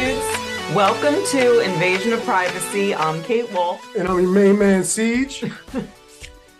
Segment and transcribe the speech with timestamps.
[0.00, 0.24] Dudes?
[0.74, 2.94] Welcome to Invasion of Privacy.
[2.94, 3.84] I'm Kate Wolff.
[3.96, 5.44] And I'm your main man, Siege.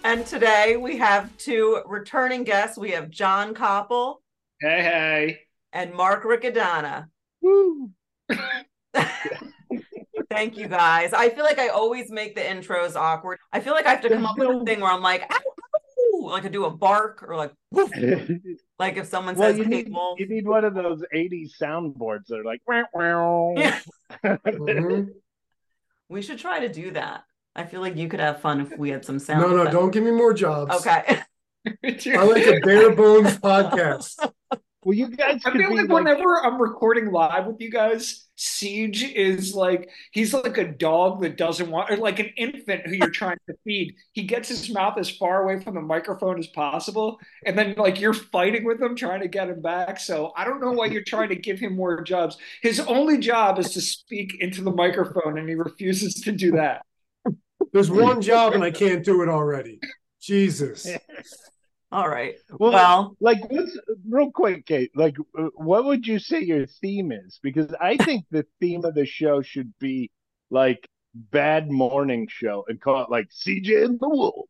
[0.04, 2.76] And today we have two returning guests.
[2.78, 4.16] We have Jon Koppel
[4.60, 5.38] Hey, hey.
[5.74, 7.06] and Mark Riccadonna.
[7.42, 7.90] Woo.
[10.30, 11.12] Thank you guys.
[11.12, 13.38] I feel like I always make the intros awkward.
[13.52, 15.38] I feel like I have to come up with a thing where I'm like, ow,
[16.26, 17.90] ow, like I do a bark or like, woof.
[18.78, 20.18] like if someone well, says you need, Wolf.
[20.18, 23.54] you need one of those 80s soundboards that are like, wow, wow.
[23.56, 23.80] Yeah.
[24.24, 25.08] Mhm.
[26.08, 27.22] We should try to do that.
[27.54, 29.42] I feel like you could have fun if we had some sound.
[29.42, 29.76] No, no, effects.
[29.76, 30.74] don't give me more jobs.
[30.74, 31.20] Okay.
[31.84, 34.16] I like a bare bones podcast.
[34.82, 39.02] well, you guys I feel be like whenever I'm recording live with you guys, Siege
[39.02, 43.10] is like he's like a dog that doesn't want, or like an infant who you're
[43.10, 43.94] trying to feed.
[44.12, 48.00] He gets his mouth as far away from the microphone as possible, and then like
[48.00, 50.00] you're fighting with him trying to get him back.
[50.00, 52.38] So I don't know why you're trying to give him more jobs.
[52.62, 56.86] His only job is to speak into the microphone, and he refuses to do that.
[57.74, 59.80] There's one job and I can't do it already.
[60.18, 60.88] Jesus.
[61.92, 62.36] All right.
[62.58, 63.76] Well, Well, like, what's
[64.08, 64.92] real quick, Kate?
[64.94, 67.40] Like, uh, what would you say your theme is?
[67.42, 70.10] Because I think the theme of the show should be
[70.50, 74.48] like bad morning show and call it like CG and the Wolf.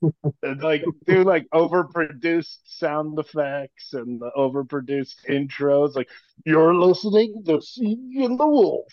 [0.42, 5.96] and like do like overproduced sound effects and the overproduced intros.
[5.96, 6.08] Like,
[6.44, 8.86] you're listening to CG and the Wolf.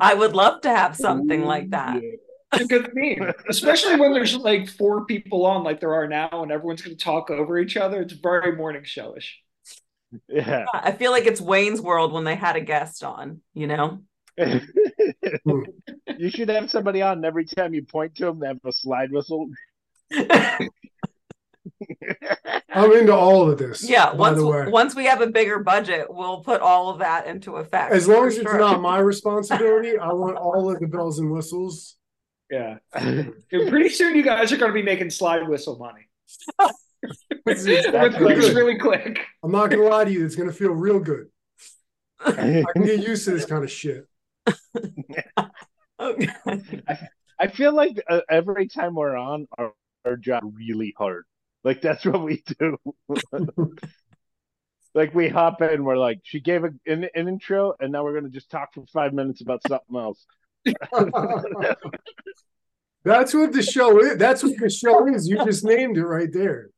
[0.00, 2.02] I would love to have something like that.
[2.02, 2.10] Yeah.
[2.52, 6.28] It's a good theme, especially when there's like four people on, like there are now,
[6.32, 8.02] and everyone's going to talk over each other.
[8.02, 9.34] It's very morning showish.
[10.28, 10.64] Yeah.
[10.72, 14.00] I feel like it's Wayne's World when they had a guest on, you know?
[14.36, 18.72] you should have somebody on and every time you point to them, they have a
[18.72, 19.48] slide whistle.
[22.72, 23.88] I'm into all of this.
[23.88, 24.66] yeah, by once the way.
[24.68, 27.92] once we have a bigger budget, we'll put all of that into effect.
[27.92, 31.30] As long for as it's not my responsibility, I want all of the bells and
[31.30, 31.96] whistles.
[32.50, 32.78] Yeah.
[32.94, 33.34] And
[33.68, 36.08] pretty soon you guys are going to be making slide whistle money.
[37.46, 37.64] It's-
[38.20, 39.20] When it's really quick.
[39.42, 41.28] I'm not gonna lie to you, it's gonna feel real good.
[42.20, 44.06] I can get used to this kind of shit.
[45.98, 46.28] Okay.
[47.38, 49.74] I feel like uh, every time we're on, our,
[50.06, 51.24] our job really hard.
[51.62, 52.78] Like that's what we do.
[54.94, 58.14] like we hop in, we're like, she gave a, an, an intro, and now we're
[58.14, 60.24] gonna just talk for five minutes about something else.
[63.04, 64.16] That's what the show is.
[64.18, 65.26] That's what the show is.
[65.26, 66.70] You just named it right there.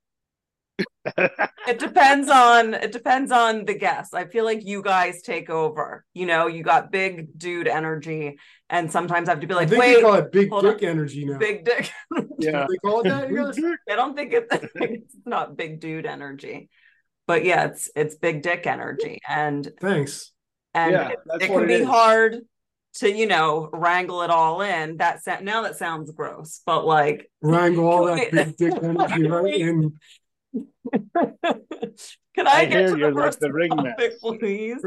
[1.66, 4.14] It depends on it depends on the guest.
[4.14, 6.04] I feel like you guys take over.
[6.14, 8.38] You know, you got big dude energy,
[8.70, 10.82] and sometimes I have to be I like, think wait, they call it big dick
[10.82, 10.84] on.
[10.84, 11.38] energy now.
[11.38, 11.90] big dick.
[12.38, 12.66] Yeah.
[12.68, 13.32] They call it that.
[13.34, 13.58] Guys?
[13.90, 16.68] I don't think it, it's not big dude energy,
[17.26, 20.30] but yeah, it's it's big dick energy, and Thanks.
[20.74, 21.86] and Yeah, it, it can be is.
[21.86, 22.38] hard
[22.94, 24.96] to you know wrangle it all in.
[24.98, 29.54] That sa- now that sounds gross, but like, Wrangle all that big dick energy right
[29.54, 29.98] in.
[31.14, 34.84] can I, I get hear to the you're like first the ring topic, please?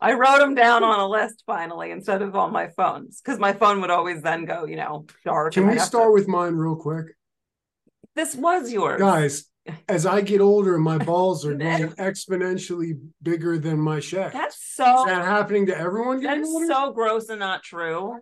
[0.00, 3.52] I wrote them down on a list finally instead of on my phones because my
[3.52, 5.54] phone would always then go, you know, dark.
[5.54, 7.06] Can we I'd to- start with mine real quick?
[8.14, 9.44] This was yours, Guys,
[9.88, 14.34] as I get older my balls are growing exponentially bigger than my shaft.
[14.34, 16.66] That's Is so that happening to everyone getting That's older?
[16.66, 18.20] so gross and not true.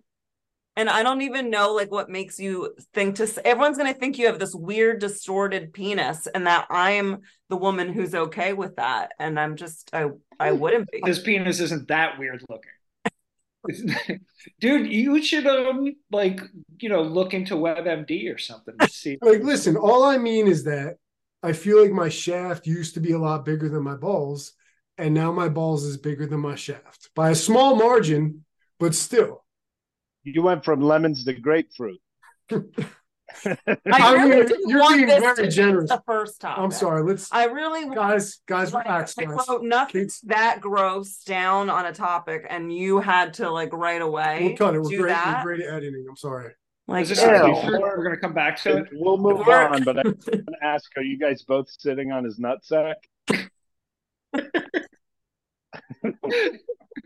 [0.79, 4.27] And I don't even know like what makes you think to everyone's gonna think you
[4.27, 9.13] have this weird distorted penis and that I'm the woman who's okay with that.
[9.19, 11.01] And I'm just I I wouldn't be.
[11.05, 12.71] His penis isn't that weird looking.
[14.61, 16.41] Dude, you should um like
[16.79, 19.19] you know look into WebMD or something to see.
[19.23, 20.97] Like, listen, all I mean is that
[21.47, 24.53] I feel like my shaft used to be a lot bigger than my balls,
[24.99, 28.45] and now my balls is bigger than my shaft by a small margin,
[28.81, 29.45] but still.
[30.25, 32.01] You went from lemons to grapefruit.
[32.51, 33.57] I
[33.93, 35.91] I really mean, didn't you're want being this very to generous.
[35.91, 36.59] The first time.
[36.59, 37.03] I'm sorry.
[37.03, 39.37] Let's I really want guys, guys, like, relax, I guys.
[39.49, 44.01] wrote nothing Kate's- that gross down on a topic and you had to like right
[44.01, 44.81] away We'll cut it.
[44.83, 45.11] We're do great.
[45.11, 45.45] that.
[45.45, 46.07] We're great at editing.
[46.09, 46.53] I'm sorry.
[46.89, 47.29] Like, Is this a
[47.67, 48.89] We're gonna come back to it.
[48.93, 52.39] We'll move We're- on, but I'm gonna ask: Are you guys both sitting on his
[52.39, 52.95] nutsack?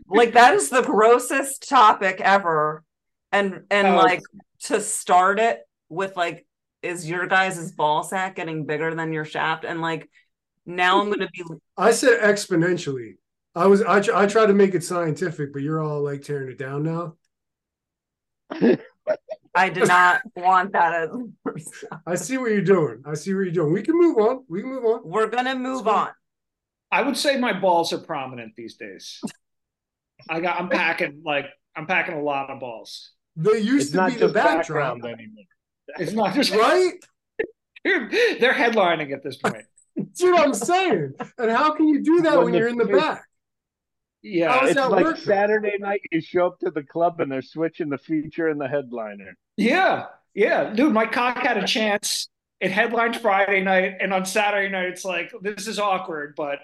[0.07, 2.83] like that is the grossest topic ever
[3.31, 3.95] and and Oh.
[3.97, 4.21] like
[4.63, 6.45] to start it with like
[6.83, 10.09] is your guys' ball sack getting bigger than your shaft and like
[10.65, 11.43] now i'm gonna be
[11.77, 13.15] I said exponentially.
[13.55, 16.49] I was I, tr- I tried to make it scientific, but you're all like tearing
[16.51, 17.15] it down now.
[19.55, 21.09] i did not want that as
[22.07, 23.03] I see what you're doing.
[23.05, 23.73] I see what you're doing.
[23.73, 24.45] We can move on.
[24.47, 25.01] We can move on.
[25.03, 26.09] we're gonna move That's on
[26.91, 29.21] I would say my balls are prominent these days.
[30.29, 31.45] I got I'm packing like
[31.75, 33.11] I'm packing a lot of balls.
[33.35, 35.45] They used It's to be the just backdrop, background anymore.
[35.99, 36.93] It's not just right?
[37.83, 39.63] Dude, they're headlining at this point.
[40.13, 41.13] See what I'm saying?
[41.37, 43.23] And how can you do that When when the you're in the back?
[44.21, 44.51] Yeah.
[44.51, 45.23] How is It's like working?
[45.23, 46.01] Saturday night.
[46.11, 49.37] You show up to the club and they're switching the feature and the headliner.
[49.57, 50.07] Yeah.
[50.33, 50.73] Yeah.
[50.73, 52.29] Dude, my cock had a chance.
[52.59, 56.59] It headlined Friday night, and on Saturday night, it's like, this is awkward, but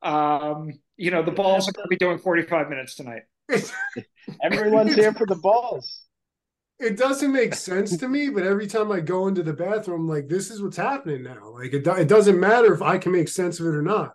[0.00, 3.22] um, you know, the balls are gonna be doing 45 minutes tonight.
[4.44, 6.02] Everyone's here for the balls.
[6.78, 10.08] It doesn't make sense to me, but every time I go into the bathroom, I'm
[10.08, 11.50] like, this is what's happening now.
[11.50, 14.14] Like, it, it doesn't matter if I can make sense of it or not.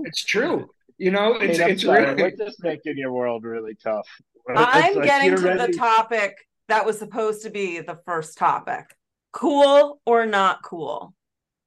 [0.00, 0.70] It's true.
[0.98, 4.08] You know, it's I'm it's sorry, really We're just making your world really tough.
[4.48, 6.34] i'm like getting to ready- the topic
[6.68, 8.96] that was supposed to be the first topic
[9.32, 11.14] cool or not cool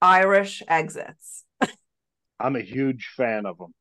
[0.02, 1.44] irish exits
[2.40, 3.72] I'm a huge fan of them.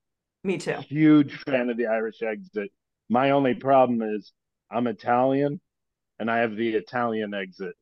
[0.45, 2.71] me too Huge fan of the Irish exit.
[3.09, 4.33] My only problem is
[4.71, 5.61] I'm Italian
[6.19, 7.75] and I have the Italian exit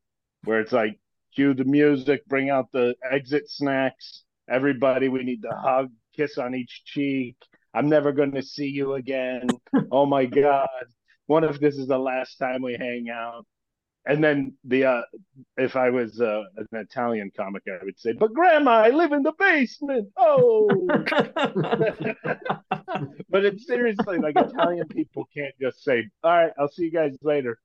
[0.45, 1.01] where it's like
[1.35, 4.23] cue the music, bring out the exit snacks.
[4.49, 7.37] Everybody, we need to hug, kiss on each cheek.
[7.75, 9.49] I'm never going to see you again.
[9.93, 10.69] Oh my God.
[11.27, 13.47] What if this is the last time we hang out?
[14.07, 15.03] And then the uh
[15.59, 19.23] if I was uh, an Italian comic, I would say, "But Grandma, I live in
[19.23, 20.69] the basement." Oh,
[23.29, 27.17] but it's seriously like Italian people can't just say, "All right, I'll see you guys
[27.23, 27.59] later."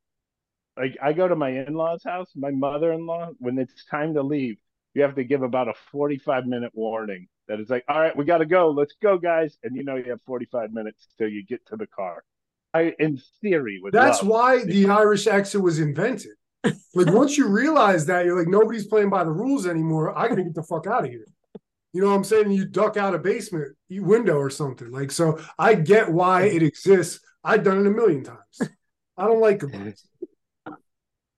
[0.77, 4.57] Like I go to my in-laws' house, my mother-in-law, when it's time to leave,
[4.93, 8.25] you have to give about a 45 minute warning that it's like, "All right, we
[8.25, 8.69] got to go.
[8.71, 11.87] Let's go, guys." And you know you have 45 minutes till you get to the
[11.87, 12.23] car.
[12.73, 16.31] I in theory would That's love- why the Irish exit was invented.
[16.95, 20.17] Like, once you realize that, you're like, nobody's playing by the rules anymore.
[20.17, 21.25] I gotta get the fuck out of here.
[21.91, 22.51] You know what I'm saying?
[22.51, 24.89] You duck out a basement window or something.
[24.89, 27.19] Like, so I get why it exists.
[27.43, 28.61] I've done it a million times.
[29.17, 30.03] I don't like goodbyes.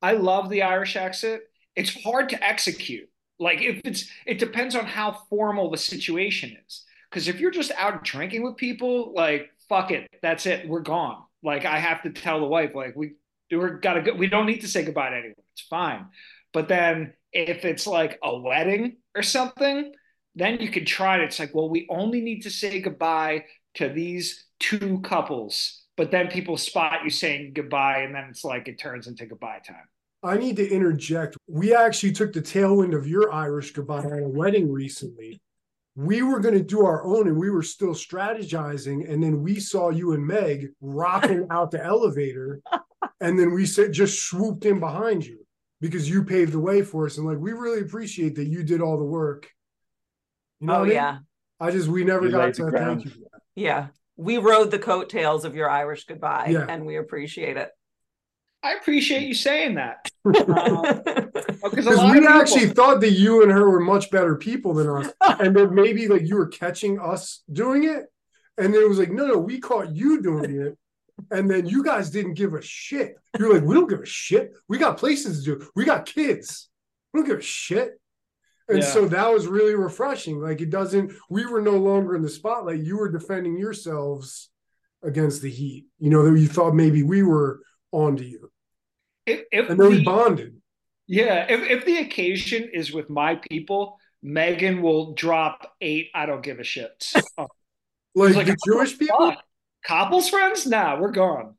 [0.01, 1.41] I love the Irish exit.
[1.75, 3.09] It's hard to execute.
[3.39, 6.83] Like if it's it depends on how formal the situation is.
[7.09, 11.23] Because if you're just out drinking with people, like fuck it, that's it, we're gone.
[11.43, 13.13] Like I have to tell the wife, like we
[13.51, 14.13] we're gotta go.
[14.13, 15.35] We don't need to say goodbye to anyone.
[15.53, 16.07] It's fine.
[16.53, 19.93] But then if it's like a wedding or something,
[20.35, 21.23] then you could try it.
[21.23, 23.45] It's like, well, we only need to say goodbye
[23.75, 25.83] to these two couples.
[25.97, 29.61] But then people spot you saying goodbye, and then it's like it turns into goodbye
[29.65, 29.87] time.
[30.25, 31.37] I need to interject.
[31.47, 35.41] We actually took the tailwind of your Irish goodbye at a wedding recently.
[35.95, 39.09] We were going to do our own and we were still strategizing.
[39.09, 42.61] And then we saw you and Meg rocking out the elevator.
[43.21, 45.45] And then we said, just swooped in behind you
[45.79, 47.17] because you paved the way for us.
[47.17, 49.49] And like, we really appreciate that you did all the work.
[50.59, 50.91] You know oh I mean?
[50.93, 51.17] yeah
[51.59, 53.41] I just, we never You got to thank you for that.
[53.55, 56.65] yeah we rode the coattails of your irish goodbye Yeah.
[56.69, 57.69] and we appreciate it
[58.65, 59.97] I appreciate you saying that.
[60.25, 64.89] Uh, because Because we actually thought that you and her were much better people than
[64.89, 68.05] us, and that maybe like you were catching us doing it,
[68.57, 70.77] and then it was like, no, no, we caught you doing it,
[71.31, 73.15] and then you guys didn't give a shit.
[73.37, 74.53] You're like, we don't give a shit.
[74.67, 75.67] We got places to do.
[75.75, 76.69] We got kids.
[77.13, 77.99] We don't give a shit.
[78.67, 78.85] And Yeah.
[78.85, 80.39] so that was really refreshing.
[80.41, 81.11] Like it doesn't.
[81.29, 82.79] We were no longer in the spotlight.
[82.81, 84.49] You were defending yourselves
[85.03, 85.85] against the heat.
[85.99, 88.51] You know that you thought maybe we were onto you,
[89.25, 90.61] if, if and then we bonded.
[91.07, 96.09] yeah, if, if the occasion is with my people, Megan will drop eight.
[96.13, 97.11] I don't give a shit.
[97.37, 97.47] Oh,
[98.15, 99.17] Like, like, the Jewish people.
[99.31, 99.43] fuck.
[99.85, 100.65] Couples friends?
[100.65, 101.55] Nah, we're gone.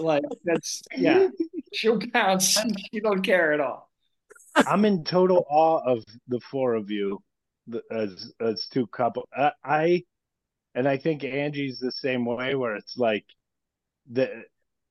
[0.00, 1.28] Like that's yeah.
[1.72, 2.58] She'll bounce.
[2.92, 3.90] She don't care at all.
[4.54, 7.22] I'm in total awe of the four of you
[7.90, 9.28] as as two couple.
[9.36, 10.02] I, I
[10.74, 13.24] and I think Angie's the same way, where it's like
[14.10, 14.44] the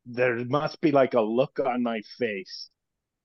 [0.05, 2.69] there must be like a look on my face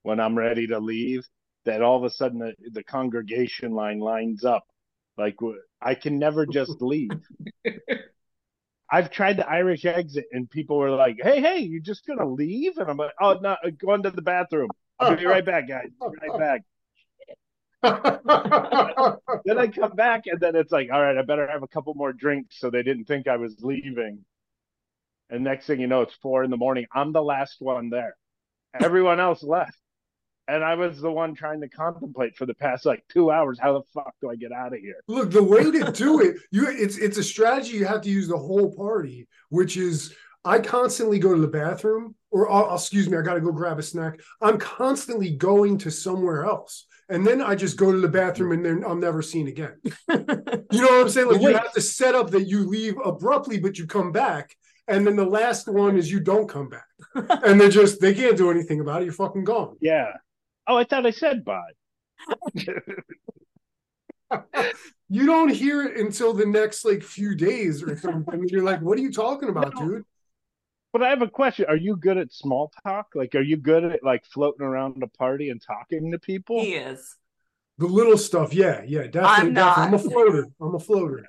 [0.03, 1.27] when I'm ready to leave
[1.65, 4.65] that all of a sudden the, the congregation line lines up.
[5.17, 5.37] Like
[5.83, 7.11] I can never just leave.
[8.91, 12.79] I've tried the Irish exit, and people were like, "Hey, hey, you're just gonna leave?"
[12.79, 14.71] And I'm like, "Oh no, uh, going to the bathroom.
[14.99, 15.91] I'll be right back, guys.
[16.01, 16.63] Be right back."
[19.45, 21.93] then I come back, and then it's like, "All right, I better have a couple
[21.95, 24.25] more drinks," so they didn't think I was leaving.
[25.31, 26.87] And next thing you know, it's four in the morning.
[26.93, 28.17] I'm the last one there.
[28.81, 29.77] Everyone else left.
[30.47, 33.59] And I was the one trying to contemplate for the past like two hours.
[33.61, 34.97] How the fuck do I get out of here?
[35.07, 38.29] Look, the way to do it, you it's it's a strategy you have to use
[38.29, 40.15] the whole party, which is
[40.47, 43.79] I constantly go to the bathroom, or oh, excuse me, I got to go grab
[43.79, 44.21] a snack.
[44.41, 48.65] I'm constantly going to somewhere else, and then I just go to the bathroom, and
[48.65, 49.75] then I'm never seen again.
[49.85, 51.29] you know what I'm saying?
[51.29, 54.57] Like you have to set up that you leave abruptly, but you come back,
[54.89, 56.87] and then the last one is you don't come back,
[57.45, 59.05] and they're just they can't do anything about it.
[59.07, 59.77] You're fucking gone.
[59.81, 60.13] Yeah.
[60.67, 61.73] Oh, I thought I said bye.
[65.09, 68.47] you don't hear it until the next like few days or something.
[68.49, 69.89] You're like, what are you talking about, No.
[69.89, 70.05] dude?
[70.93, 71.67] But I have a question.
[71.69, 73.09] Are you good at small talk?
[73.15, 76.61] Like, are you good at like floating around a party and talking to people?
[76.61, 77.17] he is.
[77.79, 79.29] The little stuff, yeah, yeah, definitely.
[79.29, 79.77] I'm not.
[79.77, 79.87] definitely.
[79.87, 80.47] I'm a floater.
[80.61, 81.29] I'm a floater.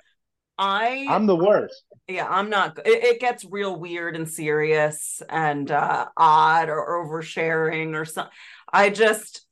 [0.60, 1.82] I I'm the worst.
[2.06, 7.94] yeah i'm not it, it gets real weird and serious and uh odd or oversharing
[7.94, 8.32] or something
[8.72, 9.46] i just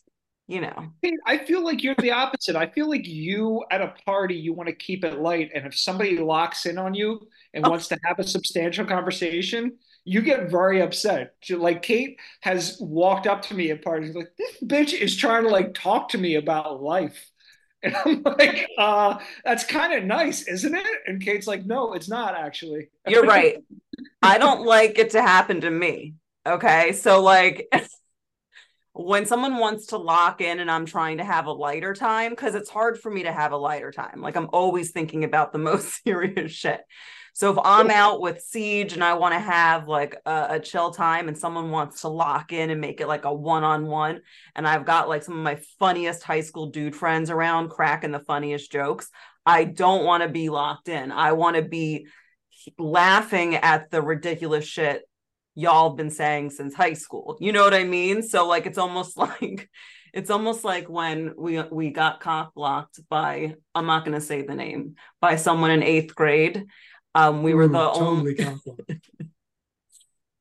[0.49, 2.57] you know Pete, I feel like you're the opposite.
[2.57, 5.51] I feel like you at a party, you want to keep it light.
[5.55, 7.21] And if somebody locks in on you
[7.53, 11.35] and wants to have a substantial conversation, you get very upset.
[11.51, 15.51] Like Kate has walked up to me at parties, like, this bitch is trying to
[15.51, 17.31] like talk to me about life.
[17.83, 20.87] And I'm like, uh, that's kind of nice, isn't it?
[21.07, 22.89] And Kate's like, no, it's not actually.
[23.07, 23.59] you're right
[24.23, 26.15] i don't like it to happen to me
[26.47, 27.69] okay so like
[28.93, 32.55] when someone wants to lock in and i'm trying to have a lighter time because
[32.55, 35.59] it's hard for me to have a lighter time like i'm always thinking about the
[35.71, 36.81] most serious shit
[37.39, 40.91] so if i'm out with siege and i want to have like a, a chill
[40.91, 44.21] time and someone wants to lock in and make it like a one-on-one
[44.57, 48.19] and i've got like some of my funniest high school dude friends around cracking the
[48.19, 49.09] funniest jokes
[49.47, 52.07] i don't want to be locked in i want to be
[52.77, 55.03] laughing at the ridiculous shit
[55.59, 57.37] y'all have been saying since high school.
[57.41, 58.23] You know what I mean?
[58.23, 59.69] So like it's almost like
[60.15, 64.55] it's almost like when we we got cock blocked by I'm not gonna say the
[64.55, 66.67] name by someone in eighth grade.
[67.15, 69.07] Um, we were Ooh, the only totally compliment.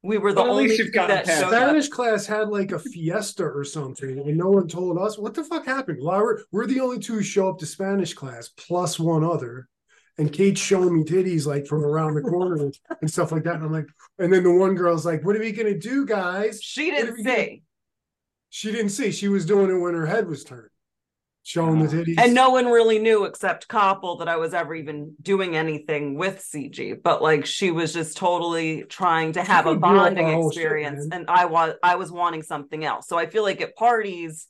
[0.03, 1.49] we were the Well, only least two you've that past up.
[1.51, 5.43] Spanish class had like a fiesta or something, and no one told us what the
[5.43, 5.99] fuck happened.
[6.01, 9.67] Well, we're, we're the only two who show up to Spanish class, plus one other.
[10.19, 12.71] And Kate's showing me titties like from around the corner
[13.01, 13.55] and stuff like that.
[13.55, 13.85] And I'm like,
[14.17, 17.23] and then the one girl's like, "What are we gonna do, guys?" She didn't we
[17.23, 17.61] say.
[18.49, 19.11] She didn't see.
[19.11, 20.69] She was doing it when her head was turned,
[21.47, 22.03] showing the oh.
[22.03, 22.15] titties.
[22.17, 26.39] And no one really knew except Koppel that I was ever even doing anything with
[26.39, 27.01] CG.
[27.01, 30.63] But like she was just totally trying to have a could like bonding our shit,
[30.63, 31.07] experience.
[31.11, 33.07] and I was I was wanting something else.
[33.07, 34.47] So I feel like at parties,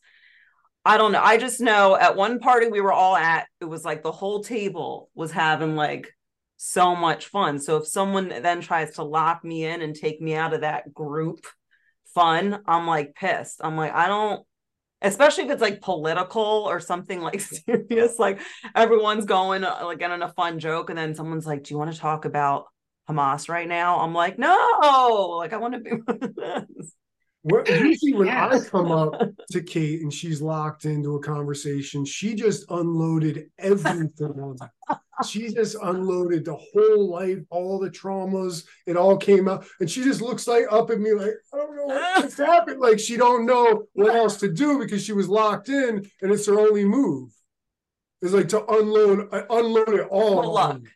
[0.83, 1.21] I don't know.
[1.21, 4.43] I just know at one party we were all at, it was like the whole
[4.43, 6.11] table was having like
[6.57, 7.59] so much fun.
[7.59, 10.91] So if someone then tries to lock me in and take me out of that
[10.91, 11.45] group
[12.15, 13.61] fun, I'm like pissed.
[13.63, 14.43] I'm like, I don't
[15.01, 18.39] especially if it's like political or something like serious like
[18.75, 21.93] everyone's going uh, like getting a fun joke and then someone's like do you want
[21.93, 22.65] to talk about
[23.09, 23.99] hamas right now?
[23.99, 25.91] I'm like no like i want to be
[27.67, 28.65] Usually when Yes.
[28.65, 29.13] I come up
[29.51, 34.11] to Kate and she's locked into a conversation, she just unloaded everything.
[35.25, 38.65] She just unloaded the whole life, all the traumas.
[38.85, 41.75] It all came out, and she just looks like up at me like I don't
[41.75, 42.79] know what just happened.
[42.79, 46.45] Like she don't know what else to do because she was locked in, and it's
[46.45, 47.31] her only move.
[48.21, 50.53] It's like to unload, uh, unload it all.
[50.53, 50.87] Well, look.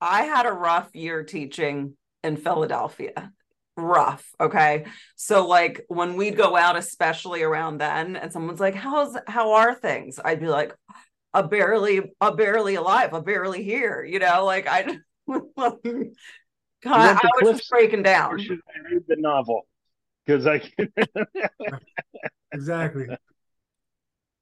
[0.00, 3.32] i had a rough year teaching in philadelphia
[3.76, 9.14] rough okay so like when we'd go out especially around then and someone's like how's
[9.26, 10.74] how are things i'd be like
[11.34, 14.82] a barely a barely alive a barely here you know like i
[15.28, 16.14] God, went
[16.84, 19.66] I was just breaking Or down should I read the novel?
[20.24, 20.88] Because I can.
[22.52, 23.06] Exactly.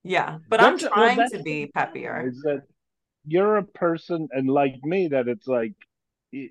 [0.03, 2.29] Yeah, but I'm That's- well, trying to be problem, peppier.
[2.29, 2.63] Is that
[3.27, 5.73] you're a person, and like me, that it's like,
[6.35, 6.51] i-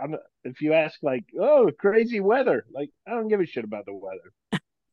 [0.00, 3.86] I'm, if you ask like, oh, crazy weather, like I don't give a shit about
[3.86, 4.32] the weather.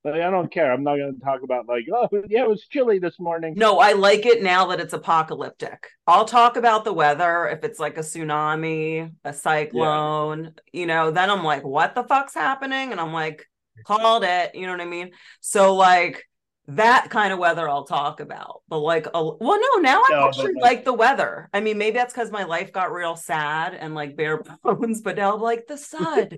[0.04, 0.72] Like I don't care.
[0.72, 3.54] I'm not going to talk about like, oh yeah, it was chilly this morning.
[3.58, 5.88] No, I like it now that it's apocalyptic.
[6.08, 11.30] I'll talk about the weather if it's like a tsunami, a cyclone, you know, then
[11.30, 12.94] I'm like, what the fuck's happening?
[12.94, 13.46] And I'm like,
[13.86, 15.12] called it, you know what I mean?
[15.42, 16.29] So like
[16.76, 18.62] that kind of weather I'll talk about.
[18.68, 21.50] But like, a, well, no, now I No, but actually like- like the weather.
[21.54, 25.16] I mean, maybe that's because my life got real sad and like bare bones, but
[25.18, 26.30] now I'm like the sun.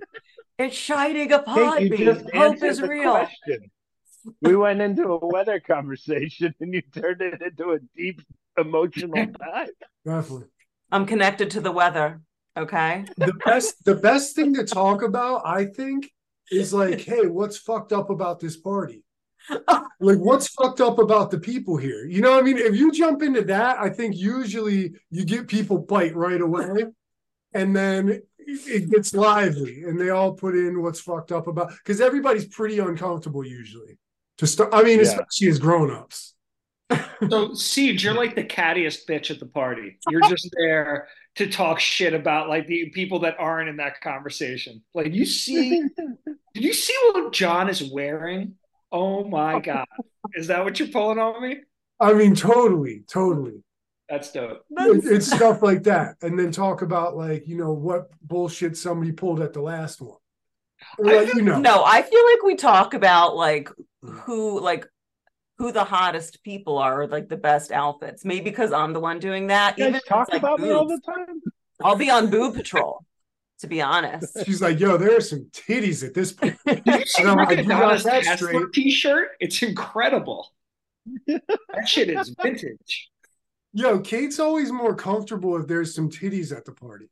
[0.58, 1.96] it's shining upon Hey, me.
[1.98, 3.12] just Hope is real.
[3.12, 3.70] question.
[4.40, 8.22] We went into a weather conversation and you turned it into a deep
[8.56, 9.68] emotional dive.
[10.04, 10.46] Definitely.
[10.90, 12.20] I'm connected to the weather.
[12.56, 13.04] Okay.
[13.16, 16.10] The best the best thing to talk about, I think,
[16.50, 19.02] is like, hey, what's fucked up about this party?
[20.00, 22.04] Like, what's fucked up about the people here?
[22.04, 22.58] You know what I mean?
[22.58, 26.86] If you jump into that, I think usually you get people bite right away.
[27.54, 32.00] And then it gets lively and they all put in what's fucked up about because
[32.00, 33.98] everybody's pretty uncomfortable usually.
[34.38, 35.04] To start, I mean, Yeah.
[35.04, 36.34] especially as grown-ups.
[37.30, 39.98] So, Siege, you're like the cattiest bitch at the party.
[40.08, 44.82] You're just there to talk shit about like the people that aren't in that conversation.
[44.94, 45.82] Like, you see,
[46.54, 48.54] did you see what Jon is wearing?
[48.92, 49.86] Oh my God.
[50.34, 51.60] Is that what you're pulling on me?
[51.98, 53.62] I mean, totally, totally.
[54.08, 54.64] That's dope.
[54.70, 59.12] It- it's stuff like that and then talk about like you know what bullshit somebody
[59.12, 60.18] pulled at the last one
[60.98, 63.70] Or, like, feel- you know No, I feel like we talk about like
[64.04, 64.20] mm.
[64.20, 64.86] who like
[65.58, 68.24] who the hottest people are, or, like the best outfits.
[68.24, 69.78] Maybe because I'm the one doing that.
[69.78, 71.40] You Even guys if talk like, about me all the time.
[71.84, 73.01] I'll be on boob patrol,
[73.62, 74.36] to be honest.
[74.44, 77.36] she's like yo there are some titties at this point Did you see And I'm
[77.38, 78.72] like, you got Adonis' that Tesla straight.
[78.74, 79.28] t-shirt?
[79.40, 80.52] It's incredible.
[81.26, 83.10] that shit is vintage.
[83.72, 87.06] yo kate's always more comfortable if there's some titties at the party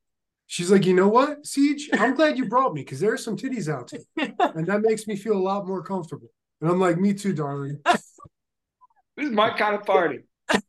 [0.47, 3.37] she's like you know what siege i'm glad you brought me because there are some
[3.37, 6.29] titties out there and that makes me feel a lot more comfortable
[6.61, 10.21] and i'm like me too darling This is my kind of party.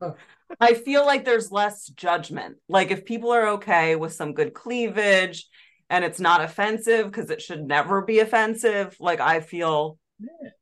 [0.00, 0.12] Uh,
[0.60, 2.56] I feel like there's less judgment.
[2.68, 5.46] Like if people are okay with some good cleavage
[5.90, 9.98] and it's not offensive because it should never be offensive, like I feel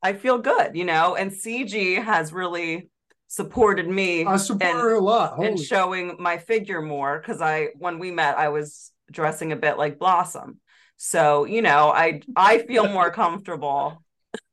[0.01, 2.89] I feel good, you know, and CG has really
[3.27, 7.39] supported me i support and, her a lot and Holy showing my figure more because
[7.41, 10.59] I when we met I was dressing a bit like Blossom.
[10.97, 14.03] So, you know, I I feel more comfortable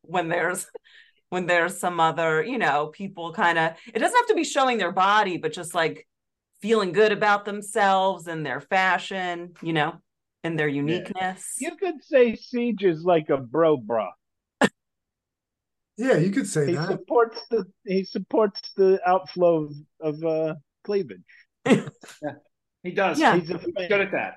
[0.03, 0.67] when there's
[1.31, 4.79] when there's some other, you know, people kind of it doesn't have to be showing
[4.79, 6.07] their body, but just like
[6.61, 9.95] feeling good about themselves and their fashion, you know,
[10.43, 11.55] and their uniqueness.
[11.59, 14.11] You could say Siege is like a bro bra.
[15.97, 19.69] yeah you could say He that supports the he supports the outflow
[20.01, 21.21] of, of uh, cleavage.
[22.83, 23.19] He does.
[23.19, 23.37] Yeah.
[23.37, 24.35] He's a He's good at that.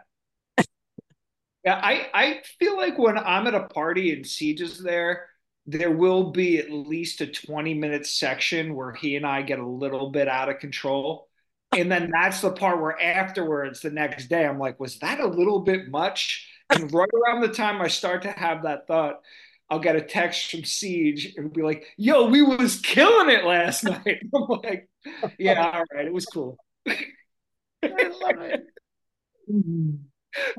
[1.63, 5.27] Yeah, I, I feel like when I'm at a party and Siege is there,
[5.65, 9.65] there will be at least a 20 minute section where he and I get a
[9.67, 11.27] little bit out of control.
[11.75, 15.27] And then that's the part where afterwards, the next day, I'm like, was that a
[15.27, 16.49] little bit much?
[16.69, 19.21] And right around the time I start to have that thought,
[19.69, 23.83] I'll get a text from Siege and be like, yo, we was killing it last
[23.85, 24.21] night.
[24.35, 24.89] I'm like,
[25.37, 26.57] yeah, all right, it was cool.
[27.81, 28.21] Because
[29.47, 30.10] And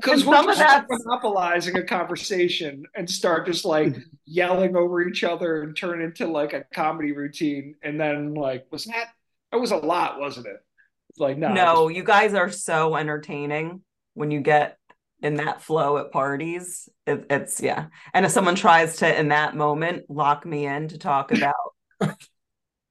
[0.05, 4.01] we'll some of just that's- monopolizing a conversation and start just like mm-hmm.
[4.25, 7.75] yelling over each other and turn into like a comedy routine.
[7.83, 9.09] And then like, was that
[9.51, 10.57] that was a lot, wasn't it?
[11.09, 13.81] It's like no, no, it you guys are so entertaining
[14.15, 14.77] when you get
[15.21, 16.89] in that flow at parties.
[17.07, 17.87] It, it's yeah.
[18.13, 21.53] And if someone tries to in that moment lock me in to talk about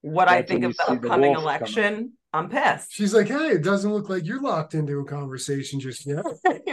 [0.00, 1.60] what I think of the see the upcoming wolf come out.
[1.60, 2.92] election, I'm pissed.
[2.92, 6.24] she's like hey it doesn't look like you're locked into a conversation just yet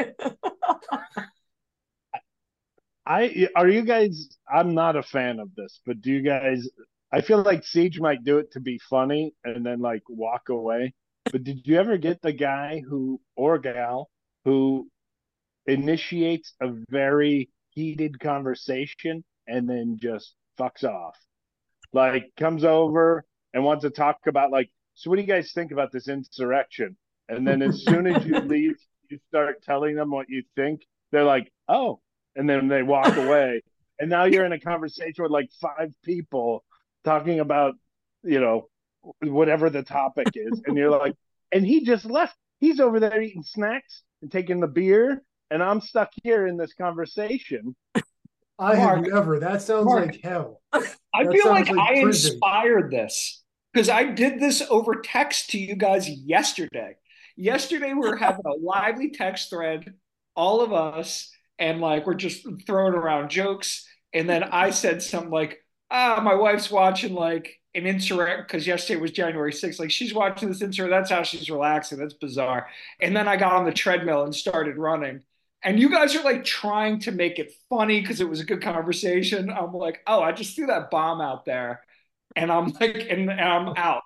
[3.10, 4.30] I are you guys?
[4.48, 6.70] I'm not a fan of this, but do you guys?
[7.12, 10.94] I feel like Siege might do it to be funny and then like walk away.
[11.32, 14.12] But did you ever get the guy who or gal
[14.46, 14.88] who
[15.66, 21.18] initiates a very heated conversation and then just fucks off?
[21.92, 24.70] Like comes over and wants to talk about like,
[25.00, 26.98] so what do you guys think about this insurrection?
[27.30, 28.76] And then as soon as you leave,
[29.10, 30.82] you start telling them what you think.
[31.14, 32.02] They're like, oh,
[32.36, 33.64] and then they walk away.
[33.98, 36.66] And now you're in a conversation with like five people
[37.06, 37.76] talking about,
[38.24, 38.68] you know,
[39.22, 40.62] whatever the topic is.
[40.66, 41.16] And you're like,
[41.54, 42.36] and he just left.
[42.60, 45.24] He's over there eating snacks and taking the beer.
[45.50, 47.74] And I'm stuck here in this conversation.
[48.60, 50.08] i have never that sounds Mark.
[50.08, 52.34] like hell I That feel like, like I prison.
[52.34, 53.42] inspired this
[53.74, 56.96] because I did this over text to you guys yesterday.
[57.36, 59.94] Yesterday we were having a lively text thread,
[60.36, 63.88] all of us, and like we're just throwing around jokes.
[64.14, 69.00] And then I said something like, "Ah, my wife's watching like an insurrect because yesterday
[69.00, 69.80] was January 6th.
[69.80, 70.92] Like she's watching this insurrect.
[70.92, 72.00] That's how she's relaxing.
[72.00, 72.68] That's bizarre."
[73.00, 75.22] And then I got on the treadmill and started running.
[75.64, 78.62] and you guys are like trying to make it funny because it was a good
[78.62, 79.50] conversation.
[79.50, 81.82] I'm like, oh, I just threw that bomb out there,
[82.40, 84.04] and I'm like, and, and I'm out.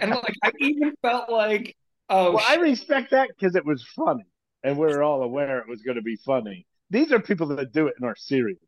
[0.00, 1.76] And like, I even felt like,
[2.08, 4.26] oh, well, I respect that because it was funny,
[4.62, 6.66] and we are all aware it was going to be funny.
[6.90, 8.58] These are people that do it and are serious,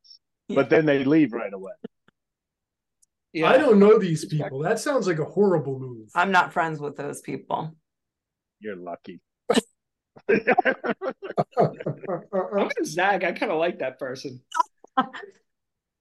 [0.49, 1.73] but then they leave right away.
[3.33, 3.49] Yeah.
[3.49, 4.59] I don't know these people.
[4.61, 6.09] That sounds like a horrible move.
[6.15, 7.77] I'm not friends with those people.
[8.59, 9.21] You're lucky.
[10.29, 10.41] I'm
[11.57, 13.25] gonna zag.
[13.25, 14.41] I kind of like that person.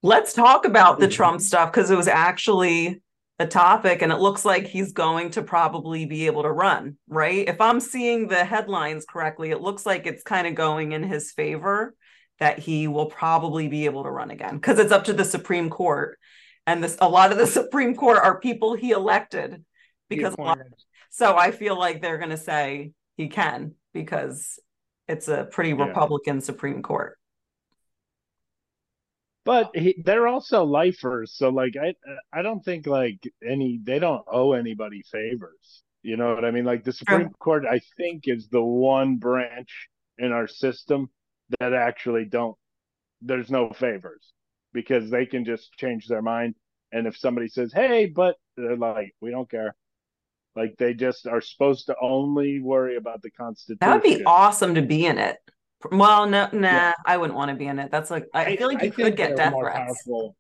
[0.02, 1.14] Let's talk about the mm-hmm.
[1.14, 3.02] Trump stuff because it was actually
[3.40, 7.48] a topic and it looks like he's going to probably be able to run, right?
[7.48, 11.32] If I'm seeing the headlines correctly, it looks like it's kind of going in his
[11.32, 11.96] favor
[12.40, 15.70] that he will probably be able to run again because it's up to the Supreme
[15.70, 16.18] Court.
[16.68, 19.64] And this a lot of the Supreme Court are people he elected
[20.10, 20.58] because of,
[21.10, 24.60] so I feel like they're going to say he can because
[25.08, 25.86] it's a pretty yeah.
[25.86, 27.18] Republican Supreme Court.
[29.50, 31.96] But he, they're also lifers, so like I
[32.32, 35.82] I don't think like any they don't owe anybody favors.
[36.04, 36.66] You know what I mean?
[36.66, 41.10] Like the Supreme Court, I think is the one branch in our system
[41.60, 42.56] that actually don't.
[43.24, 44.34] There's no favors
[44.72, 46.54] because they can just change their mind,
[46.92, 49.76] and if somebody says, "Hey," but they're like, "We don't care,"
[50.56, 53.80] Like they just are supposed to only worry about the Constitution.
[53.82, 55.40] That would be awesome to be in it.
[55.92, 56.94] Well, no, nah, yeah.
[57.06, 57.92] I wouldn't want to be in it.
[57.92, 59.78] That's like I, I feel like you I could get death threats.
[59.78, 60.36] Powerful.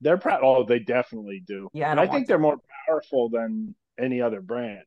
[0.00, 0.40] They're proud.
[0.42, 1.68] Oh, they definitely do.
[1.72, 4.86] Yeah, I, I think they're more powerful than any other branch.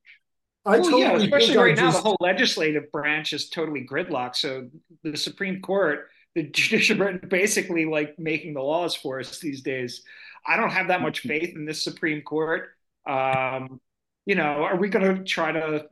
[0.66, 4.36] I well, totally yeah, especially right now, the whole legislative branch is totally gridlocked.
[4.36, 4.68] So
[5.04, 10.04] the Supreme Court, the judicial branch, basically like making the laws for us these days.
[10.46, 11.30] I don't have that much mm-hmm.
[11.30, 12.70] faith in this Supreme Court.
[13.08, 13.80] Um,
[14.26, 15.86] you know, are we going to try to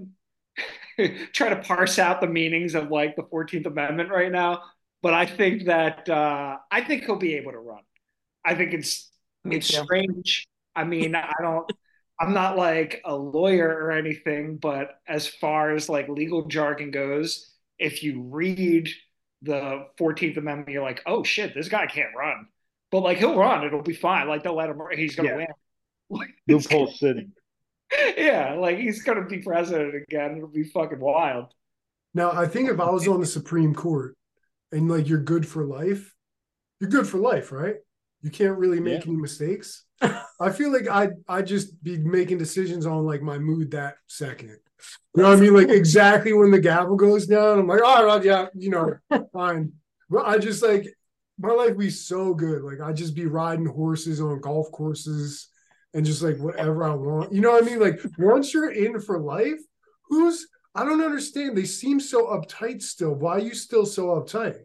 [1.34, 4.62] try to parse out the meanings of like the 14th Amendment right now?
[5.02, 7.82] But I think that uh, I think he'll be able to run.
[8.46, 9.12] I think it's
[9.44, 9.84] Me it's too.
[9.84, 10.48] strange.
[10.76, 11.70] I mean, I don't.
[12.20, 17.52] I'm not like a lawyer or anything, but as far as like legal jargon goes,
[17.80, 18.90] if you read
[19.42, 22.48] the 14th Amendment, you're like, oh shit, this guy can't run.
[22.92, 24.28] But like he'll run, it'll be fine.
[24.28, 24.80] Like they'll let him.
[24.96, 25.46] He's gonna yeah.
[26.10, 26.34] win.
[26.48, 27.28] Loophole City
[28.18, 30.38] yeah, like he's gonna be president again.
[30.38, 31.54] It'll be fucking wild.
[32.14, 34.16] Now, I think if I was on the Supreme Court
[34.72, 36.14] and like you're good for life,
[36.80, 37.76] you're good for life, right?
[38.22, 39.12] You can't really make yeah.
[39.12, 39.86] any mistakes.
[40.40, 44.58] I feel like I I just be making decisions on like my mood that second.
[45.16, 45.54] You know what I mean?
[45.54, 48.96] Like exactly when the gavel goes down, I'm like, all right, yeah, you know,
[49.34, 49.74] fine.
[50.10, 50.86] But I just like
[51.40, 52.62] my life be so good.
[52.64, 55.50] Like I'd just be riding horses on golf courses
[55.94, 57.34] and just like whatever I want.
[57.34, 57.80] You know what I mean?
[57.80, 59.60] Like once you're in for life,
[60.10, 61.56] who's I don't understand.
[61.56, 63.14] They seem so uptight still.
[63.14, 64.58] Why are you still so uptight?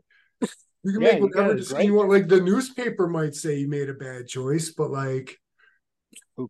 [0.85, 2.09] You can yeah, make whatever decision you want.
[2.09, 5.37] Like the newspaper might say you made a bad choice, but like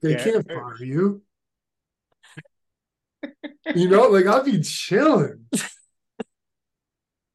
[0.03, 1.23] they can't fire you.
[3.75, 5.47] you know, like I'll be chilling.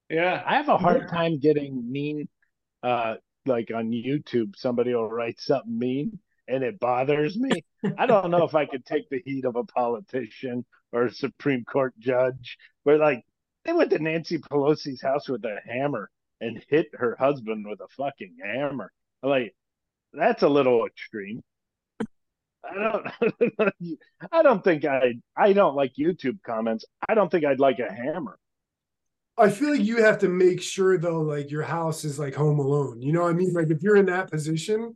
[0.10, 0.44] Yeah.
[0.46, 2.30] I have a hard time getting mean
[2.84, 7.64] uh like on YouTube, somebody will write something mean and it bothers me.
[7.98, 11.64] I don't know if I could take the heat of a politician or a Supreme
[11.64, 13.24] Court judge, but like
[13.66, 16.10] they went to Nancy Pelosi's house with a hammer
[16.42, 18.92] and hit her husband with a fucking hammer.
[19.22, 19.56] Like
[20.12, 21.42] that's a little extreme.
[22.64, 23.74] I don't
[24.32, 26.86] I don't think I I don't like YouTube comments.
[27.08, 28.38] I don't think I'd like a hammer.
[29.38, 32.60] I feel like you have to make sure though, like your house is like home
[32.60, 33.02] alone.
[33.02, 33.54] You know what I mean?
[33.54, 34.96] Like if you're in that position,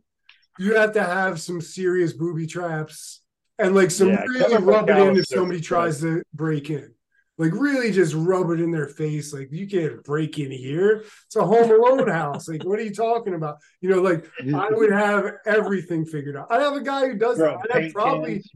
[0.58, 3.22] you have to have some serious booby traps
[3.58, 6.92] and like some yeah, really rub it in if somebody tries to break in.
[7.38, 9.32] Like really just rub it in their face.
[9.32, 11.04] Like you can't break in here.
[11.26, 12.48] It's a home alone house.
[12.48, 13.58] Like what are you talking about?
[13.80, 16.48] You know, like I would have everything figured out.
[16.50, 17.76] I have a guy who does Bro, that.
[17.76, 18.50] I'd probably cans.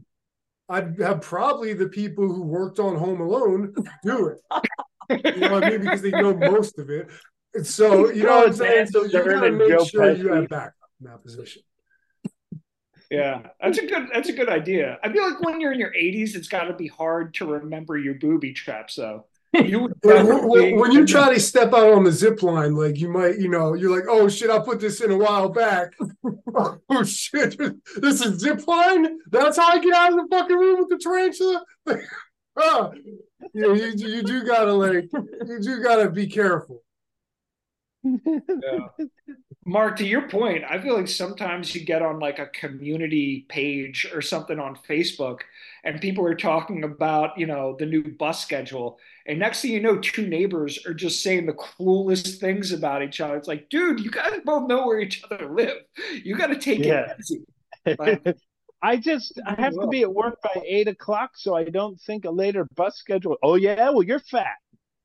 [0.69, 4.39] I'd have probably the people who worked on Home Alone do it.
[5.35, 5.81] you know what I mean?
[5.81, 7.09] Because they know most of it.
[7.53, 8.87] And so you know what I'm saying?
[8.87, 11.61] So you gotta make sure you have backup in that position.
[13.13, 14.97] Yeah, that's a good that's a good idea.
[15.03, 17.95] I feel like when you're in your 80s, it's got to be hard to remember
[17.95, 19.27] your booby traps, though.
[19.53, 23.37] You when, when, you try to step out on the zip line, like you might,
[23.37, 25.93] you know, you're like, oh shit, I put this in a while back.
[26.55, 27.55] oh shit,
[27.97, 29.19] this is zip line.
[29.29, 31.63] That's how I get out of the fucking room with the tarantula.
[32.57, 32.93] oh,
[33.53, 35.07] you, know, you you do gotta like
[35.45, 36.83] you do gotta be careful.
[38.03, 39.05] Yeah.
[39.65, 44.05] Mark, to your point, I feel like sometimes you get on like a community page
[44.13, 45.39] or something on Facebook
[45.85, 48.99] and people are talking about, you know, the new bus schedule.
[49.25, 53.21] And next thing you know, two neighbors are just saying the cruelest things about each
[53.21, 53.37] other.
[53.37, 55.77] It's like, dude, you guys both know where each other live.
[56.23, 57.11] You got to take Yeah.
[57.11, 57.41] it easy.
[57.97, 58.35] Like,
[58.81, 62.25] I just I have to be at work by eight o'clock, so I don't think
[62.25, 63.37] a later bus schedule.
[63.41, 64.57] Oh yeah, well you're fat.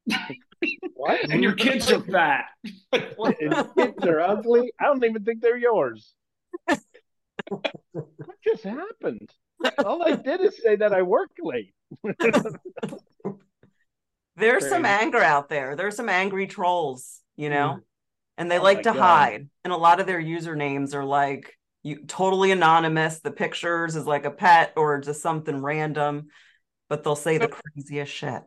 [0.94, 1.20] what?
[1.30, 2.46] and your kids are fat.
[2.92, 4.72] And kids are ugly.
[4.80, 6.14] I don't even think they're yours.
[7.48, 7.64] what
[8.44, 9.30] just happened?
[9.84, 11.74] All I did is say that I work late.
[14.36, 14.94] There's some Crazy.
[15.02, 15.74] anger out there.
[15.74, 17.82] There's some angry trolls, you know, mm.
[18.36, 18.98] and they Oh like to God.
[18.98, 19.48] hide.
[19.64, 23.20] And a lot of their usernames are like you totally anonymous.
[23.20, 26.28] The pictures is like a pet or just something random,
[26.88, 28.42] but they'll say the craziest shit.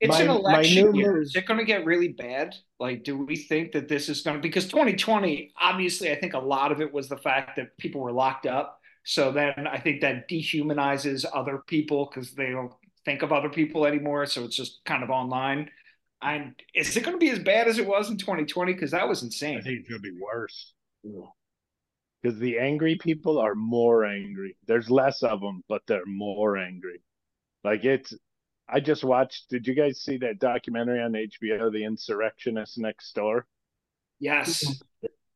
[0.00, 1.12] It's My- an election new year.
[1.14, 2.54] move- Is it going to get really bad?
[2.78, 6.38] Like, do we think that this is going to because 2020, obviously, I think a
[6.38, 8.80] lot of it was the fact that people were locked up.
[9.04, 12.72] So then I think that dehumanizes other people because they don't
[13.04, 14.26] think of other people anymore.
[14.26, 15.70] So it's just kind of online.
[16.20, 18.72] I'm, is it going to be as bad as it was in 2020?
[18.74, 19.58] Because that was insane.
[19.58, 20.74] I think it's gonna be worse.
[22.22, 24.56] Because the angry people are more angry.
[24.66, 27.00] There's less of them, but they're more angry.
[27.64, 28.12] Like it's
[28.68, 33.46] I just watched did you guys see that documentary on HBO, The Insurrectionist Next Door?
[34.20, 34.82] Yes.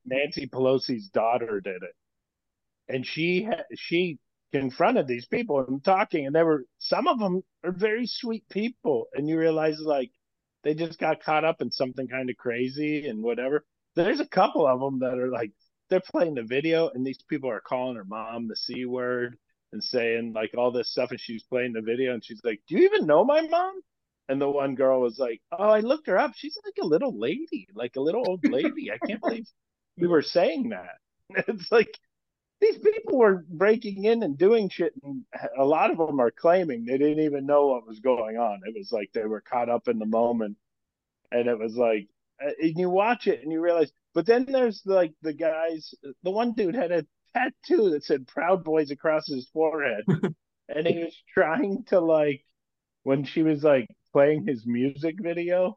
[0.04, 1.94] Nancy Pelosi's daughter did it,
[2.88, 4.18] and she she
[4.52, 9.06] confronted these people and talking, and there were some of them are very sweet people,
[9.14, 10.10] and you realize like
[10.64, 13.64] they just got caught up in something kind of crazy and whatever.
[13.94, 15.52] There's a couple of them that are like
[15.88, 19.38] they're playing the video, and these people are calling her mom the c word
[19.72, 22.76] and saying like all this stuff, and she's playing the video, and she's like, "Do
[22.76, 23.80] you even know my mom?"
[24.28, 26.32] And the one girl was like, "Oh, I looked her up.
[26.34, 28.90] She's like a little lady, like a little old lady.
[28.92, 29.46] I can't believe
[29.96, 30.98] you were saying that."
[31.48, 31.98] It's like
[32.60, 35.24] these people were breaking in and doing shit, and
[35.58, 38.60] a lot of them are claiming they didn't even know what was going on.
[38.66, 40.56] It was like they were caught up in the moment,
[41.32, 42.08] and it was like,
[42.44, 43.90] uh, and you watch it and you realize.
[44.14, 45.94] But then there's like the guys.
[46.22, 50.04] The one dude had a tattoo that said "Proud Boys" across his forehead,
[50.68, 52.44] and he was trying to like
[53.04, 55.76] when she was like playing his music video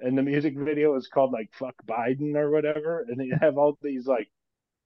[0.00, 3.78] and the music video was called like fuck biden or whatever and they have all
[3.82, 4.28] these like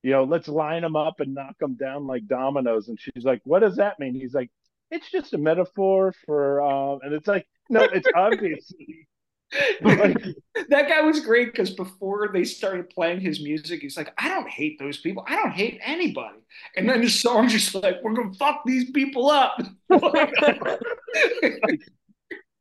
[0.03, 2.89] you know let's line them up and knock them down like dominoes.
[2.89, 4.15] And she's like what does that mean?
[4.15, 4.51] He's like
[4.91, 9.07] it's just a metaphor for um and it's like no it's obviously
[9.83, 10.17] like
[10.69, 14.49] that guy was great because before they started playing his music, he's like, I don't
[14.49, 15.25] hate those people.
[15.27, 16.39] I don't hate anybody.
[16.77, 19.59] And then the song's just like, we're gonna fuck these people up.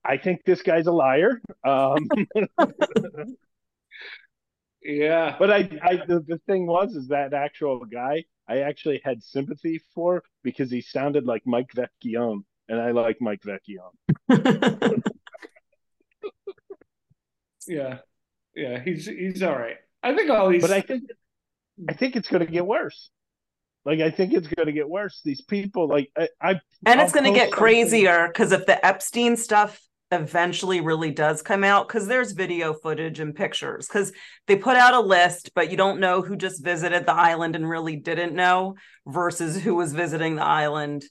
[0.05, 2.07] i think this guy's a liar um
[4.81, 5.35] yeah.
[5.37, 9.81] but i i the, the thing was is that actual guy i actually had sympathy
[9.93, 13.91] for because he sounded like mike vecchione and i like mike vecchione
[17.67, 17.99] Yeah.
[18.55, 18.81] Yeah.
[18.83, 19.77] He's he's all right.
[20.03, 21.03] I think all these but I think
[21.87, 23.09] I think it's going to get worse.
[23.85, 25.21] Like I think it's going to get worse.
[25.23, 26.49] These people, like I, I
[26.85, 29.79] and I'll it's going to get something- crazier because if the Epstein stuff
[30.11, 34.11] eventually really does come out, because there's video footage and pictures, because
[34.47, 37.69] they put out a list, but you don't know who just visited the island and
[37.69, 38.75] really didn't know
[39.05, 41.03] versus who was visiting the island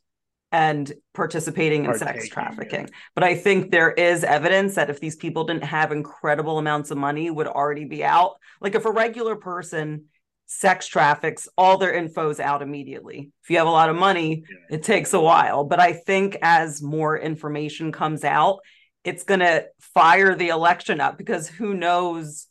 [0.52, 2.88] and participating in sex trafficking.
[3.14, 6.98] But I think there is evidence that if these people didn't have incredible amounts of
[6.98, 8.36] money, would already be out.
[8.60, 10.04] Like if a regular person
[10.46, 13.30] sex traffics, all their info's out immediately.
[13.42, 15.64] If you have a lot of money, it takes a while.
[15.64, 18.60] But I think as more information comes out,
[19.02, 22.46] it's going to fire the election up because who knows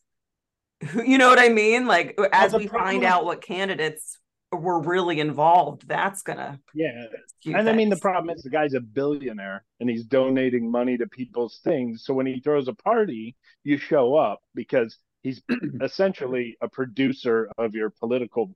[0.89, 1.87] who you know what I mean?
[1.87, 4.19] Like as the we find out what candidates
[4.55, 7.05] were really involved, that's going to yeah.
[7.45, 11.07] And I mean, the problem is the guy's a billionaire and he's donating money to
[11.07, 12.03] people's things.
[12.05, 15.41] So when he throws a party, you show up because he's
[15.81, 18.55] essentially a producer of your political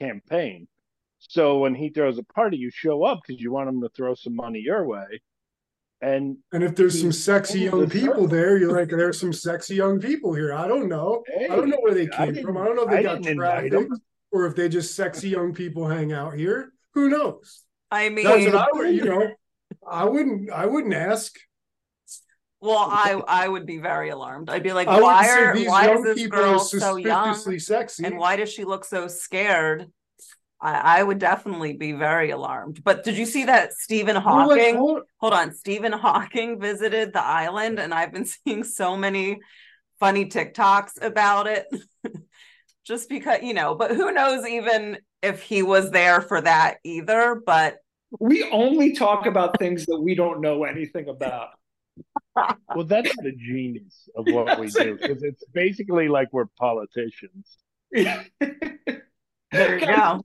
[0.00, 0.66] campaign.
[1.18, 4.14] So when he throws a party, you show up because you want him to throw
[4.14, 5.20] some money your way.
[6.00, 8.26] And And if there's some sexy young people circle.
[8.26, 10.52] there, you're like, there's some sexy young people here.
[10.52, 11.22] I don't know.
[11.40, 12.56] I don't know where they came didn't- from.
[12.58, 13.74] I don't know if they I got didn't trafficked
[14.32, 16.72] or if they just sexy young people hang out here.
[16.94, 17.62] Who knows?
[17.90, 19.30] I mean, That's what I would, you know.
[19.88, 20.50] I wouldn't.
[20.50, 21.36] I wouldn't ask.
[22.60, 24.48] well, I I would be very alarmed.
[24.50, 27.34] I'd be like, I why are these why is young this people girl so young?
[27.58, 28.04] sexy.
[28.04, 29.90] and why does she look so scared?
[30.60, 32.84] I, I would definitely be very alarmed.
[32.84, 34.76] But did you see that Stephen You're like, Hawking?
[34.76, 39.40] hold- hold on, Stephen Hawking visited the island, and I've been seeing so many
[39.98, 41.66] funny TikToks about it.
[42.84, 43.74] just because you know.
[43.74, 47.40] But who knows even if he was there for that either?
[47.44, 47.78] But
[48.20, 51.50] We only talk about things that we don't know anything about.
[52.74, 57.58] Well, that's the genius of what we do because it's basically like we're politicians.
[57.92, 58.22] there
[59.52, 60.24] you guys, go.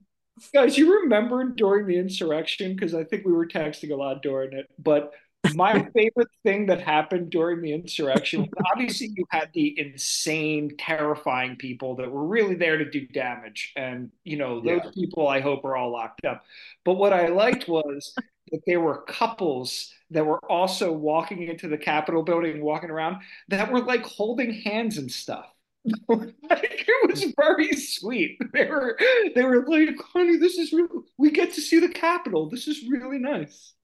[0.54, 2.74] guys, you remember during the insurrection?
[2.74, 4.66] Because I think we were texting a lot during it.
[4.78, 5.12] But
[5.46, 11.96] my favorite thing that happened during the insurrection obviously you had the insane, terrifying people
[11.96, 13.72] that were really there to do damage.
[13.76, 14.90] And, you know, those Yeah.
[14.94, 16.44] people I hope are all locked up.
[16.84, 18.14] But what I liked was
[18.52, 23.70] that there were couples that were also walking into the Capitol building, walking around, that
[23.72, 25.46] were like holding hands and stuff.
[26.08, 28.38] like, it was very sweet.
[28.52, 28.98] They were
[29.34, 31.04] they were like, honey, this is real.
[31.16, 32.48] We get to see the Capitol.
[32.50, 33.74] This is really nice.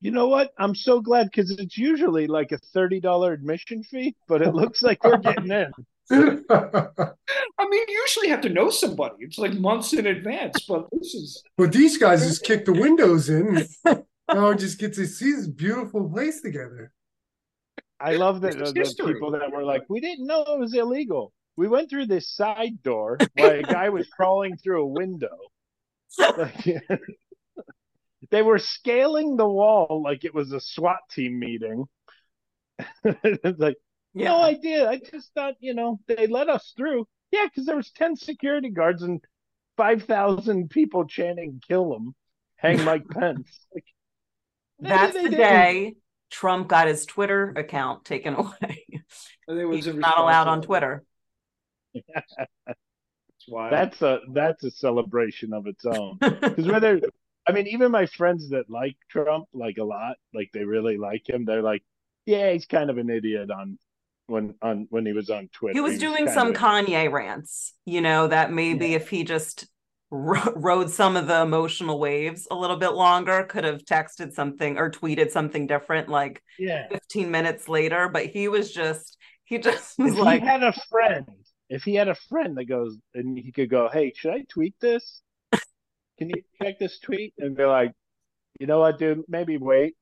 [0.00, 0.52] You know what?
[0.58, 4.82] I'm so glad because it's usually like a thirty dollar admission fee, but it looks
[4.82, 5.70] like we're getting in.
[6.10, 9.16] I mean, you usually have to know somebody.
[9.20, 13.28] It's like months in advance, but this is but these guys just kick the windows
[13.28, 13.66] in.
[14.32, 16.92] Now just get to see this beautiful place together.
[17.98, 20.74] I love that This uh, the people that were like, we didn't know it was
[20.74, 21.32] illegal.
[21.56, 25.36] We went through this side door while a guy was crawling through a window.
[26.18, 26.64] Like,
[28.30, 31.86] they were scaling the wall like it was a SWAT team meeting.
[33.04, 33.76] it's like,
[34.14, 34.28] Yeah.
[34.28, 34.88] no idea.
[34.88, 37.06] I just thought, you know, they let us through.
[37.30, 39.20] Yeah, because there was 10 security guards and
[39.76, 42.14] 5,000 people chanting, kill him,
[42.56, 43.48] hang Mike Pence.
[43.74, 43.84] Like,
[44.80, 45.38] That's the didn't.
[45.38, 45.94] day
[46.30, 48.84] Trump got his Twitter account taken away.
[49.48, 51.04] it was He's not allowed on responsible- Twitter.
[52.66, 53.70] That's why.
[53.70, 56.18] That's a that's a celebration of its own.
[56.20, 57.00] Because whether
[57.50, 61.28] I mean, even my friends that like Trump like a lot, like they really like
[61.28, 61.82] him, they're like,
[62.26, 63.78] yeah, he's kind of an idiot on
[64.26, 65.74] when on when he was on Twitter.
[65.74, 69.66] he was doing some Kanye rants, you know, that maybe if he just
[70.10, 74.90] rode some of the emotional waves a little bit longer, could have texted something or
[74.90, 76.88] tweeted something different like yeah.
[76.88, 78.08] 15 minutes later.
[78.08, 81.26] But he was just, he just was If like, he had a friend,
[81.68, 84.74] if he had a friend that goes and he could go, hey, should I tweet
[84.80, 85.22] this?
[86.20, 87.32] Can you check this tweet?
[87.38, 87.92] And be like,
[88.58, 89.22] you know what, dude?
[89.26, 89.94] Maybe wait.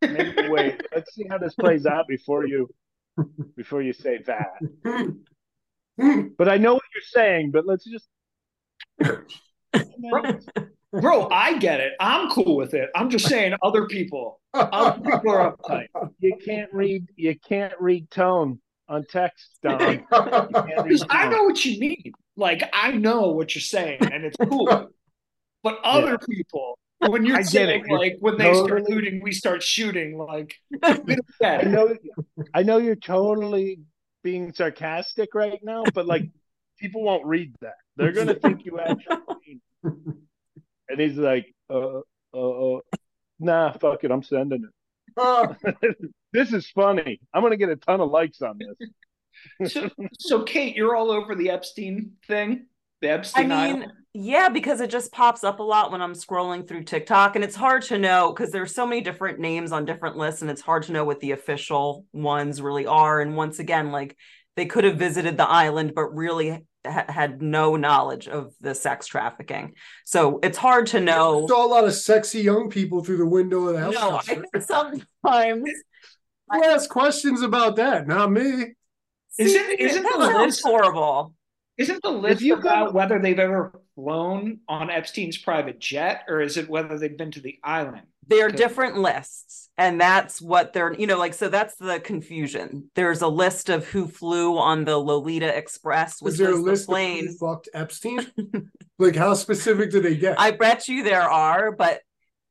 [0.00, 0.82] Maybe wait.
[0.94, 2.68] Let's see how this plays out before you
[3.56, 4.58] before you say that.
[6.36, 8.06] But I know what you're saying, but let's just
[10.92, 11.92] Bro, I get it.
[12.00, 12.90] I'm cool with it.
[12.94, 14.40] I'm just saying other people.
[14.54, 15.86] Other people are uptight.
[16.20, 19.80] you can't read you can't read tone on text, Don.
[19.80, 22.12] You can't read Because I know what you mean.
[22.36, 24.90] Like I know what you're saying, and it's cool.
[25.66, 27.86] But other people, when you're I get saying it.
[27.88, 30.54] You're like when they start totally- looting, we start shooting, like
[31.04, 31.96] we I know
[32.54, 33.80] I know you're totally
[34.22, 36.30] being sarcastic right now, but like
[36.78, 37.74] people won't read that.
[37.96, 41.98] They're gonna think you actually And he's like, uh,
[42.32, 42.80] uh, uh,
[43.40, 44.62] nah, fuck it, I'm sending
[45.16, 45.76] it.
[46.32, 47.18] this is funny.
[47.34, 49.72] I'm gonna get a ton of likes on this.
[49.72, 52.66] So, so Kate, you're all over the Epstein thing.
[53.02, 53.92] The I Epstein mean, Island.
[54.18, 57.54] Yeah, because it just pops up a lot when I'm scrolling through TikTok, and it's
[57.56, 60.84] hard to know because there's so many different names on different lists, and it's hard
[60.84, 63.20] to know what the official ones really are.
[63.20, 64.16] And once again, like
[64.56, 69.06] they could have visited the island, but really ha- had no knowledge of the sex
[69.06, 69.74] trafficking.
[70.04, 71.46] So it's hard to know.
[71.46, 73.94] Saw a lot of sexy young people through the window of the house.
[73.94, 75.70] No, I think sometimes
[76.52, 78.06] Who asked questions about that?
[78.06, 78.74] Not me.
[79.38, 81.34] Isn't- isn't the sounds list- horrible?
[81.76, 86.40] Isn't the list you about go- whether they've ever flown on Epstein's private jet, or
[86.40, 88.02] is it whether they've been to the island?
[88.28, 88.56] They're Okay.
[88.56, 92.90] different lists, and that's what they're, you know, like, so that's the confusion.
[92.94, 96.64] There's a list of who flew on the Lolita Express, which Is there a was
[96.64, 97.26] the list of plane.
[97.26, 98.26] who fucked Epstein?
[98.98, 100.38] like, how specific do they get?
[100.40, 102.00] I bet you there are, but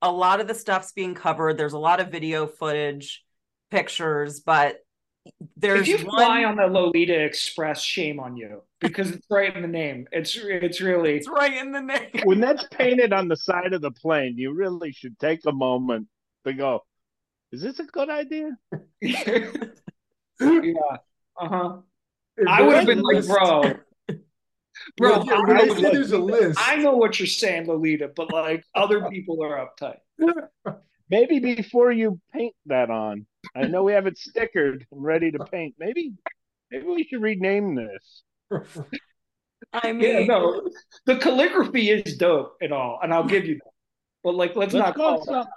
[0.02, 1.58] a lot of the stuff's being covered.
[1.58, 3.24] There's a lot of video footage,
[3.70, 4.78] pictures, but
[5.58, 6.16] there's if you one.
[6.16, 10.08] fly on the Lolita Express, shame on you because it's right in the name.
[10.12, 12.10] It's it's really it's right in the name.
[12.24, 16.08] when that's painted on the side of the plane, you really should take a moment
[16.46, 16.84] to go,
[17.52, 18.52] is this a good idea?
[19.02, 19.52] yeah.
[20.40, 21.78] Uh huh.
[22.48, 23.74] I would have been a like, bro,
[24.98, 25.24] bro.
[25.24, 26.60] Yeah, yeah, I, when know, they say there's a list.
[26.62, 30.00] I know what you're saying, Lolita, but like other people are uptight.
[31.10, 35.39] Maybe before you paint that on, I know we have it stickered and ready to
[35.39, 35.76] paint.
[35.80, 36.13] Maybe,
[36.72, 38.24] maybe we should rename this.
[39.74, 40.70] I mean, Yeah, mean, no,
[41.06, 43.72] the calligraphy is dope and all, and I'll give you that.
[44.24, 45.30] But like, let's, Let's not call call it it.
[45.30, 45.51] something.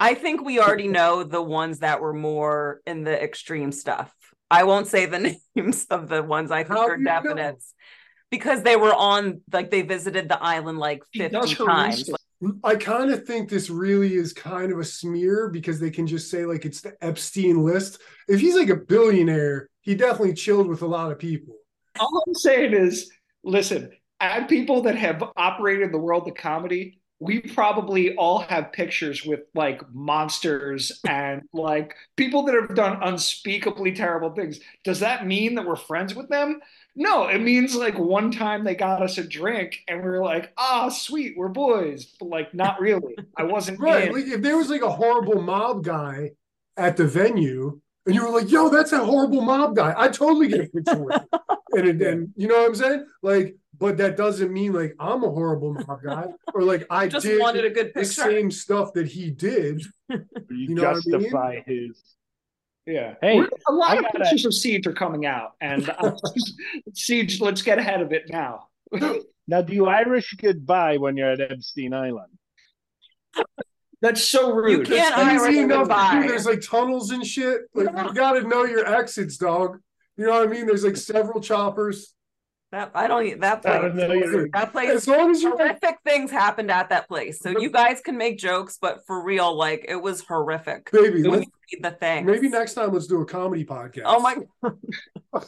[0.00, 4.12] I think we already know the ones that were more in the extreme stuff.
[4.50, 7.20] I won't say the names of the ones I think How are do know?
[7.22, 7.72] definites
[8.30, 12.10] because they were on like they visited the island like 50 does times.
[12.64, 16.30] I kind of think this really is kind of a smear because they can just
[16.30, 18.00] say like it's the Epstein list.
[18.28, 21.54] If he's like a billionaire, he definitely chilled with a lot of people.
[22.00, 23.10] All I'm saying is,
[23.44, 26.98] listen, add people that have operated in the world of comedy.
[27.20, 33.92] We probably all have pictures with like monsters and like people that have done unspeakably
[33.92, 34.58] terrible things.
[34.82, 36.58] Does that mean that we're friends with them?
[36.94, 40.52] No, it means like one time they got us a drink and we were like,
[40.58, 42.04] ah, sweet, we're boys.
[42.20, 43.14] But like, not really.
[43.36, 44.12] I wasn't Right.
[44.12, 46.32] Like if there was like a horrible mob guy
[46.76, 49.94] at the venue and you were like, yo, that's a horrible mob guy.
[49.96, 51.26] I totally get a picture with him.
[51.74, 53.06] And, it- and you know what I'm saying?
[53.22, 57.24] Like, but that doesn't mean like I'm a horrible mob guy or like I Just
[57.26, 58.12] did wanted a good the picture.
[58.22, 59.82] same stuff that he did.
[60.10, 61.20] You, You know what I mean?
[61.20, 62.00] justify his.
[62.86, 63.14] Yeah.
[63.22, 66.12] Hey, We're- a lot I of gotta- pictures of Siege are coming out, and uh,
[66.94, 68.68] Siege, let's get ahead of it now.
[69.48, 72.32] Now, do you Irish goodbye when you're at Epstein Island?
[74.00, 74.70] That's so rude.
[74.70, 76.22] You can't It's Irish easy enough goodbye.
[76.22, 76.28] do.
[76.28, 77.62] There's like tunnels and shit.
[77.74, 79.78] Like you gotta know your exits, dog.
[80.16, 80.66] You know what I mean?
[80.66, 82.14] There's like several choppers.
[82.70, 84.08] That I don't that I don't place.
[84.32, 87.40] know That place As long as you horrific things happened at that place.
[87.40, 90.90] So you guys can make jokes, but for real, like it was horrific.
[90.92, 92.26] baby, When let's, you read the thing.
[92.26, 94.02] maybe next time let's do a comedy podcast.
[94.06, 94.36] Oh my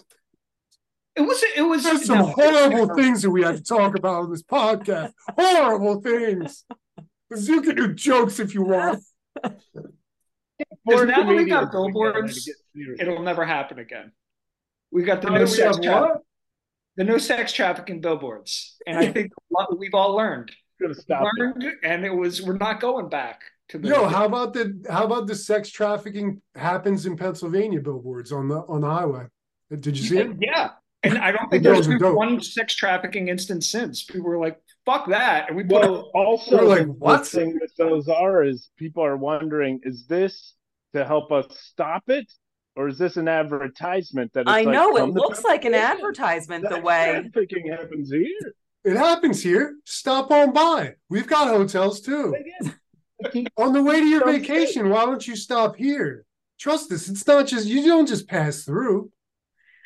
[1.16, 1.44] It was.
[1.56, 5.12] It was There's some horrible things that we had to talk about on this podcast.
[5.38, 6.64] Horrible things.
[7.30, 9.02] 'Cause You can do jokes if you want.
[10.86, 12.48] Because now that we got billboards.
[12.98, 14.12] It'll never happen again.
[14.92, 16.20] We got the Now no that we sex have tra-
[16.96, 20.52] the no sex trafficking billboards, and I think a lot- we've all learned.
[20.80, 21.74] Gonna stop it.
[21.82, 22.42] And it was.
[22.42, 23.53] We're not going back to the.
[23.72, 28.58] Yo, how about the how about the sex trafficking happens in Pennsylvania billboards on the
[28.68, 29.24] on the highway?
[29.72, 30.30] Uh, did you see it?
[30.40, 30.70] Yeah.
[31.02, 32.16] And I don't think there's been dope.
[32.16, 34.04] one sex trafficking instance since.
[34.04, 35.48] People were like, fuck that.
[35.48, 37.26] And we put Well, also, We're like, the what?
[37.26, 40.54] thing with those are is people are wondering: is this
[40.94, 42.30] to help us stop it,
[42.76, 45.96] or is this an advertisement that it's I like, know it looks like an Pennsylvania?
[45.96, 48.54] advertisement the way trafficking happens here.
[48.84, 49.76] It happens here.
[49.84, 50.94] Stop on by.
[51.10, 52.34] We've got hotels too.
[53.24, 56.24] Again, keep- On the way to your vacation, why don't you stop here?
[56.58, 57.08] Trust us.
[57.08, 59.10] It's not just you don't just pass through.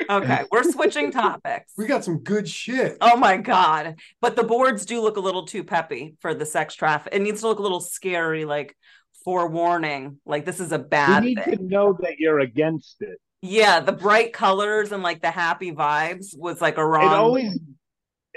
[0.09, 1.72] Okay, we're switching topics.
[1.76, 2.97] We got some good shit.
[3.01, 3.97] Oh my god.
[4.20, 7.12] But the boards do look a little too peppy for the sex traffic.
[7.14, 8.76] It needs to look a little scary, like
[9.24, 10.18] forewarning.
[10.24, 11.24] Like this is a bad.
[11.24, 11.68] we bad need thing.
[11.68, 13.18] to know that you're against it.
[13.43, 17.14] Yeah, the bright colors and like the happy vibes was like a It wrong.
[17.14, 17.59] always,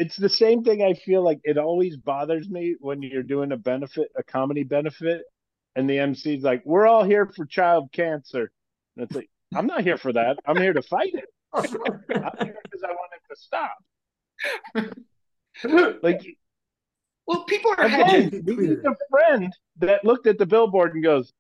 [0.02, 0.82] it's the same thing.
[0.82, 5.22] I feel like it always bothers me when you're doing a benefit, a comedy benefit,
[5.76, 8.52] and the MC's like, "We're all here for child cancer,"
[8.96, 10.38] and it's like, "I'm not here for that.
[10.48, 11.30] I'm here to fight it.
[11.54, 13.78] I'm here because I want it to stop."
[16.02, 16.22] Like
[17.28, 21.32] well, people are again, we need a friend that looked at the billboard and goes,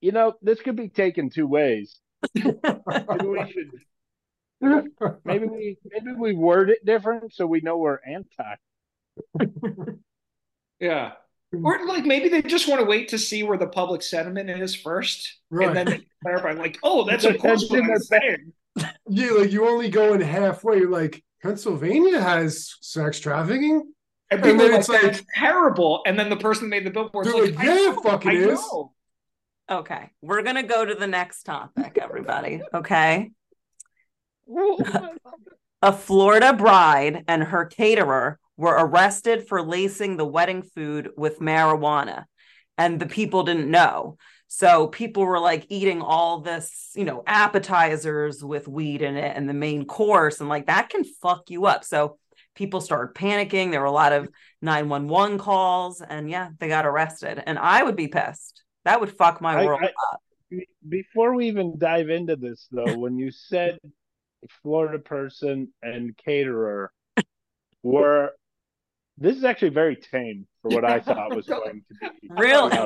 [0.00, 1.98] "You know, this could be taken two ways.
[2.34, 3.70] Maybe we should."
[5.24, 8.54] Maybe we maybe we word it different so we know we're anti.
[10.80, 11.12] Yeah.
[11.52, 14.74] Or like maybe they just want to wait to see where the public sentiment is
[14.74, 15.36] first.
[15.50, 15.68] Right.
[15.68, 18.52] And then clarify, like, oh, that's of course what I'm saying.
[19.08, 20.78] Yeah, like you only going halfway.
[20.78, 23.92] You're like, Pennsylvania has sex trafficking.
[24.30, 26.02] And And then like, it's like- terrible.
[26.06, 28.28] And then the person that made the billboard They're like, like, yeah, know, fuck it
[28.30, 28.60] I is.
[28.60, 28.92] know.
[29.68, 32.60] Okay, we're gonna go to the next topic, everybody.
[32.74, 33.30] Okay.
[35.82, 42.24] A Florida bride and her caterer were arrested for lacing the wedding food with marijuana,
[42.76, 44.18] and the people didn't know.
[44.48, 49.48] So people were like eating all this, you know, appetizers with weed in it and
[49.48, 51.84] the main course, and like that can fuck you up.
[51.84, 52.18] So
[52.54, 53.70] people started panicking.
[53.70, 54.28] There were a lot of
[54.60, 57.42] 911 calls, and yeah, they got arrested.
[57.46, 58.62] And I would be pissed.
[58.84, 60.20] That would fuck my I- world I- up.
[60.88, 63.78] Before we even dive into this, though, when you said
[64.62, 66.92] Florida person and caterer
[67.82, 68.32] were,
[69.18, 72.28] this is actually very tame for what I thought was going to be.
[72.28, 72.76] Really?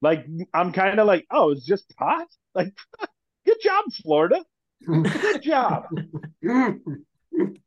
[0.00, 2.26] Like, I'm kind of like, oh, it's just pot?
[2.54, 2.74] Like,
[3.46, 4.44] good job, Florida.
[4.86, 5.84] Good job.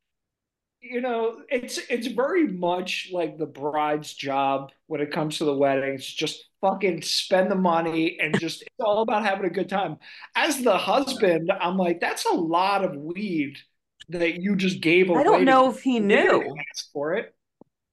[0.89, 5.55] you know, it's it's very much like the bride's job when it comes to the
[5.55, 5.93] wedding.
[5.95, 9.97] It's just fucking spend the money and just it's all about having a good time.
[10.35, 13.57] As the husband, I'm like, that's a lot of weed
[14.09, 15.19] that you just gave away.
[15.19, 16.55] I don't know if he knew.
[16.71, 17.33] ask for it.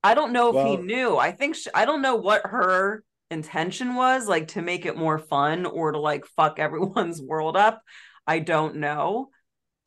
[0.03, 1.17] I don't know if he knew.
[1.17, 5.19] I think sh I don't know what her intention was, like to make it more
[5.19, 7.83] fun or to like fuck everyone's world up.
[8.27, 9.31] I don't know.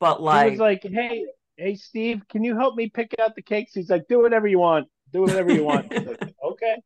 [0.00, 1.24] But He like, was like, "Hey,
[1.58, 4.58] hey, Steve, can you help me pick out the cakes?" He's like, "Do whatever you
[4.58, 4.88] want.
[5.12, 6.76] Do whatever you want." Like, okay,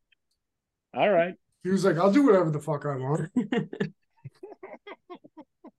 [0.94, 1.34] all right.
[1.62, 3.30] He was like, I'll do whatever the fuck I want.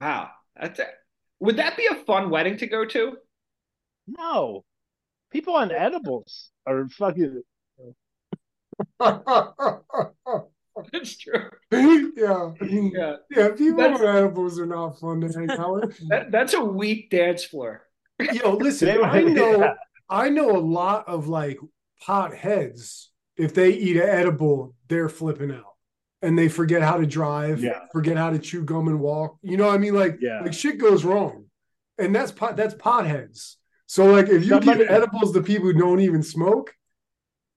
[0.02, 0.30] Wow.
[0.60, 0.86] That's a,
[1.40, 3.18] would that be a fun wedding to go to?
[4.06, 4.66] No,
[5.32, 7.42] people on edibles are fucking.
[9.00, 11.50] That's true.
[11.72, 12.52] yeah.
[12.62, 13.16] Yeah.
[13.32, 16.10] Yeah, people That's- on edibles are not fun to hang out with.
[16.10, 17.84] That, that's a weak dance floor.
[18.20, 19.74] Yo, listen, I know yeah.
[20.10, 21.60] I know a lot of like
[22.02, 23.12] pot heads.
[23.36, 25.64] If they eat an edible, they're flipping out.
[26.22, 27.80] And they forget how to drive, Yeah.
[27.92, 29.38] forget how to chew gum and walk.
[29.42, 29.94] You know what I mean?
[29.96, 30.42] Like, Yeah.
[30.42, 31.46] like shit goes wrong.
[31.98, 33.58] And that's pot that's pot heads.
[33.88, 36.74] So like if you Somebody- give edibles to people who don't even smoke,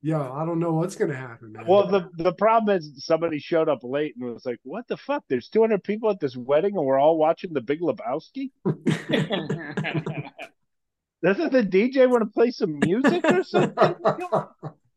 [0.06, 1.66] yeah, I don't know what's gonna happen, man.
[1.66, 5.24] Well, the the problem is somebody showed up late and was like, "What the fuck?
[5.28, 8.52] There's 200 people at this wedding, and we're all watching The Big Lebowski."
[11.24, 13.96] Doesn't the DJ want to play some music or something?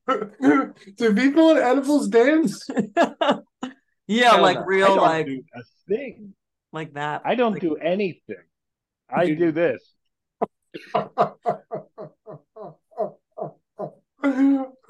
[0.98, 2.68] Do people on edibles dance?
[4.08, 4.62] yeah, Hell like no.
[4.62, 6.34] I real, don't like do a thing.
[6.72, 7.22] like that.
[7.26, 8.44] I don't Like, do anything.
[9.10, 9.40] I Dude.
[9.40, 9.82] do this.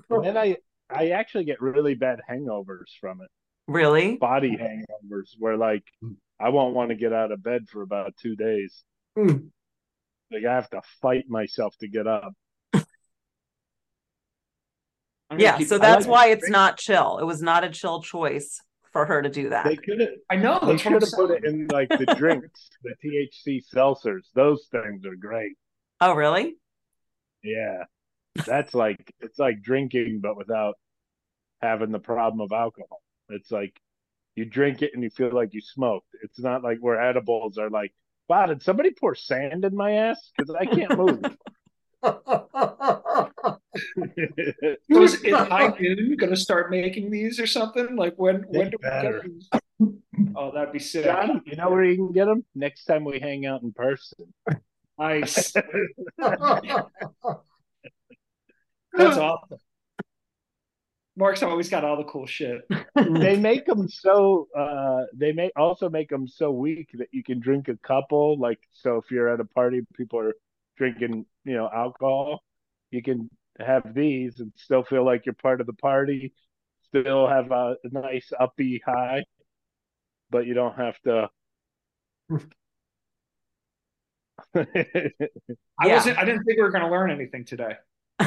[0.09, 0.57] And then I
[0.89, 3.29] I actually get really bad hangovers from it.
[3.67, 4.17] really.
[4.17, 5.83] Body hangovers where like
[6.39, 8.83] I won't want to get out of bed for about two days.
[9.15, 9.47] Hmm.
[10.31, 12.33] Like I have to fight myself to get up.
[15.37, 17.19] Yeah, keep- so that's like- why it's not chill.
[17.19, 18.59] It was not a chill choice
[18.91, 19.65] for her to do that.
[19.65, 20.59] They could have I know.
[20.61, 24.21] they That's should what have put it in like the drinks, the THC seltzers.
[24.33, 25.53] Those things are great.
[26.01, 26.55] oh, really?
[27.43, 27.83] Yeah.
[28.45, 30.75] That's like it's like drinking but without
[31.61, 33.01] having the problem of alcohol.
[33.29, 33.79] It's like
[34.35, 36.07] you drink it and you feel like you smoked.
[36.23, 37.93] It's not like where edibles are like,
[38.27, 40.31] wow, did somebody pour sand in my ass?
[40.37, 41.21] Because I can't move.
[44.91, 47.95] So is, is High Noon going to start making these or something?
[47.95, 49.21] Like when when They do we better.
[49.21, 49.49] get these?
[50.35, 51.05] Oh, that'd be sick.
[51.05, 52.43] Jon, you know where you can get them?
[52.55, 54.33] Next time we hang out in person.
[54.97, 55.53] Nice.
[58.93, 59.57] That's awesome.
[61.15, 62.61] Mark's always got all the cool shit.
[62.95, 67.39] they make them so uh they may also make them so weak that you can
[67.41, 70.33] drink a couple like so if you're at a party people are
[70.77, 72.41] drinking you know alcohol
[72.91, 73.29] you can
[73.59, 76.33] have these and still feel like you're part of the party
[76.85, 79.23] still have a, a nice uppy high
[80.29, 81.29] but you don't have to
[84.55, 85.95] I Yeah.
[85.95, 86.17] wasn't.
[86.17, 87.73] I didn't think we were going to learn anything today.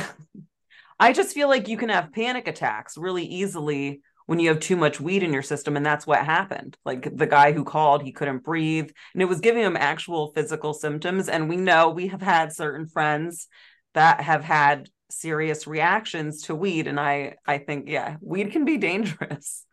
[1.03, 4.76] I just feel like you can have panic attacks really easily when you have too
[4.76, 5.76] much weed in your system.
[5.76, 6.76] And that's what happened.
[6.84, 10.72] Like the guy who called, he couldn't breathe and it was giving him actual physical
[10.72, 11.28] symptoms.
[11.28, 13.48] And we know we have had certain friends
[13.94, 16.86] that have had serious reactions to weed.
[16.86, 19.66] And I, I think, yeah, weed can be dangerous.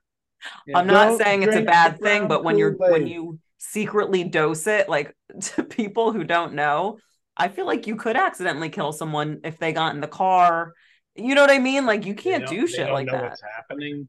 [0.65, 0.79] Yeah.
[0.79, 4.67] I'm not Don't saying it's a bad thing, but when you're when you secretly dose
[4.67, 6.97] it like to people who don't know,
[7.37, 10.73] I feel like you could accidentally kill someone if they got in the car.
[11.15, 11.85] You know what I mean?
[11.85, 13.23] Like you can't don't- do they shit don't like know that.
[13.31, 14.07] what's happening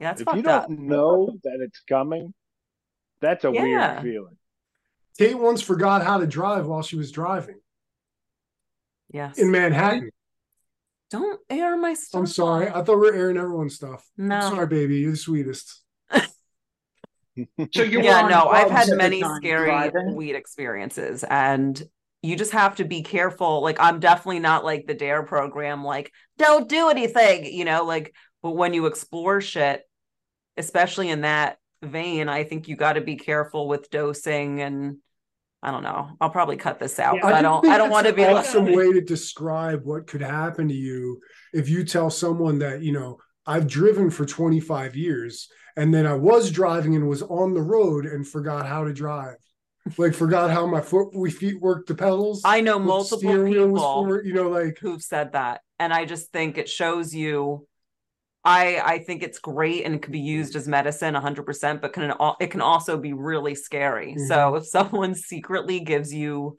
[0.00, 0.70] Yeah, it's if you fucked don't up.
[0.70, 2.34] know that it's coming
[3.20, 3.62] that's a Yeah.
[3.62, 4.36] weird feeling
[5.18, 7.60] Kate once forgot how to drive while she was driving
[9.12, 9.38] Yes.
[9.38, 10.10] in Manhattan.
[11.10, 12.18] Don't air my stuff.
[12.20, 12.68] I'm sorry.
[12.68, 14.06] I thought we were airing everyone's stuff.
[14.18, 14.40] I'm No.
[14.42, 14.98] sorry, baby.
[14.98, 15.82] You're the sweetest.
[17.72, 20.14] So you yeah, no, I've had many scary driving?
[20.16, 21.80] weed experiences and
[22.22, 23.62] you just have to be careful.
[23.62, 28.14] Like I'm definitely not like the dare program like don't do anything, you know, like
[28.42, 29.82] but when you explore shit,
[30.56, 34.98] especially in that vein, I think you got to be careful with dosing and
[35.60, 36.10] I don't know.
[36.20, 37.16] I'll probably cut this out.
[37.16, 39.00] Yeah, 'cause I, just don't I don't want to an be like awesome way to
[39.00, 41.20] describe what could happen to you
[41.52, 46.14] if you tell someone that you know I've driven for 25 years and then I
[46.14, 49.36] was driving and was on the road and forgot how to drive,
[49.96, 52.42] like forgot how my foot we feet work the pedals.
[52.44, 55.92] I know multiple steering wheel was people for, you know, like who've said that and
[55.94, 57.64] i just think it shows you
[58.44, 62.12] i i think it's great and it can be used as medicine 100% but can
[62.18, 64.26] al- it can also be really scary Mm-hmm.
[64.26, 66.56] so if someone secretly gives you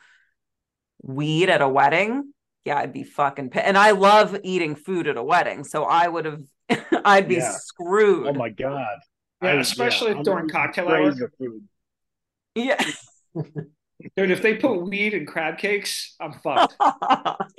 [1.03, 2.31] weed at a wedding
[2.63, 6.07] yeah i'd be fucking pi- and i love eating food at a wedding so i
[6.07, 6.41] would have
[7.05, 7.51] i'd be Yeah.
[7.59, 8.99] screwed oh my god
[9.41, 11.31] Yeah, I- especially I'm during cocktail afraid hour.
[11.37, 11.63] food.
[12.55, 12.81] yeah
[13.35, 16.75] Dude, if they put weed in crab cakes, I'm fucked.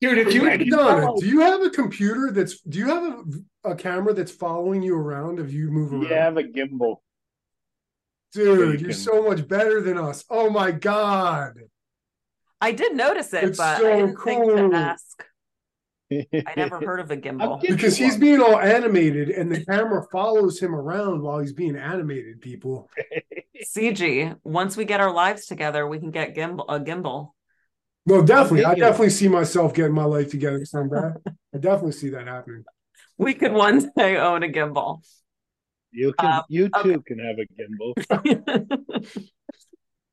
[0.00, 3.02] Dude, if you, if you Donna, do you have a computer that's do you have
[3.64, 6.02] a, a camera that's following you around if you move around?
[6.10, 6.96] Yeah, I have a gimbal.
[8.32, 10.24] Dude, you're so much better than us.
[10.28, 11.54] Oh my god.
[12.60, 15.24] I did notice it, It's but so I didn't think to ask.
[16.46, 17.60] I never heard of a gimbal.
[17.60, 22.40] Because he's being all animated and the camera follows him around while he's being animated,
[22.40, 22.90] people.
[23.64, 24.34] CG.
[24.44, 27.30] Once we get our lives together, we can get gimbal a gimbal.
[28.06, 28.64] No, definitely.
[28.64, 31.12] I definitely see myself getting my life together someday.
[31.54, 32.64] I definitely see that happening.
[33.16, 35.02] We could one day own a gimbal.
[35.90, 36.94] You can, Uh, you okay.
[36.94, 39.30] too can have a gimbal.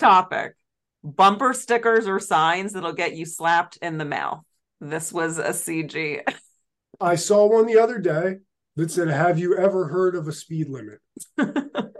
[0.00, 0.54] Topic
[1.02, 4.42] bumper stickers or signs that'll get you slapped in the mouth.
[4.80, 6.22] This was a CG.
[7.00, 8.36] I saw one the other day
[8.76, 10.98] that said, Have you ever heard of a speed limit?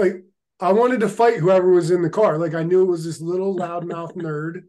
[0.00, 0.24] Like,
[0.60, 2.38] I wanted to fight whoever was in the car.
[2.38, 4.62] Like, I knew it was this little loudmouth nerd.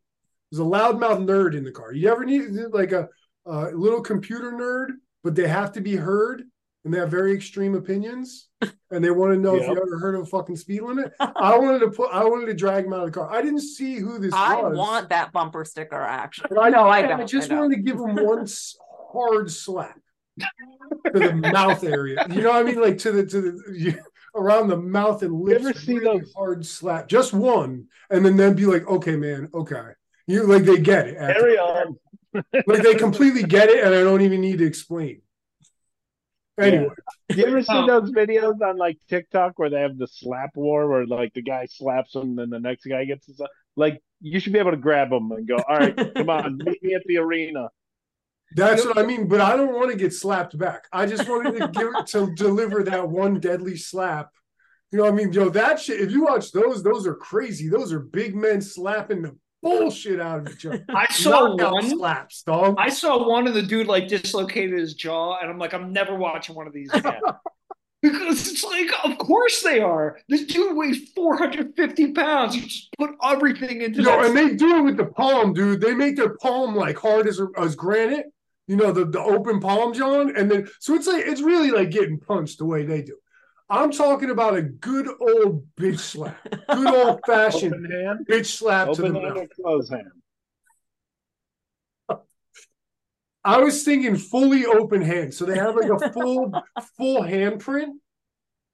[0.51, 1.93] There's a loudmouth nerd in the car.
[1.93, 3.07] You ever need like a,
[3.45, 6.43] a little computer nerd, but they have to be heard
[6.83, 8.49] and they have very extreme opinions
[8.89, 11.13] and they want to know if you ever heard of a fucking speed limit.
[11.19, 13.31] I wanted to put, I wanted to drag him out of the car.
[13.31, 14.73] I didn't see who this I was.
[14.73, 16.47] I want that bumper sticker actually.
[16.49, 17.27] But I No, I I don't.
[17.27, 17.59] just I don't.
[17.65, 18.47] wanted to give him one
[19.13, 19.99] hard slap
[20.39, 22.25] to the mouth area.
[22.29, 22.81] You know what I mean?
[22.81, 23.99] Like to the to the you,
[24.35, 25.63] around the mouth and lips.
[25.65, 27.07] ever see really those- hard slap?
[27.07, 29.81] Just one, and then then be like, okay, man, okay.
[30.27, 31.17] You like they get it.
[31.17, 31.97] Carry on.
[32.33, 35.21] Like they completely get it, and I don't even need to explain.
[36.61, 36.89] Anyway,
[37.35, 37.87] You ever see Oh.
[37.87, 41.65] those videos on like TikTok where they have the slap war where like the guy
[41.69, 43.41] slaps him and then the next guy gets his
[43.75, 46.83] like you should be able to grab him and go, All right, come on, meet
[46.83, 47.69] me at the arena.
[48.55, 49.27] that's what I mean.
[49.27, 50.85] But I don't want to get slapped back.
[50.91, 54.29] I just wanted to give to deliver that one deadly slap.
[54.91, 55.31] You know what I mean?
[55.31, 56.01] Yo, that shit.
[56.01, 57.69] If you watch those, those are crazy.
[57.69, 60.83] Those are big men slapping the bullshit out of each other.
[60.89, 61.89] I saw Knockout one.
[61.89, 62.75] slaps, dog.
[62.77, 66.15] I saw one of the dude like dislocated his jaw, and I'm like, I'm never
[66.15, 67.21] watching one of these again.
[68.01, 70.19] because it's like, of course they are.
[70.27, 72.55] This dude weighs 450 pounds.
[72.55, 75.81] You just put everything into You know, and they do it with the palm, dude.
[75.81, 78.25] They make their palm like hard as as granite.
[78.67, 81.91] You know, the the open palm, Jon, and then so it's like it's really like
[81.91, 83.17] getting punched the way they do.
[83.71, 86.37] I'm talking about a good old bitch slap,
[86.69, 89.47] good old fashioned hand, bitch slap to the open hand mouth.
[89.55, 90.11] close hand.
[93.45, 96.51] I was thinking fully open hand, so they have like a full
[96.97, 97.93] full handprint.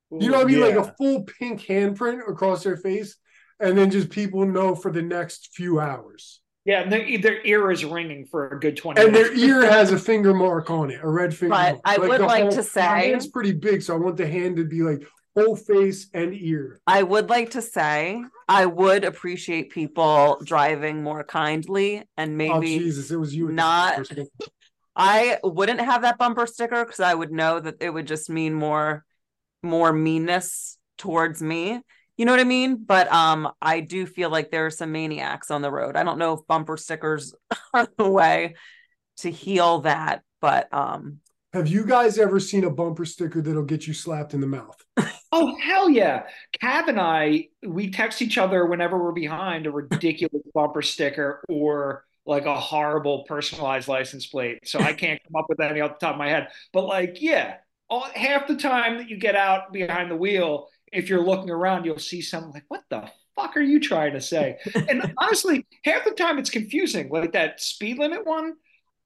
[0.10, 0.62] You know what I mean?
[0.62, 3.18] Like a full pink handprint across their face,
[3.60, 6.42] and then just people know for the next few hours.
[6.68, 9.30] Yeah, and their, their ear is ringing for a good 20 And minutes.
[9.40, 11.52] their ear has a finger mark on it, a red finger.
[11.56, 11.82] But mark.
[11.86, 14.58] I would the like whole- to say- hand's pretty big, so I want the hand
[14.58, 15.02] to be like
[15.36, 16.80] whole face and ear.
[16.86, 22.80] I would like to say I would appreciate people driving more kindly and oh maybe
[22.80, 23.48] Jesus, it was you.
[23.50, 24.08] not-
[24.96, 28.54] I wouldn't have that bumper sticker because I would know that it would just mean
[28.54, 29.06] more
[29.64, 31.82] more meanness towards me.
[32.18, 32.84] You know what I mean?
[32.84, 35.96] But um I do feel like there are some maniacs on the road.
[35.96, 37.34] I don't know if bumper stickers
[37.74, 38.56] are the way
[39.18, 41.20] to heal that, but um
[41.54, 44.84] Have you guys ever seen a bumper sticker that'll get you slapped in the mouth?
[45.32, 46.24] Oh hell yeah!
[46.64, 52.06] Cav and I we text each other whenever we're behind a ridiculous bumper sticker or
[52.26, 54.68] like a horrible personalized license plate.
[54.68, 56.50] So I can't come up with any off the top of my head.
[56.74, 57.56] But like, yeah,
[57.90, 61.86] all, half the time that you get out behind the wheel, if you're looking around,
[61.86, 64.58] you'll see something like, "What the fuck are you trying to say?"
[64.90, 67.10] and honestly, half the time it's confusing.
[67.10, 68.56] Like that speed limit one,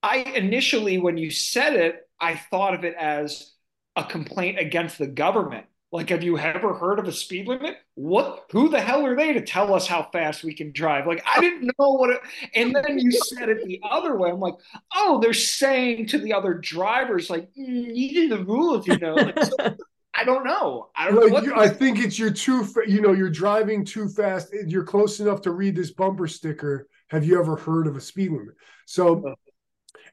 [0.03, 3.53] I initially when you said it, I thought of it as
[3.95, 5.65] a complaint against the government.
[5.93, 7.75] Like, have you ever heard of a speed limit?
[7.95, 8.45] What?
[8.51, 11.05] Who the hell are they to tell us how fast we can drive?
[11.05, 12.11] Like, I didn't know what.
[12.11, 12.21] It,
[12.55, 14.29] and then you said it the other way.
[14.29, 14.53] I'm like,
[14.95, 19.15] oh, they're saying to the other drivers, like, mm, you do the rules, you know.
[19.15, 19.75] Like, so,
[20.13, 20.89] I don't know.
[20.95, 21.43] I don't know Like what.
[21.43, 24.53] you, I think it's you're too, you know, you're driving too fast.
[24.67, 26.87] You're close enough to read this bumper sticker.
[27.09, 28.55] Have you ever heard of a speed limit?
[28.85, 29.29] So,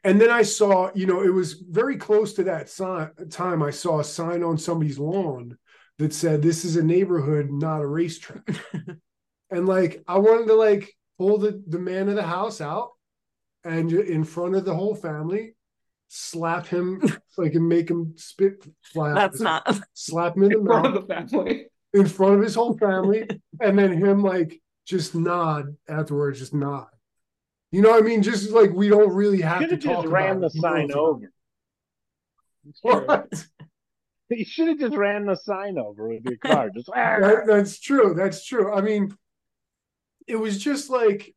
[0.04, 3.62] and then I saw, you know, it was very close to that sign, time.
[3.62, 5.58] I saw a sign on somebody's lawn
[5.98, 8.48] that said, "This is a neighborhood, not a racetrack."
[9.50, 12.90] and like, I wanted to like pull the the man of the house out
[13.64, 15.54] and in front of the whole family,
[16.08, 17.00] slap him
[17.38, 19.10] like and make him spit fly.
[19.10, 21.66] out that's his- not slap him in the front mouth of the family.
[21.94, 23.28] in front of his whole family,
[23.60, 26.86] and then him like just nod afterwards, just nod.
[27.70, 28.22] You know what I mean?
[28.22, 30.62] Just like we don't really have to have talk just ran about the it.
[30.62, 31.32] sign over.
[32.82, 33.28] What?
[34.30, 36.70] You should have just ran the sign over with your car.
[36.74, 38.14] Just That- that's true.
[38.14, 38.72] That's true.
[38.74, 39.16] I mean,
[40.26, 41.34] it was just like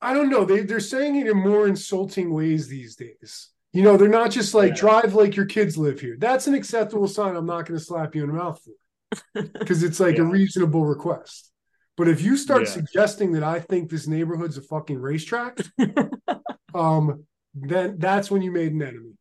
[0.00, 0.44] I don't know.
[0.44, 3.48] They they're saying it in more insulting ways these days.
[3.72, 4.80] You know, they're not just like Yeah.
[4.80, 6.16] drive like your kids live here.
[6.18, 7.36] That's an acceptable sign.
[7.36, 10.84] I'm not going to slap you in the mouth for because it's like a reasonable
[10.86, 11.52] request.
[11.96, 12.70] But if you start Yeah.
[12.70, 15.58] suggesting that I think this neighborhood's a fucking racetrack,
[16.74, 19.12] um, then that's when you made an enemy.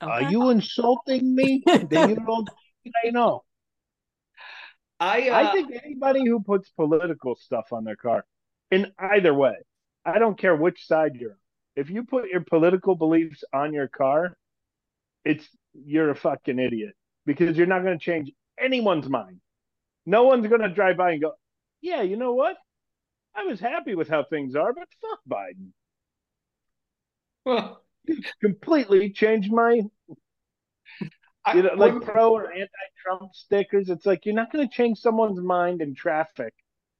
[0.00, 1.62] Are you insulting me?
[1.66, 2.48] then you don't
[3.04, 3.44] I know.
[5.00, 8.24] I uh, I think anybody who puts political stuff on their car,
[8.70, 9.54] in either way,
[10.04, 11.36] I don't care which side you're on.
[11.78, 14.36] If you put your political beliefs on your car,
[15.24, 19.40] it's you're a fucking idiot because you're not going to change anyone's mind.
[20.04, 21.34] No one's going to drive by and go,
[21.80, 22.56] "Yeah, you know what?
[23.36, 25.68] I was happy with how things are, but fuck Biden."
[27.44, 27.82] well,
[28.40, 29.82] Completely changed my
[31.44, 33.88] I, you know, like when- pro or anti-Trump stickers.
[33.88, 36.54] It's like you're not going to change someone's mind in traffic.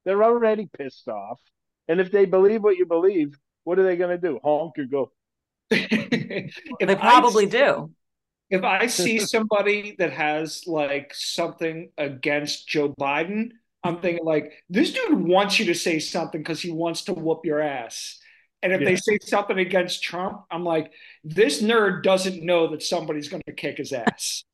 [0.04, 1.40] They're already pissed off,
[1.88, 3.36] and if they believe what you believe,
[3.68, 4.40] what are they going to do?
[4.42, 5.12] Honk or go?
[5.70, 7.90] They probably see- do.
[8.48, 13.50] If I see somebody that has like something against Joe Biden,
[13.84, 14.02] I'm mm-hmm.
[14.02, 17.60] thinking like this dude wants you to say something because he wants to whoop your
[17.60, 18.18] ass.
[18.62, 20.90] And if they say something against Trump, I'm like,
[21.22, 24.44] this nerd doesn't know that somebody's going to kick his ass.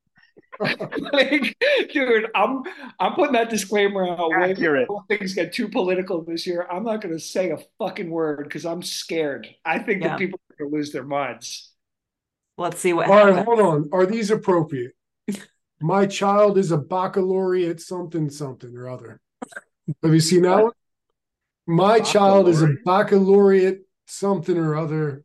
[0.61, 1.57] like,
[1.93, 2.63] dude, I'm
[3.01, 4.31] I'm putting that disclaimer out.
[4.31, 4.87] way Accurate.
[4.89, 6.67] before Things get too political this year.
[6.71, 9.49] I'm not going to say a fucking word because I'm scared.
[9.65, 10.11] I think Yeah.
[10.11, 11.73] that people are going to lose their minds.
[12.57, 13.47] Let's see what All right, happens.
[13.47, 13.89] hold on.
[13.93, 14.93] Are these appropriate?
[15.81, 19.21] My child is a baccalaureate something something or other.
[20.03, 20.73] Have you seen that one?
[21.67, 25.25] My child is a baccalaureate something or other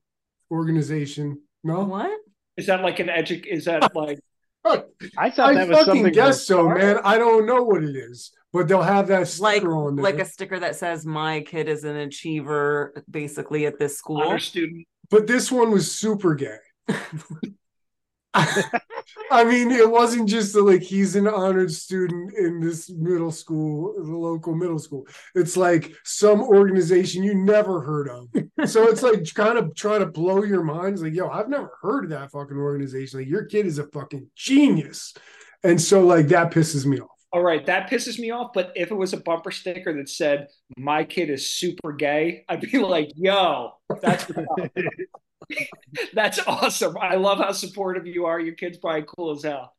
[0.52, 1.42] organization.
[1.64, 2.12] No, What?
[2.58, 3.46] Is that like an edu?
[3.46, 4.20] Is that like
[5.18, 6.14] I thought I was fucking something.
[6.14, 6.78] guess so, bizarre.
[6.96, 7.00] man.
[7.04, 10.04] I don't know what it is, but they'll have that sticker Like on there.
[10.04, 14.22] like a sticker that says my kid is an achiever basically at this school.
[14.22, 14.88] honor student?
[15.10, 16.58] but this one was super gay.
[18.34, 23.94] I mean, it wasn't just a, like he's an honored student in this middle school,
[23.96, 25.08] the local middle school.
[25.36, 28.28] It's like some organization you never heard of.
[28.70, 30.94] So it's like kind of trying to blow your mind.
[30.94, 33.20] It's like, yo, I've never heard of that fucking organization.
[33.20, 35.14] Like, your kid is a fucking genius.
[35.64, 37.10] And so, like, that pisses me off.
[37.32, 38.52] All right, that pisses me off.
[38.54, 42.62] But if it was a bumper sticker that said "My kid is super gay," I'd
[42.62, 43.72] be like, "Yo,
[44.02, 44.72] that's what's up.
[46.14, 46.98] that's awesome.
[46.98, 48.40] I love how supportive you are.
[48.40, 49.76] Your kid's probably cool as hell."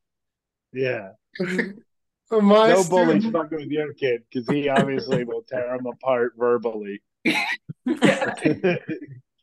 [0.72, 1.10] Yeah.
[2.30, 6.34] My no student- bullies fucking with your kid because he obviously will tear him apart
[6.38, 7.02] verbally.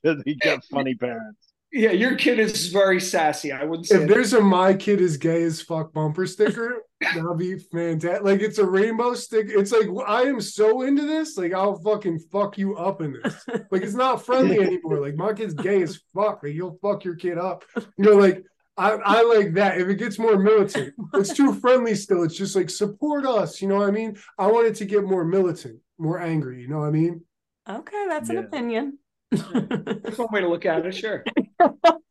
[0.03, 1.46] Because he got funny parents.
[1.72, 3.51] Yeah, your kid is very sassy.
[3.51, 4.07] I wouldn't say if that.
[4.07, 8.24] there's a my kid is gay as fuck bumper sticker, that'll be fantastic.
[8.24, 9.47] Like it's a rainbow stick.
[9.49, 11.38] It's like I am so into this.
[11.38, 13.45] Like I'll fucking fuck you up in this.
[13.70, 15.01] Like it's not friendly anymore.
[15.01, 16.41] Like my kid's gay as fuck.
[16.41, 17.65] Like you'll fuck your kid up.
[17.76, 18.43] You know, like
[18.78, 19.80] I, I like that.
[19.80, 22.24] If it gets more militant, it's too friendly still.
[22.24, 23.61] It's just like support us.
[23.61, 24.18] You know what I mean?
[24.38, 26.61] I want it to get more militant, more angry.
[26.61, 27.22] You know what I mean?
[27.68, 28.99] Okay, that's an opinion.
[29.32, 30.95] That's one way to look at it.
[30.95, 31.24] Sure.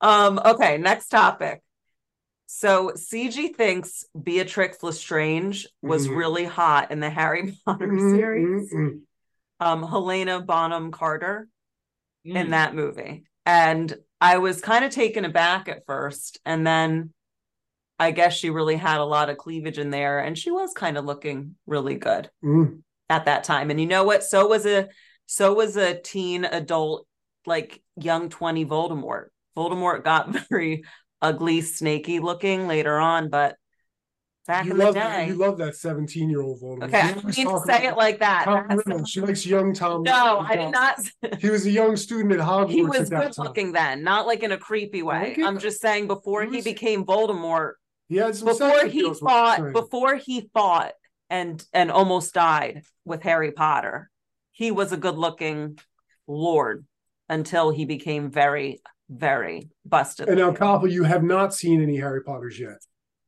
[0.00, 1.62] um, okay, next topic.
[2.46, 6.16] So CG thinks Beatrix Lestrange was Mhm.
[6.16, 8.72] really hot in the Harry Potter Mm, series.
[8.72, 9.00] mm, mm.
[9.60, 11.48] Um, Helena Bonham Carter
[12.26, 12.36] Mm.
[12.36, 13.24] in that movie.
[13.46, 16.40] And I was kind of taken aback at first.
[16.44, 17.12] And then
[17.98, 20.18] I guess she really had a lot of cleavage in there.
[20.18, 22.82] And she was kind of looking really good Mm.
[23.08, 23.70] at that time.
[23.70, 24.24] And you know what?
[24.24, 24.88] So was a
[25.26, 27.06] so was a teen adult,
[27.46, 29.26] like young 20 Voldemort.
[29.56, 30.84] Voldemort got very
[31.22, 33.56] ugly, snaky looking later on, but
[34.46, 35.26] back You in the day.
[35.28, 36.84] You love that 17 year old Voldemort.
[36.84, 38.44] okay, I You didn't mean to say about it like that.
[38.44, 40.02] Tom She likes young Tom.
[40.02, 40.98] no, I did not.
[41.40, 42.70] He was a young student at Hogwarts.
[42.70, 45.36] he was good looking then, not like in a creepy way.
[45.42, 47.72] I'm just saying before He he was- became Voldemort,
[48.08, 50.92] He had some before he appeals, what you're fought, before he fought
[51.28, 54.10] and and almost died with Harry Potter,
[54.52, 55.78] he was a good looking
[56.26, 56.86] lord
[57.30, 60.28] until he became very, very busted.
[60.28, 60.60] And now, looking.
[60.62, 62.76] Koppel, you have not seen any Harry Potters yet.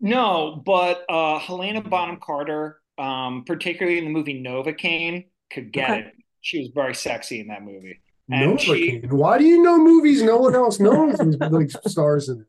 [0.00, 5.90] No, but uh, Helena Bonham Carter, um, particularly in the movie Nova Novocaine, could get
[5.90, 6.00] Okay.
[6.00, 6.12] it.
[6.40, 8.00] She was very sexy in that movie.
[8.30, 9.12] And Novocaine.
[9.12, 12.46] Why do you know movies no one else knows with like stars in it?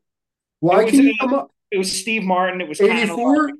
[0.59, 2.59] Why It was can you in- come up It was Steve Martin.
[2.61, 3.51] It was 84?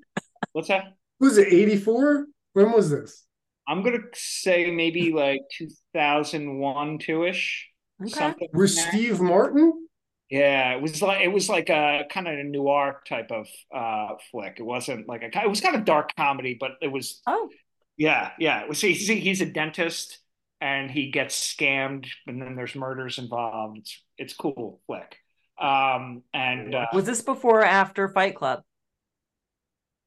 [0.53, 0.93] What's that?
[1.19, 2.25] Was it 84?
[2.53, 3.23] When was this?
[3.67, 7.69] I'm gonna say maybe like 2001, two ish.
[8.03, 8.11] Okay.
[8.11, 8.49] Something.
[8.53, 8.71] With.
[8.71, 9.87] Steve Martin?
[10.29, 14.15] Yeah, it was like it was like a kind of a noir type of uh
[14.31, 14.55] flick.
[14.57, 17.49] It wasn't like a it was kind of dark comedy, but it was Oh,
[17.97, 18.61] yeah, yeah.
[18.61, 20.19] It was he's, he's a dentist
[20.59, 23.77] and he gets scammed, and then there's murders involved.
[23.79, 25.17] It's it's cool flick.
[25.61, 28.63] Um and uh, was this before or after Fight Club?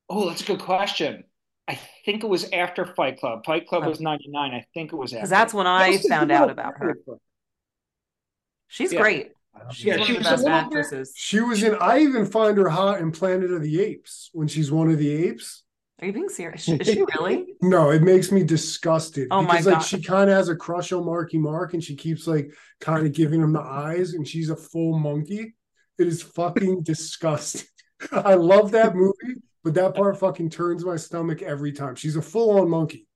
[0.09, 1.25] oh, that's a good question.
[1.69, 3.45] I think it was after Fight Club.
[3.45, 4.53] Fight Club was '99.
[4.53, 5.21] I think it was after.
[5.21, 6.97] Because that's when I found out about her.
[8.69, 9.01] She's Yeah.
[9.01, 9.33] great.
[9.73, 11.13] She's Yeah, one she of the was best little bit- actresses.
[11.17, 14.71] She was in, I even find her hot in Planet of the Apes when she's
[14.71, 15.63] one of the apes.
[15.99, 16.69] Are you being serious?
[16.69, 17.47] Is she really?
[17.63, 20.93] No, it makes me disgusted Oh my because like she kind of has a crush
[20.93, 24.51] on Marky Mark and she keeps like kind of giving him the eyes and she's
[24.51, 25.55] a full monkey.
[25.99, 27.67] It is fucking disgusting.
[28.13, 31.95] I love that movie, but that part fucking turns my stomach every time.
[31.95, 33.07] She's a full on monkey.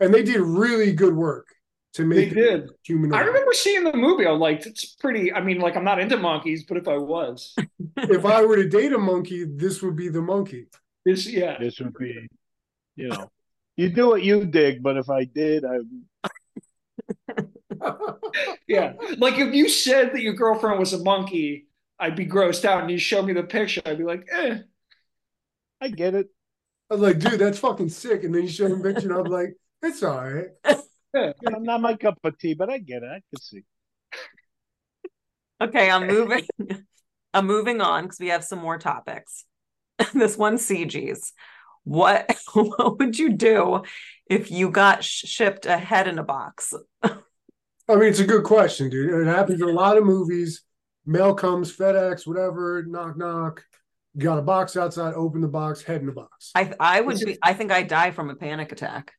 [0.00, 1.46] And they did really good work
[1.94, 2.64] to They make did.
[2.64, 3.14] it human.
[3.14, 4.26] I remember seeing the movie.
[4.26, 5.32] I was like, it's pretty.
[5.32, 7.54] I mean, like, I'm not into monkeys, but if I was,
[7.96, 10.66] If I were to date a monkey, this would be the monkey.
[11.04, 12.28] this, yeah, This would be,
[12.96, 13.30] you know,
[13.76, 15.78] you do what you dig, but if I did, I
[18.66, 18.92] yeah.
[19.18, 21.66] Like, if you said that your girlfriend was a monkey,
[21.98, 24.58] I'd be grossed out, and you show me the picture, I'd be like, eh.
[25.80, 26.28] I get it.
[26.90, 28.24] I'm like, dude, that's fucking sick.
[28.24, 30.48] And then you show him a picture, and I'm like, it's all right.
[31.14, 31.32] yeah.
[31.42, 33.08] You know, not my cup of tea, but I get it.
[33.08, 33.62] I can see.
[35.60, 36.46] Okay, I'm moving.
[37.34, 39.44] I'm moving on because we have some more topics.
[40.14, 41.32] this one, CG's.
[41.84, 43.82] What what would you do
[44.26, 46.74] if you got sh- shipped a head in a box?
[47.02, 49.26] I mean, it's a good question, dude.
[49.26, 50.62] It happens in a lot of movies.
[51.06, 53.64] Mail comes, FedEx, whatever, knock, knock.
[54.14, 56.52] You got a box outside, open the box, head in the box.
[56.54, 57.38] I I would be.
[57.42, 59.12] I think I'd die from a panic attack.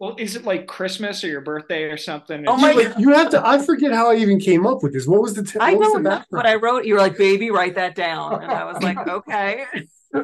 [0.00, 2.44] Well, is it like Christmas or your birthday or something?
[2.48, 4.94] Oh my You, like, you have to, I forget how I even came up with
[4.94, 5.06] this.
[5.06, 6.86] What was the, t- I what was don't know, but I wrote.
[6.86, 10.00] You were like, "Baby, write that down," and I was like, "Okay." It's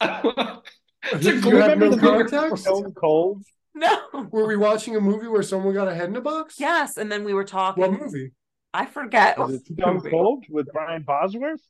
[0.00, 2.64] a You glue- had no remember the movie context?
[2.64, 3.42] Stone cold.
[3.74, 3.98] no.
[4.30, 6.56] Were we watching a movie where someone got a head in a box?
[6.60, 7.80] Yes, and then we were talking.
[7.82, 8.32] What movie?
[8.72, 9.36] I forget.
[9.38, 10.10] Was it Stone movie.
[10.10, 11.60] Cold with Brian Bosworth?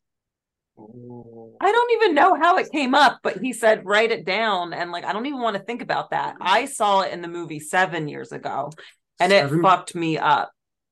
[0.76, 4.90] I don't even know how it came up, but he said write it down, and
[4.90, 6.34] like I don't even want to think about that.
[6.40, 8.70] I saw it in the movie seven years ago,
[9.20, 9.58] and Seven?
[9.60, 10.50] it fucked me up.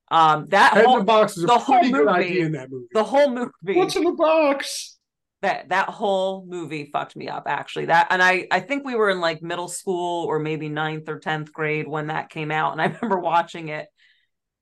[0.08, 2.86] Um, that Head whole a box is the whole movie- idea in that movie.
[2.92, 4.98] the whole movie What's in the box?
[5.40, 9.10] that that whole movie fucked me up actually that and i i think we were
[9.10, 12.80] in like middle school or maybe ninth or 10th grade when that came out and
[12.80, 13.88] i remember watching it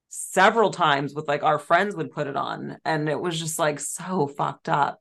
[0.08, 3.78] several times with like our friends would put it on and it was just like
[3.78, 4.98] so fucked up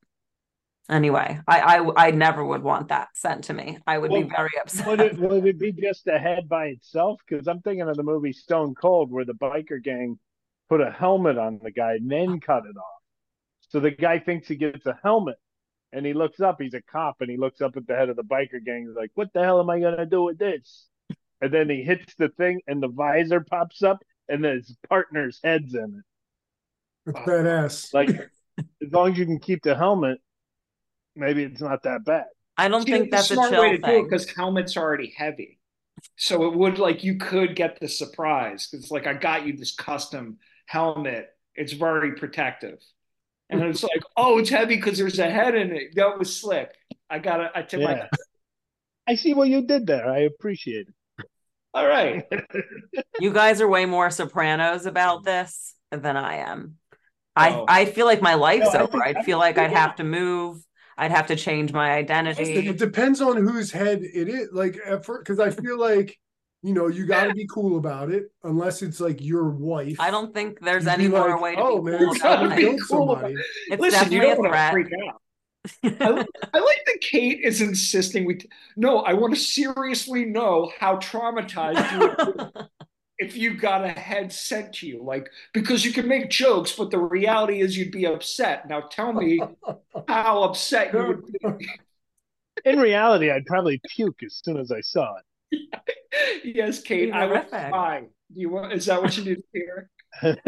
[0.90, 4.50] anyway i i, I never would want that sent to me i would be very
[4.62, 7.22] upset Would it, would it be just a head by itself?
[7.28, 10.20] Because I'm thinking of the movie Stone Cold, where the biker gang
[10.68, 13.02] put a helmet on the guy and then cut it off.
[13.70, 15.38] So the guy thinks he gets a helmet,
[15.94, 16.60] and he looks up.
[16.60, 18.86] He's a cop, and he looks up at the head of the biker gang.
[18.88, 20.88] He's like, "What the hell am I gonna do with this?"
[21.42, 25.40] And then he hits the thing, and the visor pops up, and then his partner's
[25.44, 26.04] head's in
[27.06, 27.12] it.
[27.12, 27.94] It's badass.
[27.94, 28.10] Like,
[28.60, 30.20] as long as you can keep the helmet,
[31.20, 32.26] maybe it's not that bad.
[32.57, 34.76] i don't See, think that's a smart chill way to do it thing because helmets
[34.78, 35.59] are already heavy.
[36.15, 39.76] So it would like you could get the surprise because like I got you this
[39.76, 41.28] custom helmet.
[41.55, 42.80] It's very protective.
[43.49, 45.95] And it's like, oh, it's heavy because there's a head in it.
[45.95, 46.70] That was slick.
[47.09, 47.51] I got it.
[47.53, 48.07] I took my
[49.07, 50.07] I see what you did there.
[50.07, 51.26] I appreciate it.
[51.74, 52.24] all right.
[53.20, 56.76] you guys are way more sopranos about this than i am
[57.36, 57.65] i Oh.
[57.67, 59.95] i feel like my life's No, I over think- i'd I feel like i'd have
[59.97, 60.63] to move
[61.00, 64.50] i'd have to change my identity It depends on whose head it is.
[64.52, 66.18] Like, because I feel like,
[66.62, 69.97] you know, you got to be cool about it, unless it's like your wife.
[70.00, 72.18] I don't think there's You'd any more like, way to oh, be man, cool about
[72.18, 72.66] someone be it.
[72.66, 73.36] killed cool somebody.
[73.72, 74.72] It's Listen, you definitely don't a threat.
[74.74, 75.22] freak out.
[76.02, 78.39] I, I like that Kate is insisting we.
[78.76, 82.62] no, I want to seriously know how traumatized you would be
[83.20, 85.03] if you got a head sent to you.
[85.03, 88.67] Like because you can make jokes, but the reality is you'd be upset.
[88.67, 89.39] Now tell me
[90.07, 90.99] how upset you
[91.43, 91.67] would be.
[92.65, 95.15] In reality, I'd probably puke as soon as I saw
[95.51, 95.84] it.
[96.43, 97.70] yes, Kate, I would horrific.
[97.72, 97.99] cry.
[98.34, 98.74] Do you want?
[98.74, 99.89] Is that what you need to hear?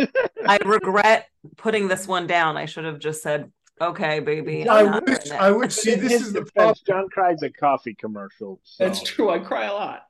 [0.48, 2.58] I regret putting this one down.
[2.58, 5.32] I should have just said, "Okay, baby." I I'm not wish.
[5.32, 5.96] I would see.
[5.96, 6.76] This is the defense, problem.
[6.88, 8.60] Jon cries at coffee commercials.
[8.64, 9.30] so- That's true.
[9.30, 10.04] I cry a lot.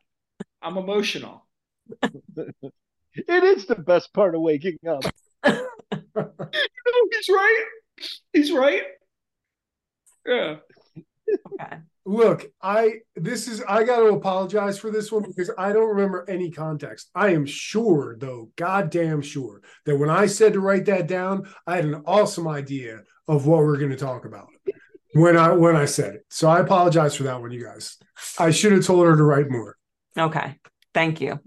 [0.62, 1.45] I'm emotional.
[3.14, 5.04] It is the best part of waking up.
[5.46, 5.68] No,
[6.16, 7.66] oh, he's right.
[8.34, 8.84] He's right.
[10.26, 10.56] Yeah.
[11.54, 11.78] Okay.
[12.06, 16.26] Look, I this is I got to apologize for this one because I don't remember
[16.28, 17.10] any context.
[17.14, 21.76] I am sure, though, goddamn sure, that when I said to write that down, I
[21.76, 24.48] had an awesome idea of what we're going to talk about
[25.14, 26.26] when I when I said it.
[26.30, 27.98] So I apologize for that one, you guys.
[28.39, 29.78] I should have told her to write more
[30.18, 30.58] Okay.
[30.94, 31.39] Thank you.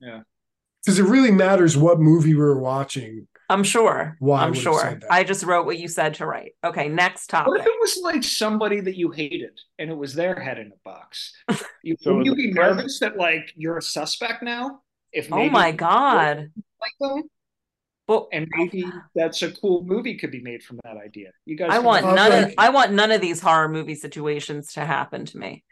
[0.00, 3.26] Because it really matters what movie we were watching.
[3.48, 4.16] I'm sure.
[4.20, 5.00] Why I I'm would've sure.
[5.10, 6.52] I just wrote what you said to write.
[6.64, 6.88] Okay.
[6.88, 7.48] Next topic.
[7.48, 10.68] What if it was like somebody that you hated and it was their head in
[10.68, 11.32] a box?
[11.82, 14.82] You, So would you be president- nervous that like you're a suspect now?
[15.12, 16.50] If Oh my God.
[16.80, 17.22] like them,
[18.06, 18.84] Well, and maybe
[19.14, 21.30] that's a cool movie could be made from that idea.
[21.46, 24.74] You guys, I want none of like- I want none of these horror movie situations
[24.74, 25.64] to happen to me.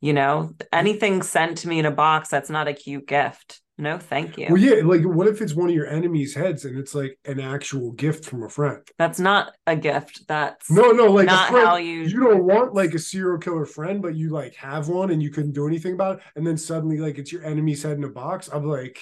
[0.00, 3.60] You know, anything sent to me in a box that's not a cute gift.
[3.78, 4.46] No, thank you.
[4.50, 7.40] Well, yeah, like what if it's one of your enemy's heads and it's like an
[7.40, 8.86] actual gift from a friend?
[8.98, 10.28] That's not a gift.
[10.28, 13.38] That's No, no, like not a friend, how you you don't want like a serial
[13.38, 16.46] killer friend, but you like have one and you couldn't do anything about it, and
[16.46, 18.48] then suddenly like it's your enemy's head in a box.
[18.52, 19.00] I'm like,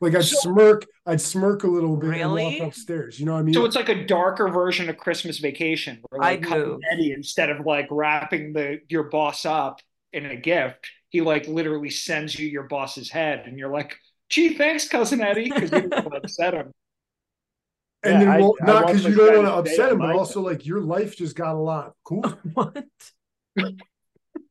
[0.00, 2.46] like I'd So- smirk, I'd smirk a little bit Really?
[2.48, 3.18] and walk upstairs.
[3.18, 3.54] You know what I mean?
[3.54, 7.64] So it's like a darker version of Christmas Vacation, where like I'd Eddie, instead of
[7.64, 9.80] like wrapping the your boss up
[10.12, 13.98] in a gift, he like literally sends you your boss's head, and you're like,
[14.30, 16.72] "Gee, thanks, cousin Eddie," because you don't upset him.
[18.02, 20.08] and Yeah, then well, I not because you don't want to to upset him, but
[20.08, 22.84] my also like your life just got a lot cooler, what?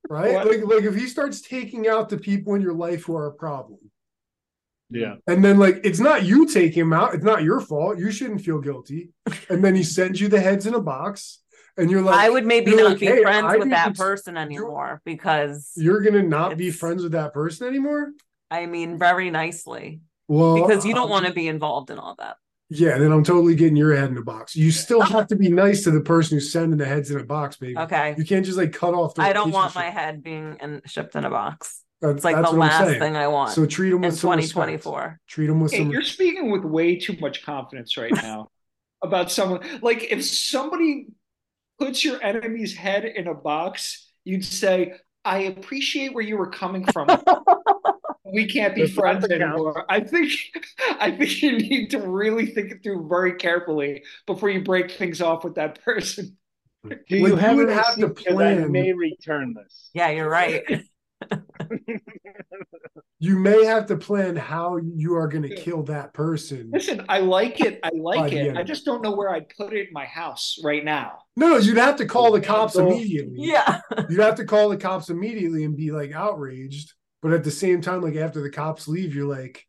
[0.09, 0.41] right?
[0.41, 0.47] What?
[0.47, 3.33] Like, like if he starts taking out the people in your life who are a
[3.33, 3.79] problem,
[4.89, 5.15] Yeah.
[5.27, 7.99] And then like it's not you taking him out, it's not your fault.
[7.99, 9.11] You shouldn't feel guilty.
[9.49, 11.39] And then he sends you the heads in a box,
[11.79, 14.01] and you're like, I would maybe not like, be "Hey, friends I with that to-
[14.01, 18.11] person anymore because you're gonna not be friends with that person anymore.
[18.51, 20.01] I mean very nicely.
[20.27, 22.35] Well, Because you don't uh, want to be involved in all that.
[22.69, 24.55] Yeah, then I'm totally getting your head in a box.
[24.55, 27.23] You still have to be nice to the person who's sending the heads in a
[27.23, 27.75] box, baby.
[27.77, 28.13] Okay.
[28.15, 29.15] You can't just like cut off.
[29.15, 31.83] their I don't want my head being in, shipped in a box.
[32.01, 34.19] That's, It's like that's the what last thing I want So treat them in with
[34.19, 34.53] some respect.
[34.83, 35.19] 2024.
[35.27, 35.89] Treat them with Hey, some.
[35.91, 38.49] you're speaking with way too much confidence right now
[39.01, 39.61] about someone.
[39.81, 41.07] Like, if somebody
[41.79, 44.93] puts your enemy's head in a box, you'd say,
[45.25, 47.07] I appreciate where you were coming from.
[48.25, 49.85] we can't be Does friends anymore.
[49.89, 50.31] I think
[50.99, 55.21] I think you need to really think it through very carefully before you break things
[55.21, 56.37] off with that person.
[57.07, 58.15] Do you you have would have to receipt?
[58.15, 59.89] 'Cause I plan- may return this.
[59.93, 60.63] Yeah, you're right.
[63.21, 66.69] You may have to plan how you are going to kill that person.
[66.73, 67.81] Listen, I like it.
[67.83, 68.55] I like it.
[68.55, 71.17] I just don't know where I'd put it in my house right now.
[71.35, 73.35] No, no, you'd have to call the cops immediately.
[73.39, 73.81] yeah.
[74.09, 76.93] You'd have to call the cops immediately and be like outraged.
[77.21, 79.65] But at the same time, like after the cops leave, you're like,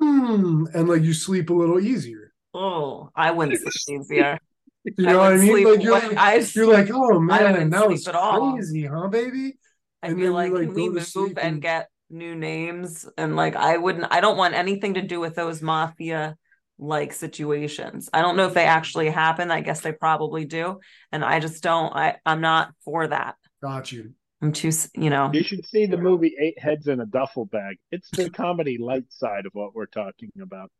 [0.00, 2.32] hmm, and like you sleep a little easier.
[2.54, 4.38] Oh, I wouldn't sleep easier.
[4.84, 5.64] You know what I mean?
[5.70, 8.52] Like you're, way- I- you're like, oh man, wouldn't that was at all.
[8.54, 9.58] crazy, huh, baby?
[10.06, 13.06] I'd And be like, like, can we move and and- get new names?
[13.18, 16.36] And like, I wouldn't, I don't want anything to do with those mafia
[16.78, 18.08] like situations.
[18.12, 19.50] I don't know if they actually happen.
[19.50, 20.80] I guess they probably do.
[21.10, 23.36] And I just don't, I, I'm not for that.
[23.62, 24.12] Got you.
[24.42, 27.78] I'm too, you know, You should see the movie Eight Heads in a Duffel Bag.
[27.90, 30.70] It's the comedy light side of what we're talking about.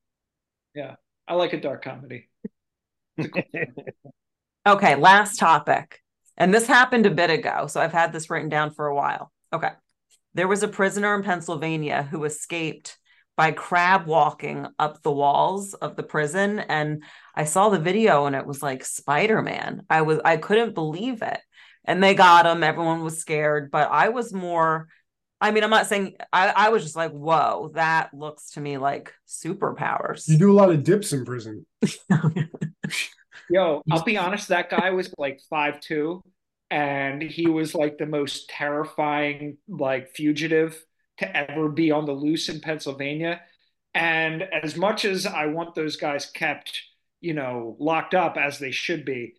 [0.74, 0.96] Yeah,
[1.26, 2.28] I like a dark comedy.
[4.66, 6.02] Okay, last topic.
[6.36, 7.66] And this happened a bit ago.
[7.66, 9.32] So I've had this written down for a while.
[9.52, 9.70] Okay.
[10.34, 12.98] There was a prisoner in Pennsylvania who escaped
[13.36, 16.58] by crab walking up the walls of the prison.
[16.58, 19.82] And I saw the video and it was like Spider Man.
[19.88, 21.40] I was, I couldn't believe it.
[21.84, 22.62] And they got him.
[22.62, 23.70] Everyone was scared.
[23.70, 24.88] But I was more,
[25.40, 28.78] I mean, I'm not saying, I, I was just like, whoa, that looks to me
[28.78, 30.28] like superpowers.
[30.28, 31.66] You do a lot of dips in prison.
[33.50, 36.22] Yo, I'll be honest, that guy was like five two,
[36.70, 40.84] and he was like the most terrifying like fugitive
[41.18, 43.40] to ever be on the loose in Pennsylvania.
[43.94, 46.82] And as much as I want those guys kept,
[47.20, 49.34] you know, locked up as they should be,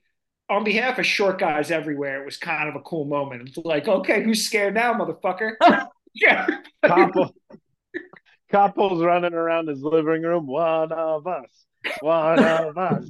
[0.50, 3.50] on behalf of short guys everywhere, it was kind of a cool moment.
[3.50, 5.54] It's like, okay, who's scared now, motherfucker?
[6.16, 6.48] yeah.
[6.86, 7.36] Couple,
[8.50, 10.48] couples running around his living room.
[10.48, 11.66] One of us.
[12.00, 13.10] One of us.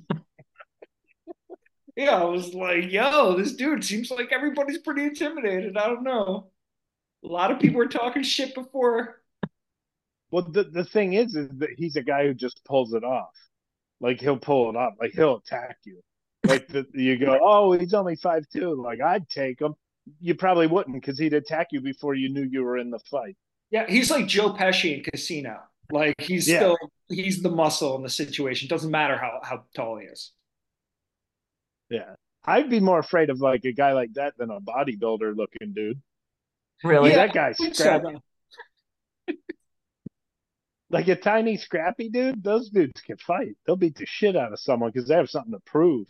[1.97, 5.75] Yeah, I was like, yo, this dude seems like everybody's pretty intimidated.
[5.77, 6.51] I don't know.
[7.23, 9.19] A lot of people were talking shit before.
[10.29, 13.33] Well, the, the thing is, is that he's a guy who just pulls it off.
[13.99, 14.93] Like he'll pull it off.
[15.01, 15.99] Like he'll attack you.
[16.45, 18.79] Like the, you go, oh, he's only five two.
[18.79, 19.73] Like I'd take him.
[20.21, 23.35] You probably wouldn't because he'd attack you before you knew you were in the fight.
[23.71, 25.57] Yeah, he's like Joe Pesci in Casino.
[25.91, 26.57] Like he's Yeah.
[26.57, 26.77] still
[27.09, 28.67] he's the muscle in the situation.
[28.67, 30.31] Doesn't matter how how tall he is.
[31.89, 32.15] Yeah.
[32.45, 36.01] I'd be more afraid of like a guy like that than a bodybuilder looking dude.
[36.83, 37.09] Really?
[37.11, 38.17] Yeah, that guy's I so, scrappy.
[40.89, 42.41] Like a tiny, scrappy dude.
[42.41, 43.57] Those dudes can fight.
[43.65, 46.07] They'll beat the shit out of someone because they have something to prove.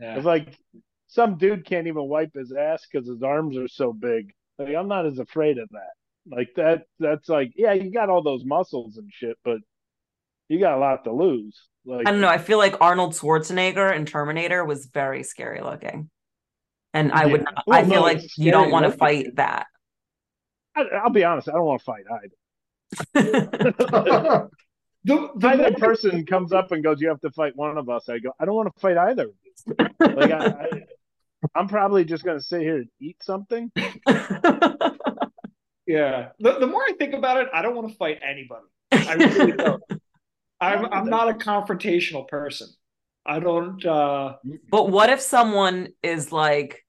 [0.00, 0.18] Yeah.
[0.18, 0.58] If like
[1.06, 4.88] some dude can't even wipe his ass because his arms are so big, like I'm
[4.88, 5.92] not as afraid of that.
[6.26, 6.86] Like that.
[6.98, 9.58] That's like, yeah, you got all those muscles and shit, but
[10.48, 11.67] you got a lot to lose.
[11.88, 12.28] Like I don't know.
[12.28, 16.10] I feel like Arnold Schwarzenegger in Terminator was very scary looking.
[16.94, 19.66] And I would not, Well, I feel no, like you don't want to fight that.
[20.74, 22.04] I, I'll be honest, I don't want to fight
[23.14, 24.48] either.
[25.04, 28.06] The, the either person comes up and goes, "You have to fight one of us,"
[28.08, 29.30] I go, "I don't want to fight either."
[29.66, 30.82] Like I, I,
[31.54, 33.72] I'm probably just gonna sit here and eat something.
[33.76, 33.94] yeah.
[36.40, 38.66] The, the more I think about it, I don't want to fight anybody.
[38.92, 39.82] I really don't.
[40.60, 42.68] I'm I'm not a confrontational person.
[43.24, 44.36] I don't uh
[44.70, 46.84] But what if someone is like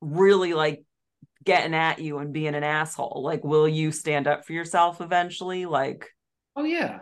[0.00, 0.84] really like
[1.44, 3.22] getting at you and being an asshole?
[3.24, 5.66] Like, will you stand up for yourself eventually?
[5.66, 6.08] Like,
[6.56, 7.00] oh yeah.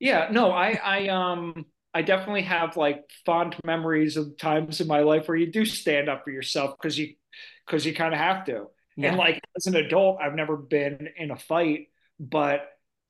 [0.00, 5.00] Yeah, no, I I um I definitely have like fond memories of times in my
[5.00, 7.14] life where you do stand up for yourself because you
[7.66, 8.66] because you kind of have to.
[8.96, 9.08] yeah.
[9.10, 11.88] And like as an adult, I've never been in a fight,
[12.20, 12.66] but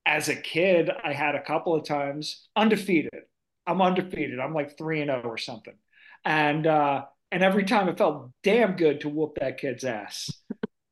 [0.07, 3.23] as a kid, I had a couple of times undefeated.
[3.67, 4.39] I'm undefeated.
[4.41, 5.75] I'm like 3 and 0 or something.
[6.25, 10.31] And uh and every time it felt damn good to whoop that kid's ass.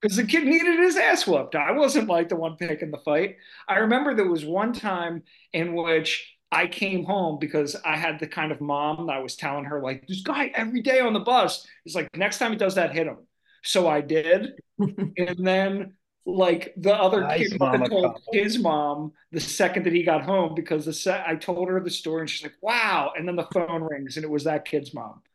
[0.00, 1.54] Because the kid needed his ass whooped.
[1.54, 3.36] I wasn't like the one picking the fight.
[3.68, 8.26] I remember there was one time in which I came home because I had the
[8.26, 11.20] kind of mom that I was telling her, like, this guy every day on the
[11.20, 13.18] bus is like, next time he does that, hit him.
[13.62, 14.54] So I did.
[14.78, 15.94] and then,
[16.24, 18.22] like, the other Nice kid mama told couple.
[18.30, 21.90] his mom the second that he got home because the se- I told her the
[21.90, 23.12] story and she's like, wow.
[23.16, 25.22] And then the phone rings and it was that kid's mom.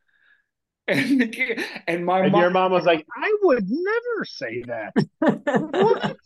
[0.88, 4.62] And, the kid, and my And mom, your mom was like, "I would never say
[4.66, 4.94] that."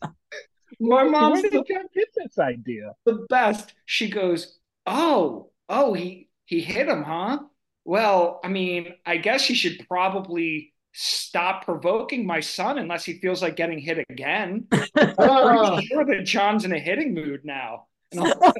[0.80, 2.94] My mom's Where the did get this idea?
[3.04, 3.74] the best.
[3.84, 7.40] She goes, "Oh, oh, he he hit him, huh?
[7.84, 13.42] Well, I mean, I guess he should probably stop provoking my son unless he feels
[13.42, 14.66] like getting hit again.
[14.72, 18.54] I'm sure that Jon's in a hitting mood now." And I'm like,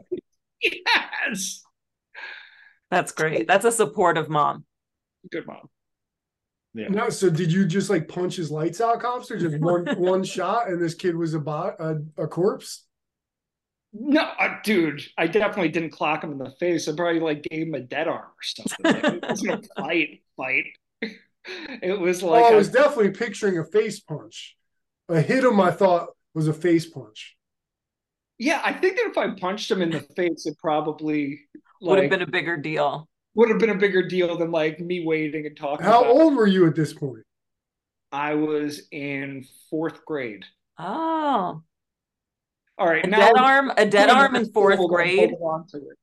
[0.62, 1.62] yes,
[2.90, 3.46] That's great.
[3.46, 4.64] That's a supportive mom.
[5.30, 5.68] good mom.
[6.74, 6.88] Yeah.
[6.88, 10.24] No, so did you just like punch his lights out, cops, or just one one
[10.24, 12.86] shot and this kid was a bot, a, a corpse?
[13.92, 16.88] No, uh, dude, I definitely didn't clock him in the face.
[16.88, 18.86] I probably like gave him a dead arm or something.
[18.90, 20.64] Like, it wasn't a fight, fight.
[21.82, 24.56] It was oh, like oh, I a- was definitely picturing a face punch.
[25.08, 27.36] A hit him, I thought was a face punch.
[28.38, 28.60] yeah.
[28.64, 31.40] I think that if I punched him in the face, it probably
[31.80, 33.08] Would have been a bigger deal.
[33.34, 35.84] would have been a bigger deal than like me waiting and talking.
[35.86, 37.24] How about old were you at this point?
[38.12, 40.44] I was in fourth grade.
[40.78, 41.62] Oh,
[42.78, 45.32] All right, a now dead arm, a dead arm in fourth grade.
[45.40, 45.98] on to it.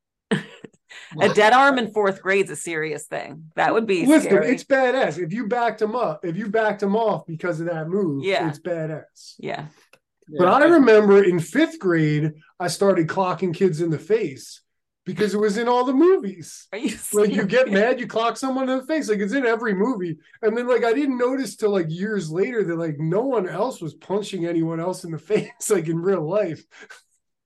[1.20, 3.52] A dead arm in fourth grade's a serious thing.
[3.56, 4.50] That would be Listen, scary.
[4.54, 5.18] it's badass.
[5.18, 8.50] If you backed him up, if you backed him off because of that move, Yeah.
[8.50, 9.36] it's badass.
[9.40, 9.66] yeah.
[10.38, 14.62] But I remember in fifth grade, I started clocking kids in the face
[15.04, 16.68] because it was in all the movies.
[16.72, 19.10] Are you Like you get mad, you clock someone in the face.
[19.10, 20.20] Like it's in every movie.
[20.44, 23.82] And then like I didn't notice till like years later that like no one else
[23.82, 26.64] was punching anyone else in the face, like in real life.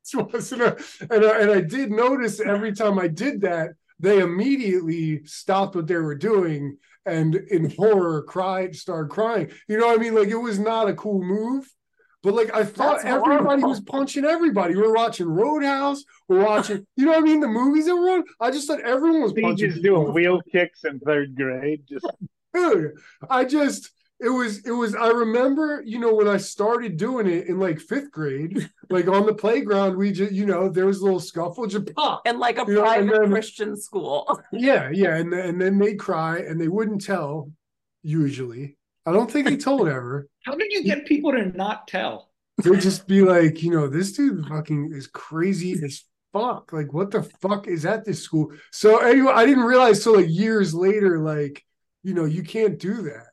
[0.13, 0.77] Wasn't a,
[1.09, 5.87] and I, and I did notice every time I did that, they immediately stopped what
[5.87, 9.49] they were doing and in horror cried, started crying.
[9.67, 10.15] You know what I mean?
[10.15, 11.69] Like it was not a cool move.
[12.21, 13.69] But like I thought That's everybody horrible.
[13.69, 14.75] was punching everybody.
[14.75, 16.05] We were watching Roadhouse.
[16.29, 17.41] We're watching, you know what I mean?
[17.41, 18.23] The movies that were on.
[18.39, 19.69] I just thought everyone was punching.
[19.71, 20.03] just people.
[20.03, 21.83] doing wheel kicks in third grade.
[21.87, 22.05] Just
[22.53, 22.91] Dude,
[23.29, 23.91] I just
[24.23, 27.79] it was it was I remember, you know, when I started doing it in like
[27.79, 31.67] fifth grade, like on the playground, we just, you know, there was a little scuffle,
[31.67, 32.25] just pop.
[32.25, 34.39] in like a You know, private then- Christian school.
[34.53, 35.15] Yeah, yeah.
[35.17, 37.51] And then and then they'd cry and they wouldn't tell
[38.01, 38.77] usually.
[39.05, 40.27] I don't think they told ever.
[40.45, 42.29] How did you get people to not tell?
[42.63, 46.71] They'd just be like, you know, this dude fucking is crazy as fuck.
[46.71, 48.51] Like, what the fuck is at this school?
[48.71, 51.63] So anyway, I didn't realize till like years later, like,
[52.03, 53.27] you know, you can't do that.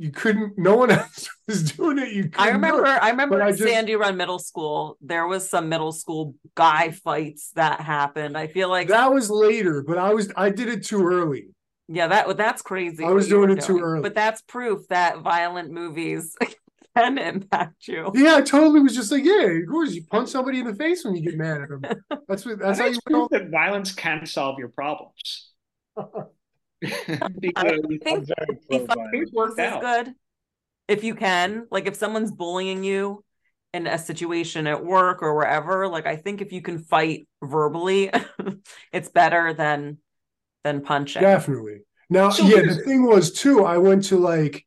[0.00, 0.56] You couldn't.
[0.56, 2.12] No one else was doing it.
[2.12, 2.30] You.
[2.38, 2.86] I couldn't do remember.
[2.86, 6.34] I remember But I at just- Sandy Run Middle School, there was some middle school
[6.54, 8.36] guy fights that happened.
[8.38, 10.32] I feel like, that was later, but I was.
[10.36, 11.48] I did it too early.
[11.88, 13.04] yeah, that that's crazy.
[13.04, 14.00] I was you were doing it too early.
[14.02, 16.34] but that's proof that violent movies
[16.96, 18.10] can impact you.
[18.14, 21.04] Yeah, I totally was just like, yeah, of course, you punch somebody in the face
[21.04, 21.82] when you get mad at them.
[22.28, 22.54] That's what.
[22.62, 22.92] I That's how you.
[22.92, 25.50] it's proof that violence can solve your problems.
[27.40, 30.14] because I'm think very Be pro It's is good
[30.88, 33.24] if you can like if someone's bullying you
[33.72, 38.10] in a situation at work or wherever like i think if you can fight verbally
[38.92, 39.98] it's better than
[40.64, 41.80] than punching Definitely.
[42.08, 44.66] Now, So yeah, the thing was too, I went to like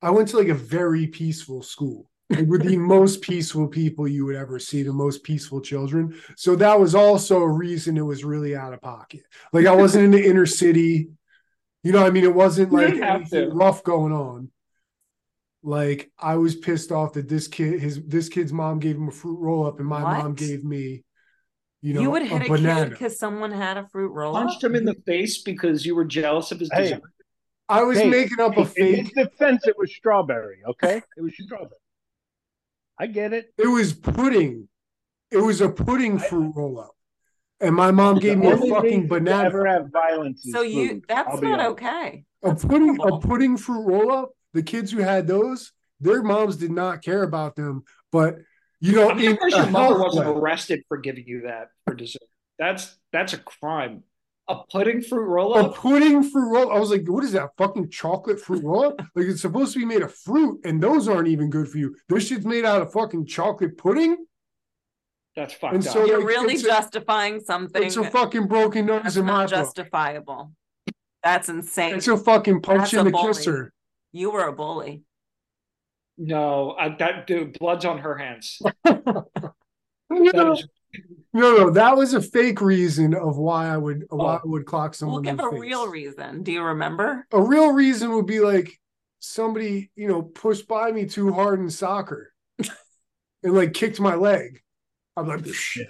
[0.00, 2.08] I went to like a very peaceful school.
[2.30, 6.14] Like with the most peaceful people you would ever see, the most peaceful children.
[6.36, 9.22] So that was also a reason it was really out of pocket.
[9.52, 11.08] Like I wasn't in the inner city.
[11.84, 14.50] You know, what I mean, it wasn't like anything rough going on.
[15.62, 19.12] Like I was pissed off that this kid, his this kid's mom gave him a
[19.12, 21.04] fruit roll up, and my mom gave me,
[21.82, 22.90] you know, you, would a hit a, kid banana.
[22.90, 24.46] because someone had a fruit roll up.
[24.46, 27.02] Punched him in the face because you were jealous of his Hey, design.
[27.68, 30.58] I was Hey, making up a Hey, in his defense, it was strawberry.
[30.66, 31.70] Okay, it was strawberry.
[32.98, 33.52] I get it.
[33.58, 34.68] It was pudding.
[35.30, 36.93] It was a pudding fruit roll up.
[37.60, 39.44] And my mom gave me a fucking banana.
[39.44, 40.44] Ever have violence?
[40.44, 41.84] is so you food, that's I'll not honest.
[41.84, 44.30] okay A That's pudding, a pudding fruit roll up.
[44.52, 47.84] The kids who had those, their moms did not care about them.
[48.12, 48.36] But
[48.80, 50.32] you know, I'm in surprised a your mother wasn't way.
[50.34, 52.22] arrested for giving you that for dessert.
[52.58, 54.04] That's that's a crime.
[54.48, 55.66] A pudding fruit roll up.
[55.66, 55.76] a up.
[55.76, 56.70] pudding fruit roll.
[56.70, 57.50] I was like, what is that?
[57.56, 59.00] Fucking chocolate fruit roll up?
[59.14, 61.96] Like it's supposed to be made of fruit, and those aren't even good for you.
[62.08, 64.16] This shit's made out of fucking chocolate pudding.
[65.36, 65.92] That's fucked And up.
[65.92, 69.24] so you're like, really it's a- justifying something It's a fucking broken nose that's in
[69.26, 69.50] my not book.
[69.50, 70.52] justifiable
[71.22, 73.28] that's insane It's a fucking punch That's in a the bully.
[73.28, 73.72] kisser.
[74.12, 75.02] you were a bully
[76.16, 78.60] no, I, that dude, blood's on her hands.
[80.10, 80.68] No, That is,
[81.32, 84.36] no, no, that was a fake reason of why I would why Oh.
[84.36, 85.24] I would clock someone.
[85.24, 85.28] we'll someone.
[85.32, 85.60] in give the a face.
[85.70, 88.78] real reason do you remember A real reason would be like
[89.18, 94.60] somebody, you know, pushed by me too hard in soccer and like kicked my leg.
[95.16, 95.88] I'm like, shit.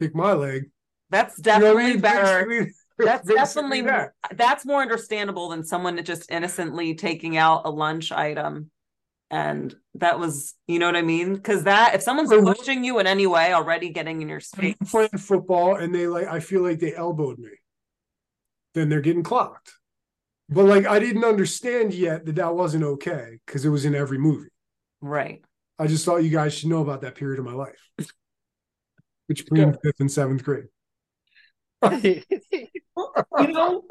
[0.00, 0.70] Kick my leg.
[1.10, 2.00] that's You know what definitely I mean?
[2.00, 4.14] better That's definitely that.
[4.34, 8.72] that's more understandable than someone just innocently taking out a lunch item.
[9.30, 11.34] And that was, you know what I mean?
[11.34, 14.38] Because that if someone's Or what- pushing you in any way, already getting in your
[14.38, 14.74] I'm space.
[14.90, 17.50] playing football and they like I feel like they elbowed me.
[18.74, 19.74] Then they're getting clocked.
[20.48, 24.18] But like I didn't understand yet that that wasn't okay because it was in every
[24.18, 24.48] movie.
[25.00, 25.42] Right.
[25.78, 27.78] I just thought you guys should know about that period of my life,
[29.26, 30.66] which between fifth and seventh grade.
[31.92, 32.22] you
[33.38, 33.84] know,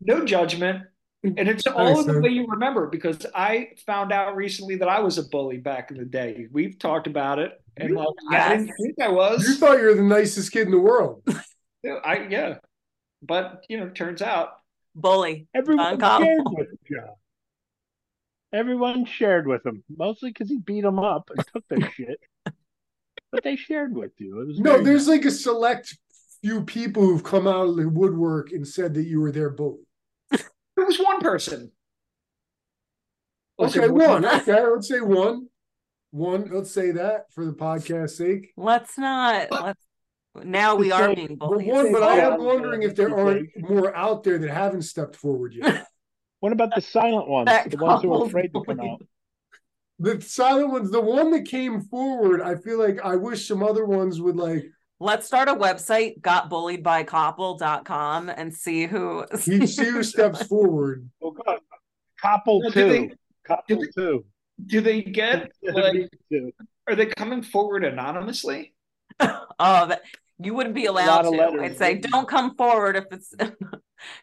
[0.00, 0.84] no judgment.
[1.22, 2.22] And it's all Thanks, in the man.
[2.22, 5.96] way you remember because I found out recently that I was a bully back in
[5.96, 6.46] the day.
[6.52, 7.52] We've talked about it.
[7.76, 9.46] And like I didn't think I was.
[9.46, 11.22] You thought you were the nicest kid in the world.
[12.04, 12.54] I yeah.
[13.22, 14.50] But you know, turns out
[14.94, 15.48] Bully.
[15.54, 16.58] Everyone Jon shared Koppel.
[16.58, 17.08] with Jon.
[18.56, 22.18] Everyone shared with him, mostly because he beat them up and took their shit.
[23.30, 24.40] But they shared with you.
[24.40, 25.16] It was No, there's nice.
[25.18, 25.98] like a select
[26.42, 29.80] few people who've come out of the woodwork and said that you were their bully.
[30.30, 30.42] it
[30.76, 31.70] was one person.
[33.58, 34.24] Was Okay, one.
[34.24, 35.48] Okay, let's say one.
[36.12, 36.48] One.
[36.52, 38.52] Let's say that for the podcast sake.
[38.56, 39.80] Let's not let's
[40.44, 41.92] now we are say- being But one.
[41.92, 45.86] But I am wondering if there aren't more out there that haven't stepped forward yet.
[46.40, 47.46] What about the silent ones?
[47.46, 49.02] That The ones who are afraid to come out.
[49.98, 53.86] The silent ones, the one that came forward, I feel like I wish some other
[53.86, 54.66] ones would like
[54.98, 61.08] Let's start a website, gotbulliedbykoppel.com, and see who each see who steps forward.
[61.22, 61.58] Oh, God.
[62.22, 62.88] Koppel Well, do two.
[62.88, 63.10] they-
[63.46, 64.24] Koppel do two.
[64.64, 66.08] Do they get like
[66.88, 68.72] are they coming forward anonymously?
[69.20, 70.00] oh that
[70.38, 71.30] you wouldn't be allowed to.
[71.30, 73.34] letters I'd say don't come forward if it's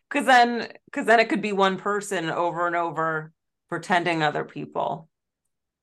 [0.09, 3.31] because then because then it could be one person over and over
[3.69, 5.09] pretending other people.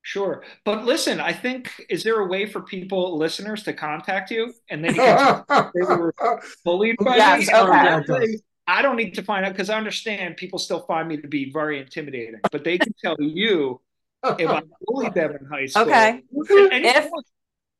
[0.02, 0.42] Sure.
[0.64, 4.84] But listen, I think is there a way for people, listeners, to contact you and
[4.84, 6.14] they can they were
[6.64, 7.54] bullied by Yes, me?
[7.54, 8.38] Okay.
[8.66, 11.50] I don't need to find out because I understand people still find me to be
[11.52, 13.80] very intimidating, but they can tell you
[14.24, 15.82] if I bullied them in high school.
[15.84, 16.22] Okay.
[16.32, 17.10] If-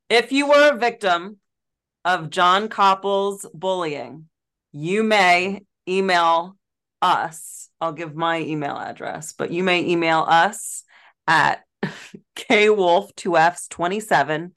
[0.09, 1.37] If you were a victim
[2.03, 4.27] of Jon Koppel's bullying,
[4.73, 6.57] you may email
[7.01, 7.69] us.
[7.79, 10.83] I'll give my email address, but you may email us
[11.27, 11.63] at
[12.35, 14.51] kwolf2fs27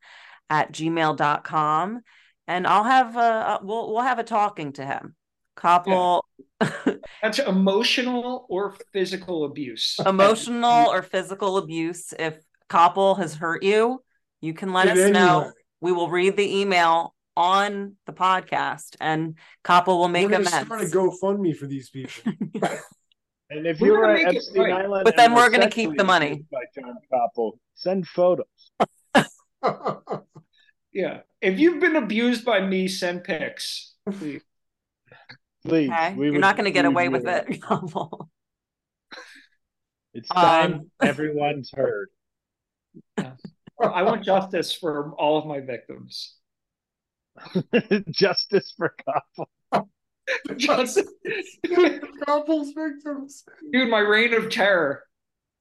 [0.50, 2.00] at gmail.com
[2.46, 5.16] and I'll have a we'll we'll have a talking to him.
[5.56, 6.22] Koppel
[7.22, 9.98] that's emotional or physical abuse.
[10.04, 12.12] emotional or physical abuse.
[12.18, 12.38] If
[12.68, 14.02] Koppel has hurt you,
[14.40, 15.52] you can let us know.
[15.80, 20.66] We will read the email on the podcast and Koppel will make We're gonna amends.
[20.66, 22.32] start a GoFundMe for these people.
[23.50, 24.72] And if We're you gonna were make at it Epstein right.
[24.84, 26.44] Island, But then we're were gonna keep the money.
[26.50, 28.46] By Jon Koppel, send photos.
[30.92, 31.20] Yeah.
[31.42, 33.94] If you've been abused by me, send pics.
[34.10, 34.42] please.
[35.66, 35.90] Please.
[35.90, 37.60] Okay, we you're would not going to get away with it.
[37.62, 38.30] Couple.
[40.14, 42.08] It's time Um, everyone's heard.
[43.18, 46.36] I want justice for all of my victims.
[48.10, 49.86] Justice for Koppel.
[50.56, 51.08] Justice.
[51.66, 53.44] Koppel's victims.
[53.72, 55.02] Dude, my reign of terror.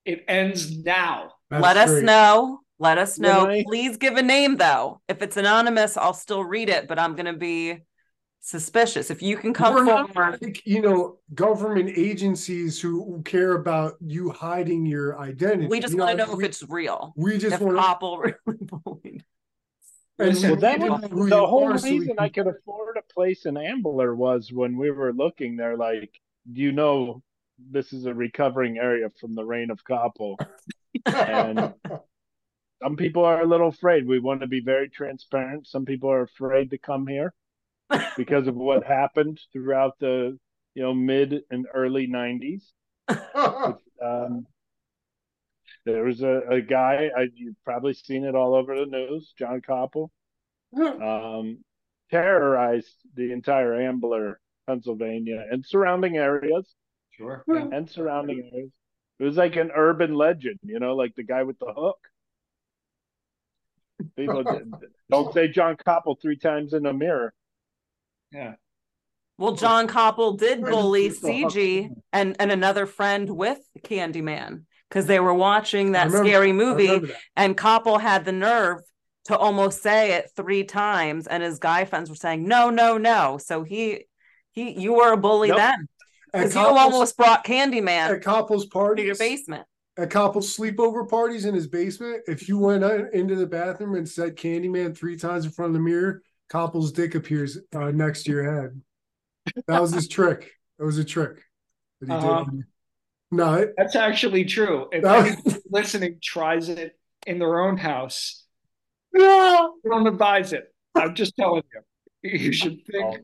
[0.06, 1.32] It ends now.
[1.50, 2.60] That's Let us know.
[2.80, 3.48] Let us know.
[3.48, 5.02] I- Please give a name though.
[5.08, 7.80] If it's anonymous, I'll still read it, but I'm going to be
[8.42, 9.10] suspicious.
[9.10, 13.54] If you can come We're not forward, like, you know, government agencies who, who care
[13.54, 15.68] about you hiding your identity.
[15.68, 17.14] we just You want to know we, if it's real.
[17.16, 19.24] we just If want to Koppel really bullied.
[20.20, 24.52] And Well, that was the whole reason I could afford a place in Ambler was
[24.52, 25.56] when we were looking.
[25.56, 26.20] They're like,
[26.52, 27.22] you know,
[27.58, 30.38] this is a recovering area from the reign of Koppel.
[31.06, 31.74] And-
[32.84, 34.06] Some people are a little afraid.
[34.06, 35.68] We want to be very transparent.
[35.68, 37.34] Some people are afraid to come here
[38.18, 40.38] because of what happened throughout the
[40.76, 42.64] you know mid and early '90s.
[44.04, 44.46] Um,
[45.86, 49.62] there was a, a guy I, you've probably seen it all over the news, Jon
[49.62, 50.10] Koppel,
[50.76, 51.60] um,
[52.10, 56.74] terrorized the entire Ambler, Pennsylvania, and surrounding areas,
[57.12, 57.44] Sure.
[57.48, 58.72] and surrounding areas.
[59.20, 62.00] It was like an urban legend, you know, like the guy with the hook.
[64.18, 64.44] People
[65.12, 67.34] don't say Jon Koppel three times in a mirror.
[68.32, 68.56] Yeah.
[69.38, 75.34] Well, Jon Koppel did bully CG and and another friend with Candyman because they were
[75.34, 77.16] watching that remember- scary movie, that.
[77.36, 78.82] and Koppel had the nerve
[79.26, 83.38] to almost say it three times, and his guy friends were saying no, no, no.
[83.38, 84.06] So he
[84.52, 85.58] he you were a bully Nope.
[85.58, 85.88] then
[86.32, 89.66] because you almost brought Candyman at Koppel's to parties, your basement.
[89.98, 92.84] at Koppel's sleepover parties in his basement, if you went
[93.14, 97.16] into the bathroom and said Candyman three times in front of the mirror, Koppel's dick
[97.16, 98.82] appears uh, next to your head.
[99.68, 100.52] That was his trick.
[100.80, 101.42] That was a trick.
[102.02, 102.44] that he Uh-huh.
[102.46, 102.64] did.
[103.34, 104.88] No, That's actually true.
[104.92, 108.46] If that anyone listening tries it in their own house,
[109.14, 109.74] no.
[109.84, 110.74] don't advise it.
[110.96, 111.82] I'm just telling you.
[112.26, 113.22] You should think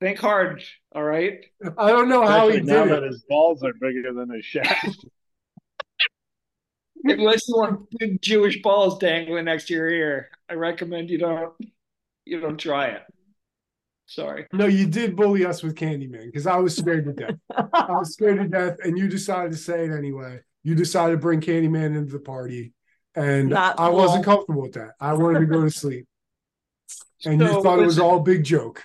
[0.00, 0.62] think hard.
[0.94, 1.44] All right.
[1.78, 4.44] I don't know how he Especially now did that his balls are bigger than his
[4.44, 5.04] shaft.
[7.04, 11.52] Unless you want big Jewish balls dangling next to your ear, I recommend you don't
[12.24, 13.02] you don't try it.
[14.06, 14.46] Sorry.
[14.52, 17.34] No, you did bully us with Candyman because I was scared to death.
[17.50, 20.40] I was scared to death, and you decided to say it anyway.
[20.62, 22.72] You decided to bring Candyman into the party,
[23.14, 24.92] and Not I wasn't comfortable with that.
[25.00, 26.06] I wanted to go to sleep,
[27.24, 28.84] and you thought it was all a big joke.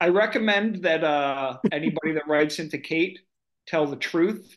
[0.00, 3.20] I recommend that uh, anybody that writes into Kate
[3.66, 4.56] tell the truth.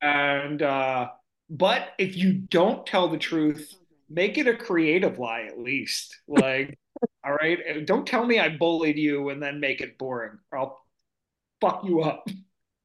[0.00, 1.10] And uh,
[1.50, 3.74] but if you don't tell the truth,
[4.08, 6.16] make it a creative lie at least.
[6.26, 6.78] Like,
[7.24, 10.80] all right, don't tell me I bullied you and then make it boring, I'll
[11.60, 12.28] fuck you up.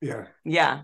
[0.01, 0.83] Yeah, Yeah,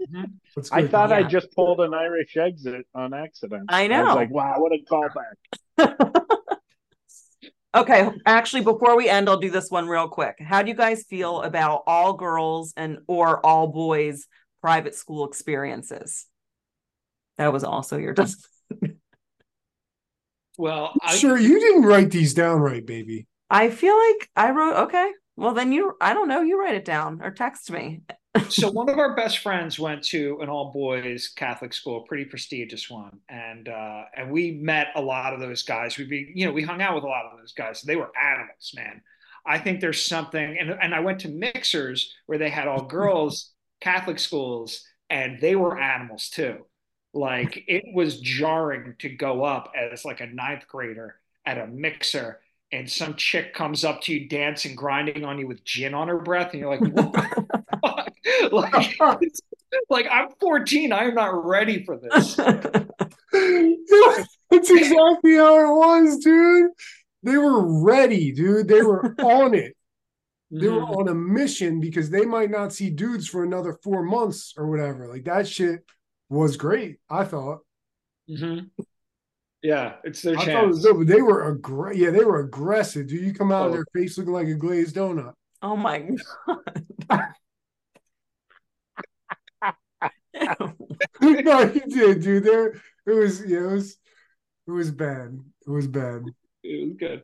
[0.00, 0.24] mm-hmm.
[0.54, 0.90] that's I good.
[0.90, 3.70] thought I just pulled an Irish exit on accident.
[3.70, 4.04] I I know.
[4.04, 5.36] was like, wow, what a callback.
[7.74, 10.36] Okay, actually, before we end, I'll do this one real quick.
[10.40, 14.26] How do you guys feel about all girls and or all boys
[14.60, 16.26] private school experiences?
[17.38, 18.14] That was also your
[20.62, 23.26] Well, I, Sure, you didn't write these down right, baby.
[23.50, 25.10] I feel like I wrote okay.
[25.36, 28.02] Well, then you I don't know, you write it down or text me.
[28.48, 32.26] so one of our best friends went to an all boys Catholic school, a pretty
[32.26, 35.98] prestigious one, and uh, and we met a lot of those guys.
[35.98, 37.82] We be you know we hung out with a lot of those guys.
[37.82, 39.02] They were animals, man.
[39.44, 43.50] I think there's something, and and I went to mixers where they had all girls
[43.80, 46.66] Catholic schools, and they were animals too.
[47.14, 52.40] Like it was jarring to go up as like a ninth grader at a mixer.
[52.70, 56.18] And some chick comes up to you dancing, grinding on you with gin on her
[56.18, 57.52] breath, and you're like, "What the
[57.82, 58.12] fuck?"
[58.52, 58.98] like,
[59.90, 60.90] like I'm 14.
[60.90, 62.34] I am not ready for this.
[64.50, 66.70] That's exactly how it was, dude.
[67.22, 68.68] They were ready, dude.
[68.68, 69.76] They were on it.
[70.50, 70.96] They were Mhm.
[70.98, 75.08] on a mission because they might not see dudes for another four months or whatever.
[75.08, 75.84] Like that shit
[76.38, 76.98] was great.
[77.10, 77.60] I thought.
[78.28, 78.70] Mhm.
[79.62, 80.74] Yeah, it's their I thought it chance.
[80.76, 80.98] was dope.
[80.98, 83.06] but They were aggra- Yeah, they were aggressive.
[83.06, 83.74] Do you come out of Oh.
[83.76, 85.34] their face looking like a glazed donut.
[85.62, 86.08] oh my
[86.46, 86.58] god.
[91.20, 92.44] no, you did, dude.
[92.44, 92.68] There,
[93.06, 93.44] it was.
[93.46, 93.96] Yeah, it was.
[94.66, 95.38] It was bad.
[95.66, 96.24] It was bad.
[96.62, 97.22] It was good.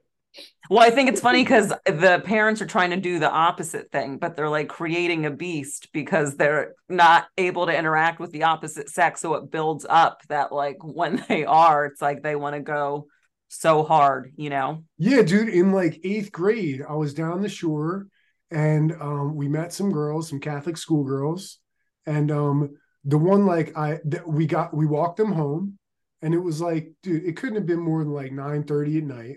[0.70, 4.18] Well, I think it's funny because the parents are trying to do the opposite thing,
[4.18, 8.90] but they're like creating a beast because they're not able to interact with the opposite
[8.90, 9.22] sex.
[9.22, 13.06] So it builds up that, like, when they are, it's like they want to go
[13.48, 14.84] so hard, you know?
[14.98, 15.48] Yeah, dude.
[15.48, 18.06] In like eighth grade, I was down the shore,
[18.50, 21.58] and um, we met some girls, some Catholic schoolgirls,
[22.06, 25.78] and um, the one like I th- we got we walked them home,
[26.20, 29.04] and it was like, dude, it couldn't have been more than like nine thirty at
[29.04, 29.36] night,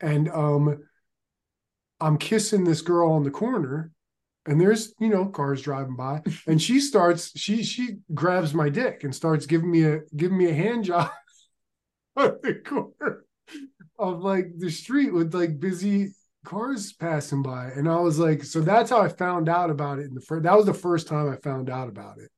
[0.00, 0.78] and um,
[2.00, 3.90] I'm kissing this girl on the corner,
[4.46, 9.04] and there's you know cars driving by, and she starts she she grabs my dick
[9.04, 11.10] and starts giving me a giving me a hand job
[12.16, 13.24] on the corner
[13.98, 16.12] of like the street with like busy
[16.44, 17.66] cars passing by.
[17.66, 20.44] And i was like so that's how i found out about it in the first
[20.44, 22.30] that was the first time i found out about it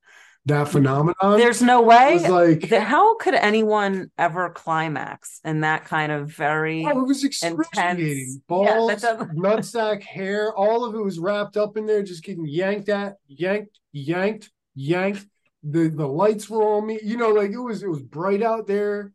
[0.50, 2.14] that phenomenon There's no way.
[2.14, 6.84] was like How could anyone ever climax in that kind of very?
[6.86, 8.34] oh, it was excruciating Intense.
[8.34, 12.22] Yeah, balls that doesn't- nutsack hair all of it was wrapped up in there just
[12.22, 15.26] getting yanked at yanked yanked yanked
[15.62, 18.66] the the lights were on me you know like it was it was bright out
[18.66, 19.12] there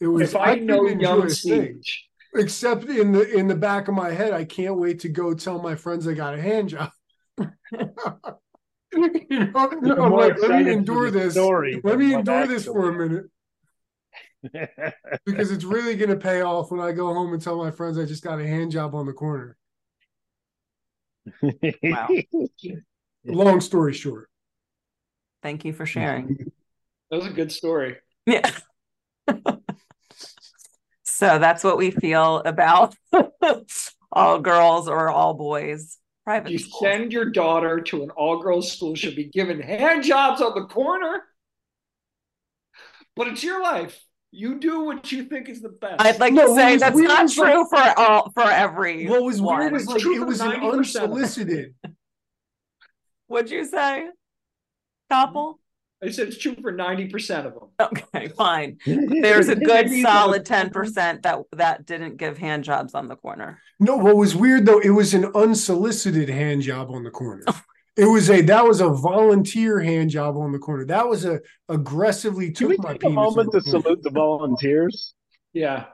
[0.00, 2.08] it was If I couldn't know enjoy young stage.
[2.34, 5.60] except in the in the back of my head i can't wait to go tell
[5.60, 6.90] my friends i got a hand job
[8.94, 12.90] you know I'm i'm like let me endure this story let me endure this for
[12.90, 13.24] a minute
[15.24, 17.98] because it's really going to pay off when i go home and tell my friends
[17.98, 19.56] i just got a hand job on the corner
[21.82, 22.08] Wow.
[23.24, 24.28] long story short
[25.42, 26.52] Thank you for sharing.
[27.10, 27.96] that was a good story.
[28.26, 28.48] Yeah.
[31.02, 32.94] so that's what we feel about
[34.12, 36.82] all girls or all boys private You schools.
[36.82, 41.22] send your daughter to an all-girls school, she'll be given hand jobs on the corner.
[43.16, 44.00] But it's your life.
[44.30, 46.00] You do what you think is the best.
[46.00, 49.06] I'd like No, to say that's weird not was, like- true for all for every.
[49.06, 49.74] what was weird one.
[49.76, 50.70] is like it was an 90% of them.
[50.78, 51.74] unsolicited
[53.26, 54.06] What'd you say,
[55.10, 55.56] Koppel?
[56.02, 57.68] I said it's true for 90% of them.
[57.80, 58.78] Okay, fine.
[58.86, 63.60] There's a good solid ten percent that that didn't give hand jobs on the corner.
[63.78, 67.44] No, what was weird though, it was an unsolicited hand job on the corner.
[67.96, 70.84] It was a that was a volunteer hand job on the corner.
[70.86, 73.18] That was a aggressively Can took we my take a penis.
[73.18, 73.82] on moment to corner.
[73.82, 75.14] salute the volunteers?
[75.52, 75.84] Yeah.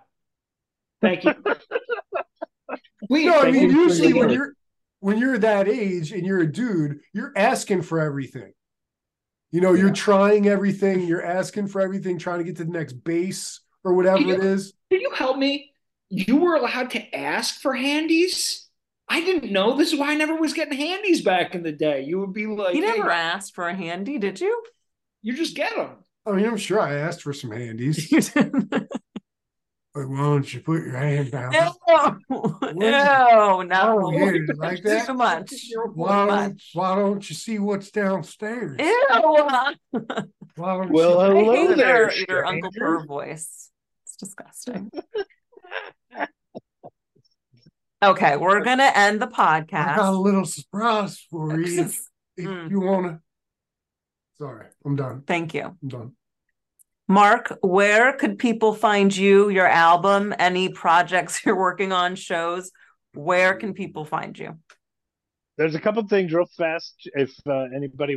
[1.03, 1.35] Thank you.
[3.11, 4.55] we No, I mean you usually when you're
[5.01, 8.53] when you're that age and you're a dude, you're asking for everything.
[9.51, 12.93] You know, you're trying everything, you're asking for everything, trying to get to the next
[13.05, 14.75] base or whatever Can it you- is.
[14.91, 15.73] Can you help me?
[16.11, 18.67] You were allowed to ask for handies?
[19.09, 19.77] I didn't know.
[19.77, 22.03] This is why I never was getting handies back in the day.
[22.03, 24.63] You would be like, You hey, never asked for a handy, did you?
[25.23, 25.97] you just get them.
[26.27, 28.13] I mean, I'm sure I asked for some handies.
[29.99, 30.09] You.
[30.09, 31.53] Like, why don't you put your hand down?
[31.53, 32.19] No,
[32.73, 34.01] no, no.
[34.07, 35.07] Oh, yeah, like that?
[35.07, 35.53] Too much.
[35.95, 36.71] Why Too don't, much.
[36.75, 38.77] why don't you see what's downstairs?
[38.79, 39.07] Ew.
[39.11, 39.75] Why
[40.57, 42.99] don't Well, you- I hello hate there, your, your Uncle stranger.
[43.01, 43.71] Purr voice.
[44.05, 44.91] It's disgusting.
[48.03, 49.89] okay, we're gonna end the podcast.
[49.89, 52.01] I got a little surprise for you if,
[52.37, 52.71] if Mm.
[52.71, 53.21] you wanna.
[54.39, 55.23] Sorry, I'm done.
[55.27, 55.77] Thank you.
[55.83, 56.13] I'm done.
[57.11, 62.71] Mark, where could people find you, your album, any projects you're working on, shows?
[63.15, 64.59] Where can people find you?
[65.57, 67.09] There's a couple things real fast.
[67.15, 68.15] If uh, anybody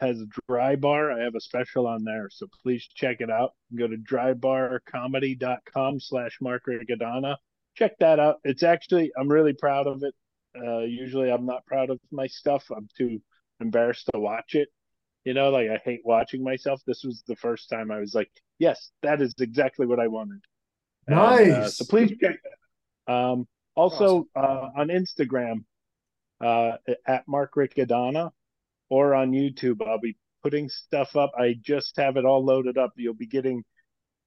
[0.00, 3.54] has a dry bar, I have a special on there, so please check it out.
[3.76, 7.36] Go to drybarcomedy.com slash Mark Riccadonna.
[7.74, 8.36] Check that out.
[8.44, 10.14] It's actually I'm really proud of it.
[10.56, 12.64] Uh, usually I'm not proud of my stuff.
[12.74, 13.20] I'm too
[13.60, 14.68] embarrassed to watch it.
[15.24, 16.82] You know, like I hate watching myself.
[16.86, 20.40] This was the first time I was like, yes, that is exactly what I wanted.
[21.06, 21.76] And, uh, Nice.
[21.76, 22.36] so please check
[23.06, 23.12] that.
[23.12, 25.64] Um, also uh, on Instagram,
[26.42, 26.76] uh,
[27.06, 28.30] at Mark Riccadonna,
[28.88, 31.32] or on YouTube, I'll be putting stuff up.
[31.38, 32.92] I just have it all loaded up.
[32.96, 33.64] You'll be getting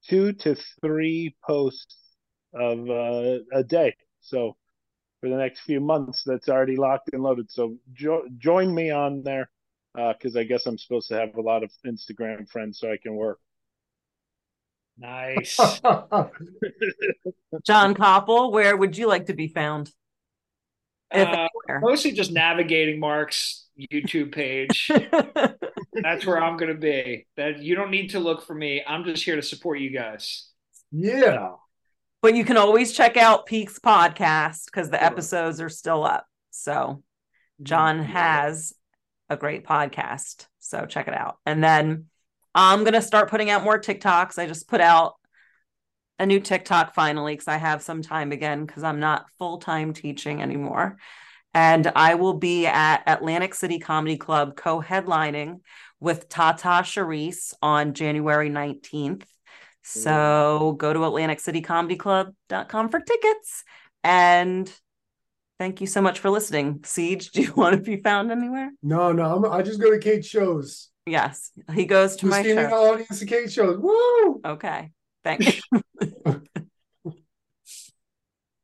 [0.08, 1.96] two to three posts
[2.54, 3.94] of uh, a day.
[4.20, 4.56] So
[5.20, 7.50] for the next few months, that's already locked and loaded.
[7.50, 9.50] So jo- join me on there
[9.96, 13.14] because I guess I'm supposed to have a lot of Instagram friends so I can
[13.14, 13.38] work.
[14.98, 15.56] Nice.
[17.66, 19.90] Jon Koppel, where would you like to be found?
[21.12, 21.46] Uh,
[21.80, 24.90] mostly just navigating Mark's YouTube page.
[26.02, 27.26] That's where I'm going to be.
[27.36, 28.82] That you don't need to look for me.
[28.86, 30.50] I'm just here to support you guys.
[30.90, 31.52] yeah.
[32.22, 35.06] But you can always check out Peaks podcast because the Sure.
[35.06, 36.26] episodes are still up.
[36.50, 37.02] So
[37.62, 38.72] Jon has
[39.28, 40.46] a great podcast.
[40.58, 41.38] So check it out.
[41.46, 42.06] And then
[42.54, 44.38] I'm going to start putting out more TikToks.
[44.38, 45.14] I just put out
[46.18, 49.92] a new TikTok finally because I have some time again because I'm not full time
[49.92, 50.96] teaching anymore.
[51.52, 55.60] And I will be at Atlantic City Comedy Club co headlining
[56.00, 59.24] with Tata Charisse on January 19th.
[59.82, 63.64] So go to AtlanticCityComedyClub.com for tickets.
[64.02, 64.72] And
[65.58, 66.80] Thank you so much for listening.
[66.84, 68.70] Siege, do you want to be found anywhere?
[68.82, 70.90] No, no, I'm, I just go to Kate shows.
[71.06, 72.92] Yes, he goes to The my show.
[72.92, 73.78] audience of Kate shows.
[73.78, 74.40] Woo!
[74.44, 74.90] Okay,
[75.22, 75.62] thanks.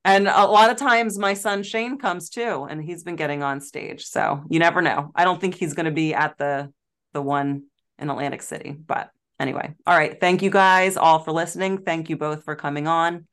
[0.04, 3.60] and a lot of times my son Shane comes too, and he's been getting on
[3.60, 4.04] stage.
[4.04, 5.12] So you never know.
[5.14, 6.72] I don't think he's going to be at the
[7.12, 7.64] the one
[7.98, 9.74] in Atlantic City, but anyway.
[9.86, 10.18] All right.
[10.18, 11.78] Thank you guys all for listening.
[11.78, 13.28] Thank you both for coming on,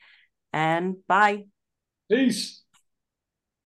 [0.53, 1.45] and bye.
[2.09, 2.61] Peace.